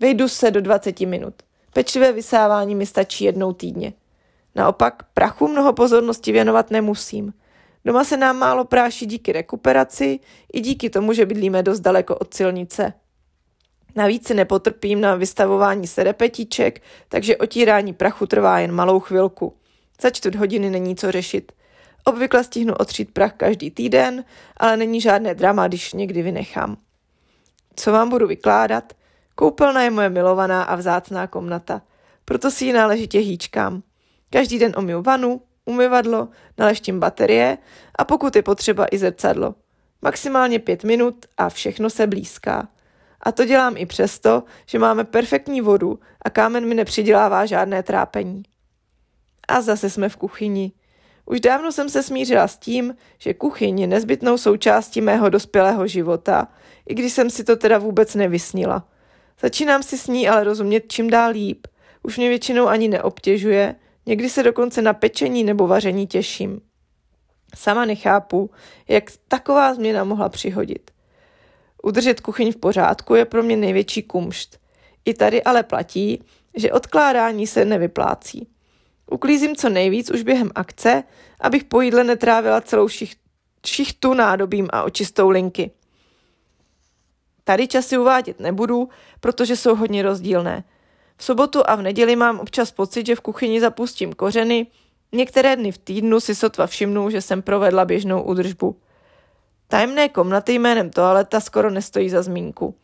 Vejdu 0.00 0.28
se 0.28 0.50
do 0.50 0.60
20 0.60 1.00
minut. 1.00 1.34
Pečlivé 1.72 2.12
vysávání 2.12 2.74
mi 2.74 2.86
stačí 2.86 3.24
jednou 3.24 3.52
týdně. 3.52 3.92
Naopak 4.54 5.02
prachu 5.14 5.48
mnoho 5.48 5.72
pozornosti 5.72 6.32
věnovat 6.32 6.70
nemusím. 6.70 7.32
Doma 7.84 8.04
se 8.04 8.16
nám 8.16 8.36
málo 8.36 8.64
práší 8.64 9.06
díky 9.06 9.32
rekuperaci 9.32 10.20
i 10.52 10.60
díky 10.60 10.90
tomu, 10.90 11.12
že 11.12 11.26
bydlíme 11.26 11.62
dost 11.62 11.80
daleko 11.80 12.16
od 12.16 12.34
silnice. 12.34 12.92
Navíc 13.96 14.26
si 14.26 14.34
nepotrpím 14.34 15.00
na 15.00 15.14
vystavování 15.14 15.86
se 15.86 16.04
repetiček, 16.04 16.82
takže 17.08 17.36
otírání 17.36 17.92
prachu 17.92 18.26
trvá 18.26 18.58
jen 18.58 18.72
malou 18.72 19.00
chvilku. 19.00 19.54
Za 20.02 20.10
čtvrt 20.10 20.34
hodiny 20.34 20.70
není 20.70 20.96
co 20.96 21.12
řešit. 21.12 21.52
Obvykle 22.04 22.44
stihnu 22.44 22.74
otřít 22.74 23.14
prach 23.14 23.32
každý 23.32 23.70
týden, 23.70 24.24
ale 24.56 24.76
není 24.76 25.00
žádné 25.00 25.34
drama, 25.34 25.68
když 25.68 25.92
někdy 25.92 26.22
vynechám. 26.22 26.76
Co 27.76 27.92
vám 27.92 28.10
budu 28.10 28.26
vykládat? 28.26 28.92
Koupelna 29.34 29.82
je 29.82 29.90
moje 29.90 30.08
milovaná 30.08 30.62
a 30.62 30.74
vzácná 30.76 31.26
komnata, 31.26 31.82
proto 32.24 32.50
si 32.50 32.64
ji 32.64 32.72
náležitě 32.72 33.18
hýčkám. 33.18 33.82
Každý 34.30 34.58
den 34.58 34.72
omiju 34.76 35.02
vanu, 35.02 35.40
umyvadlo, 35.64 36.28
naleštím 36.58 37.00
baterie 37.00 37.58
a 37.98 38.04
pokud 38.04 38.36
je 38.36 38.42
potřeba 38.42 38.86
i 38.90 38.98
zrcadlo. 38.98 39.54
Maximálně 40.02 40.58
pět 40.58 40.84
minut 40.84 41.26
a 41.36 41.48
všechno 41.48 41.90
se 41.90 42.06
blízká. 42.06 42.68
A 43.20 43.32
to 43.32 43.44
dělám 43.44 43.76
i 43.76 43.86
přesto, 43.86 44.42
že 44.66 44.78
máme 44.78 45.04
perfektní 45.04 45.60
vodu 45.60 45.98
a 46.22 46.30
kámen 46.30 46.66
mi 46.66 46.74
nepřidělává 46.74 47.46
žádné 47.46 47.82
trápení. 47.82 48.42
A 49.48 49.60
zase 49.60 49.90
jsme 49.90 50.08
v 50.08 50.16
kuchyni. 50.16 50.72
Už 51.26 51.40
dávno 51.40 51.72
jsem 51.72 51.88
se 51.88 52.02
smířila 52.02 52.48
s 52.48 52.56
tím, 52.56 52.94
že 53.18 53.34
kuchyň 53.34 53.80
je 53.80 53.86
nezbytnou 53.86 54.38
součástí 54.38 55.00
mého 55.00 55.28
dospělého 55.28 55.86
života, 55.86 56.48
i 56.88 56.94
když 56.94 57.12
jsem 57.12 57.30
si 57.30 57.44
to 57.44 57.56
teda 57.56 57.78
vůbec 57.78 58.14
nevysnila. 58.14 58.88
Začínám 59.40 59.82
si 59.82 59.98
s 59.98 60.06
ní 60.06 60.28
ale 60.28 60.44
rozumět 60.44 60.84
čím 60.88 61.10
dál 61.10 61.30
líp. 61.30 61.66
Už 62.02 62.18
mě 62.18 62.28
většinou 62.28 62.66
ani 62.66 62.88
neobtěžuje, 62.88 63.74
někdy 64.06 64.30
se 64.30 64.42
dokonce 64.42 64.82
na 64.82 64.92
pečení 64.92 65.44
nebo 65.44 65.66
vaření 65.66 66.06
těším. 66.06 66.60
Sama 67.56 67.84
nechápu, 67.84 68.50
jak 68.88 69.04
taková 69.28 69.74
změna 69.74 70.04
mohla 70.04 70.28
přihodit. 70.28 70.90
Udržet 71.82 72.20
kuchyň 72.20 72.52
v 72.52 72.56
pořádku 72.56 73.14
je 73.14 73.24
pro 73.24 73.42
mě 73.42 73.56
největší 73.56 74.02
kumšt. 74.02 74.58
I 75.04 75.14
tady 75.14 75.42
ale 75.42 75.62
platí, 75.62 76.24
že 76.56 76.72
odkládání 76.72 77.46
se 77.46 77.64
nevyplácí. 77.64 78.48
Uklízím 79.10 79.56
co 79.56 79.68
nejvíc 79.68 80.10
už 80.10 80.22
během 80.22 80.50
akce, 80.54 81.02
abych 81.40 81.64
po 81.64 81.80
jídle 81.80 82.04
netrávila 82.04 82.60
celou 82.60 82.88
šichtu 83.66 84.14
nádobím 84.14 84.68
a 84.70 84.82
očistou 84.82 85.30
linky. 85.30 85.70
Tady 87.44 87.68
časy 87.68 87.98
uvádět 87.98 88.40
nebudu, 88.40 88.88
protože 89.20 89.56
jsou 89.56 89.74
hodně 89.74 90.02
rozdílné. 90.02 90.64
V 91.16 91.24
sobotu 91.24 91.62
a 91.66 91.74
v 91.74 91.82
neděli 91.82 92.16
mám 92.16 92.40
občas 92.40 92.70
pocit, 92.70 93.06
že 93.06 93.16
v 93.16 93.20
kuchyni 93.20 93.60
zapustím 93.60 94.12
kořeny, 94.12 94.66
některé 95.12 95.56
dny 95.56 95.72
v 95.72 95.78
týdnu 95.78 96.20
si 96.20 96.34
sotva 96.34 96.66
všimnu, 96.66 97.10
že 97.10 97.20
jsem 97.20 97.42
provedla 97.42 97.84
běžnou 97.84 98.22
údržbu. 98.22 98.76
Tajemné 99.70 100.08
komnaty 100.08 100.54
jménem 100.54 100.90
toaleta 100.90 101.40
skoro 101.40 101.70
nestojí 101.70 102.10
za 102.10 102.22
zmínku. 102.22 102.74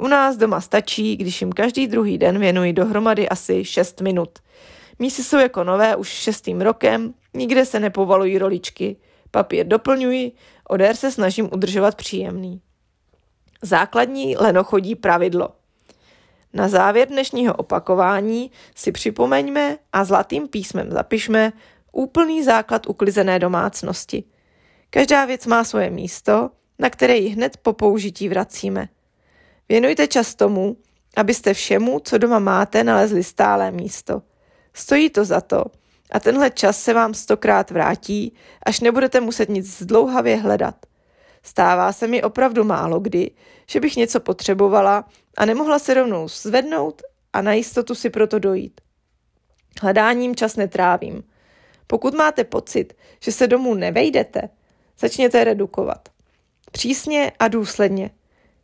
U 0.00 0.08
nás 0.08 0.36
doma 0.36 0.60
stačí, 0.60 1.16
když 1.16 1.40
jim 1.40 1.52
každý 1.52 1.86
druhý 1.86 2.18
den 2.18 2.38
věnuji 2.38 2.72
dohromady 2.72 3.28
asi 3.28 3.64
6 3.64 4.00
minut. 4.00 4.38
Mísy 4.98 5.24
jsou 5.24 5.38
jako 5.38 5.64
nové 5.64 5.96
už 5.96 6.08
šestým 6.08 6.60
rokem, 6.60 7.14
nikde 7.34 7.64
se 7.64 7.80
nepovalují 7.80 8.38
roličky. 8.38 8.96
Papír 9.30 9.66
doplňuji, 9.66 10.32
odér 10.68 10.96
se 10.96 11.10
snažím 11.10 11.48
udržovat 11.52 11.94
příjemný. 11.94 12.60
Základní 13.62 14.36
lenochodí 14.36 14.94
pravidlo. 14.94 15.48
Na 16.52 16.68
závěr 16.68 17.08
dnešního 17.08 17.54
opakování 17.54 18.50
si 18.74 18.92
připomeňme 18.92 19.78
a 19.92 20.04
zlatým 20.04 20.48
písmem 20.48 20.90
zapišme 20.90 21.52
úplný 21.92 22.42
základ 22.44 22.86
uklizené 22.86 23.38
domácnosti– 23.38 24.24
Každá 24.90 25.24
věc 25.24 25.46
má 25.46 25.64
svoje 25.64 25.90
místo, 25.90 26.50
na 26.78 26.90
které 26.90 27.16
ji 27.16 27.28
hned 27.28 27.56
po 27.56 27.72
použití 27.72 28.28
vracíme. 28.28 28.88
Věnujte 29.68 30.06
čas 30.06 30.34
tomu, 30.34 30.76
abyste 31.16 31.54
všemu, 31.54 32.00
co 32.00 32.18
doma 32.18 32.38
máte, 32.38 32.84
nalezli 32.84 33.24
stálé 33.24 33.70
místo. 33.70 34.22
Stojí 34.74 35.10
to 35.10 35.24
za 35.24 35.40
to 35.40 35.64
a 36.12 36.20
tenhle 36.20 36.50
čas 36.50 36.82
se 36.82 36.94
vám 36.94 37.14
stokrát 37.14 37.70
vrátí, 37.70 38.34
až 38.66 38.80
nebudete 38.80 39.20
muset 39.20 39.48
nic 39.48 39.78
zdlouhavě 39.78 40.36
hledat. 40.36 40.74
Stává 41.42 41.92
se 41.92 42.06
mi 42.06 42.22
opravdu 42.22 42.64
málo 42.64 43.00
kdy, 43.00 43.30
že 43.70 43.80
bych 43.80 43.96
něco 43.96 44.20
potřebovala 44.20 45.08
a 45.36 45.44
nemohla 45.44 45.78
se 45.78 45.94
rovnou 45.94 46.28
zvednout 46.28 47.02
a 47.32 47.42
na 47.42 47.52
jistotu 47.52 47.94
si 47.94 48.10
proto 48.10 48.38
dojít. 48.38 48.80
Hledáním 49.82 50.36
čas 50.36 50.56
netrávím. 50.56 51.22
Pokud 51.86 52.14
máte 52.14 52.44
pocit, 52.44 52.96
že 53.22 53.32
se 53.32 53.46
domů 53.46 53.74
nevejdete, 53.74 54.48
Začněte 55.00 55.44
redukovat. 55.44 56.08
Přísně 56.72 57.32
a 57.38 57.48
důsledně. 57.48 58.10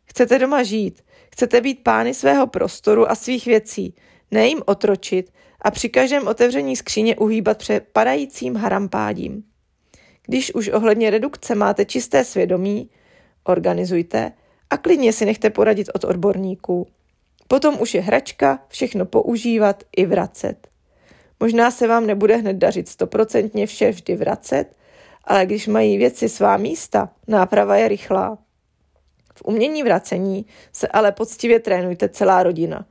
Chcete 0.05 0.39
doma 0.39 0.63
žít, 0.63 1.03
chcete 1.31 1.61
být 1.61 1.83
pány 1.83 2.13
svého 2.13 2.47
prostoru 2.47 3.11
a 3.11 3.15
svých 3.15 3.45
věcí, 3.45 3.95
ne 4.31 4.47
jim 4.47 4.61
otročit 4.65 5.31
a 5.61 5.71
při 5.71 5.89
každém 5.89 6.27
otevření 6.27 6.75
skříně 6.75 7.15
uhýbat 7.15 7.57
před 7.57 7.87
padajícím 7.93 8.55
harampádím. 8.55 9.43
Když 10.25 10.55
už 10.55 10.67
ohledně 10.69 11.09
redukce 11.09 11.55
máte 11.55 11.85
čisté 11.85 12.23
svědomí, 12.23 12.89
organizujte 13.43 14.31
a 14.69 14.77
klidně 14.77 15.13
si 15.13 15.25
nechte 15.25 15.49
poradit 15.49 15.89
od 15.93 16.03
odborníků. 16.03 16.87
Potom 17.47 17.81
už 17.81 17.93
je 17.93 18.01
hračka 18.01 18.59
všechno 18.67 19.05
používat 19.05 19.83
i 19.97 20.05
vracet. 20.05 20.67
Možná 21.39 21.71
se 21.71 21.87
vám 21.87 22.07
nebude 22.07 22.35
hned 22.35 22.53
dařit 22.53 22.87
stoprocentně 22.87 23.67
vše 23.67 23.91
vždy 23.91 24.15
vracet, 24.15 24.75
ale 25.25 25.45
když 25.45 25.67
mají 25.67 25.97
věci 25.97 26.29
svá 26.29 26.57
místa, 26.57 27.09
náprava 27.27 27.75
je 27.75 27.87
rychlá. 27.87 28.37
V 29.35 29.41
umění 29.45 29.83
vracení 29.83 30.45
se 30.71 30.87
ale 30.87 31.11
poctivě 31.11 31.59
trénujte 31.59 32.09
celá 32.09 32.43
rodina. 32.43 32.85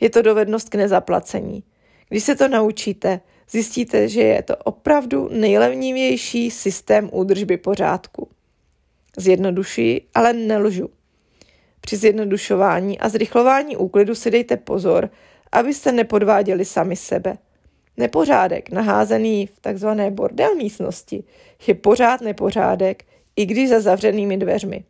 Je 0.00 0.10
to 0.10 0.22
dovednost 0.22 0.68
k 0.68 0.74
nezaplacení. 0.74 1.64
Když 2.08 2.24
se 2.24 2.36
to 2.36 2.48
naučíte, 2.48 3.20
zjistíte, 3.50 4.08
že 4.08 4.20
je 4.20 4.42
to 4.42 4.56
opravdu 4.56 5.28
nejlevnější 5.32 6.50
systém 6.50 7.10
údržby 7.12 7.56
pořádku. 7.56 8.28
Zjednodušuji, 9.16 10.00
ale 10.14 10.32
nelžu. 10.32 10.90
Při 11.80 11.96
zjednodušování 11.96 12.98
a 12.98 13.08
zrychlování 13.08 13.76
úklidu 13.76 14.14
si 14.14 14.30
dejte 14.30 14.56
pozor, 14.56 15.10
abyste 15.52 15.92
nepodváděli 15.92 16.64
sami 16.64 16.96
sebe. 16.96 17.38
Nepořádek 17.96 18.70
naházený 18.70 19.46
v 19.46 19.60
takzvané 19.60 20.10
bordel 20.10 20.54
místnosti 20.54 21.24
je 21.66 21.74
pořád 21.74 22.20
nepořádek, 22.20 23.04
i 23.36 23.46
když 23.46 23.68
za 23.68 23.80
zavřenými 23.80 24.36
dveřmi. 24.36 24.84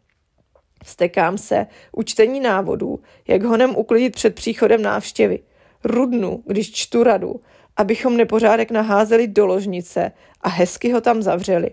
Vstekám 0.84 1.38
se 1.38 1.66
u 1.92 2.02
čtení 2.02 2.40
návodů, 2.40 3.00
jak 3.28 3.42
honem 3.42 3.76
uklidit 3.76 4.14
před 4.14 4.34
příchodem 4.34 4.82
návštěvy. 4.82 5.38
Rudnu, 5.84 6.42
když 6.46 6.72
čtu 6.72 7.02
radu, 7.02 7.40
abychom 7.76 8.16
nepořádek 8.16 8.70
naházeli 8.70 9.26
do 9.26 9.46
ložnice 9.46 10.12
a 10.40 10.48
hezky 10.48 10.92
ho 10.92 11.00
tam 11.00 11.22
zavřeli. 11.22 11.70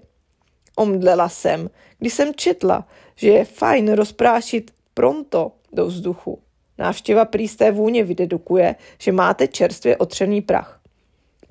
Omdlela 0.76 1.30
jsem, 1.30 1.70
když 2.00 2.14
jsem 2.14 2.34
četla, 2.36 2.88
že 3.16 3.30
je 3.30 3.46
fajn 3.46 3.92
rozprášit 3.92 4.72
pronto 4.94 5.52
do 5.74 5.86
vzduchu. 5.86 6.40
Návštěva 6.78 7.26
prý 7.26 7.48
z 7.48 7.56
té 7.56 7.72
vůně 7.72 8.04
vydedukuje, 8.04 8.76
že 9.00 9.12
máte 9.12 9.48
čerstvě 9.48 9.98
otřený 9.98 10.42
prach. 10.42 10.83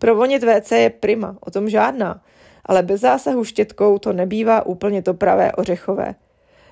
Provonit 0.03 0.45
WC 0.45 0.73
je 0.73 0.91
prima, 0.91 1.37
o 1.41 1.51
tom 1.51 1.71
žádná, 1.71 2.23
ale 2.67 2.83
bez 2.83 3.01
zásahu 3.01 3.45
štětkou 3.45 3.99
to 3.99 4.13
nebývá 4.13 4.67
úplně 4.67 5.03
to 5.03 5.15
pravé 5.15 5.53
ořechové. 5.53 6.15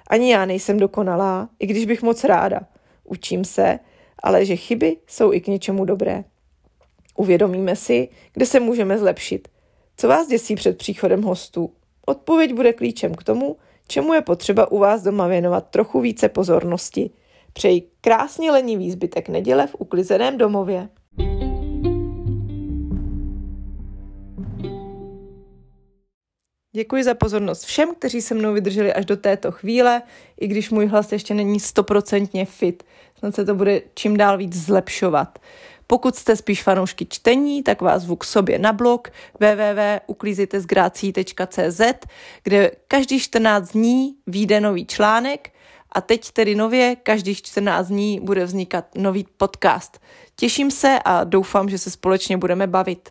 Ani 0.06 0.32
já 0.32 0.44
nejsem 0.44 0.78
dokonalá, 0.78 1.48
i 1.58 1.66
když 1.66 1.86
bych 1.86 2.02
moc 2.02 2.24
ráda. 2.24 2.60
Učím 3.04 3.44
se, 3.44 3.78
ale 4.22 4.44
že 4.44 4.56
chyby 4.56 4.96
jsou 5.06 5.32
i 5.32 5.40
k 5.40 5.46
něčemu 5.46 5.84
dobré. 5.84 6.24
Uvědomíme 7.16 7.76
si, 7.76 8.08
kde 8.32 8.46
se 8.46 8.60
můžeme 8.60 8.98
zlepšit. 8.98 9.48
Co 9.96 10.08
vás 10.08 10.26
děsí 10.26 10.54
před 10.54 10.78
příchodem 10.78 11.22
hostů? 11.22 11.72
Odpověď 12.06 12.54
bude 12.54 12.72
klíčem 12.72 13.14
k 13.14 13.24
tomu, 13.24 13.56
čemu 13.88 14.14
je 14.14 14.20
potřeba 14.20 14.72
u 14.72 14.78
vás 14.78 15.02
doma 15.02 15.26
věnovat 15.26 15.68
trochu 15.70 16.00
více 16.00 16.28
pozornosti. 16.28 17.10
Přeji 17.52 17.90
krásně 18.00 18.50
lenivý 18.50 18.90
zbytek 18.90 19.28
neděle 19.28 19.66
v 19.66 19.76
uklizeném 19.78 20.38
domově. 20.38 20.88
Děkuji 26.72 27.04
za 27.04 27.14
pozornost 27.14 27.64
všem, 27.64 27.94
kteří 27.94 28.22
se 28.22 28.34
mnou 28.34 28.52
vydrželi 28.52 28.92
až 28.92 29.04
do 29.04 29.16
této 29.16 29.52
chvíle, 29.52 30.02
i 30.40 30.46
když 30.46 30.70
můj 30.70 30.86
hlas 30.86 31.12
ještě 31.12 31.34
není 31.34 31.60
stoprocentně 31.60 32.44
fit. 32.44 32.82
Snad 33.18 33.34
se 33.34 33.44
to 33.44 33.54
bude 33.54 33.82
čím 33.94 34.16
dál 34.16 34.38
víc 34.38 34.54
zlepšovat. 34.54 35.38
Pokud 35.86 36.16
jste 36.16 36.36
spíš 36.36 36.62
fanoušky 36.62 37.06
čtení, 37.06 37.62
tak 37.62 37.82
vás 37.82 38.02
zvu 38.02 38.16
k 38.16 38.24
sobě 38.24 38.58
na 38.58 38.72
blog 38.72 39.08
www.uklízitezgrací.cz, 39.40 41.80
kde 42.42 42.70
každý 42.88 43.20
14 43.20 43.72
dní 43.72 44.14
vyjde 44.26 44.60
nový 44.60 44.86
článek 44.86 45.50
a 45.92 46.00
teď 46.00 46.30
tedy 46.30 46.54
nově 46.54 46.96
každých 46.96 47.42
14 47.42 47.86
dní 47.86 48.20
bude 48.22 48.44
vznikat 48.44 48.84
nový 48.94 49.26
podcast. 49.36 50.00
Těším 50.36 50.70
se 50.70 50.98
a 51.04 51.24
doufám, 51.24 51.68
že 51.68 51.78
se 51.78 51.90
společně 51.90 52.36
budeme 52.36 52.66
bavit. 52.66 53.08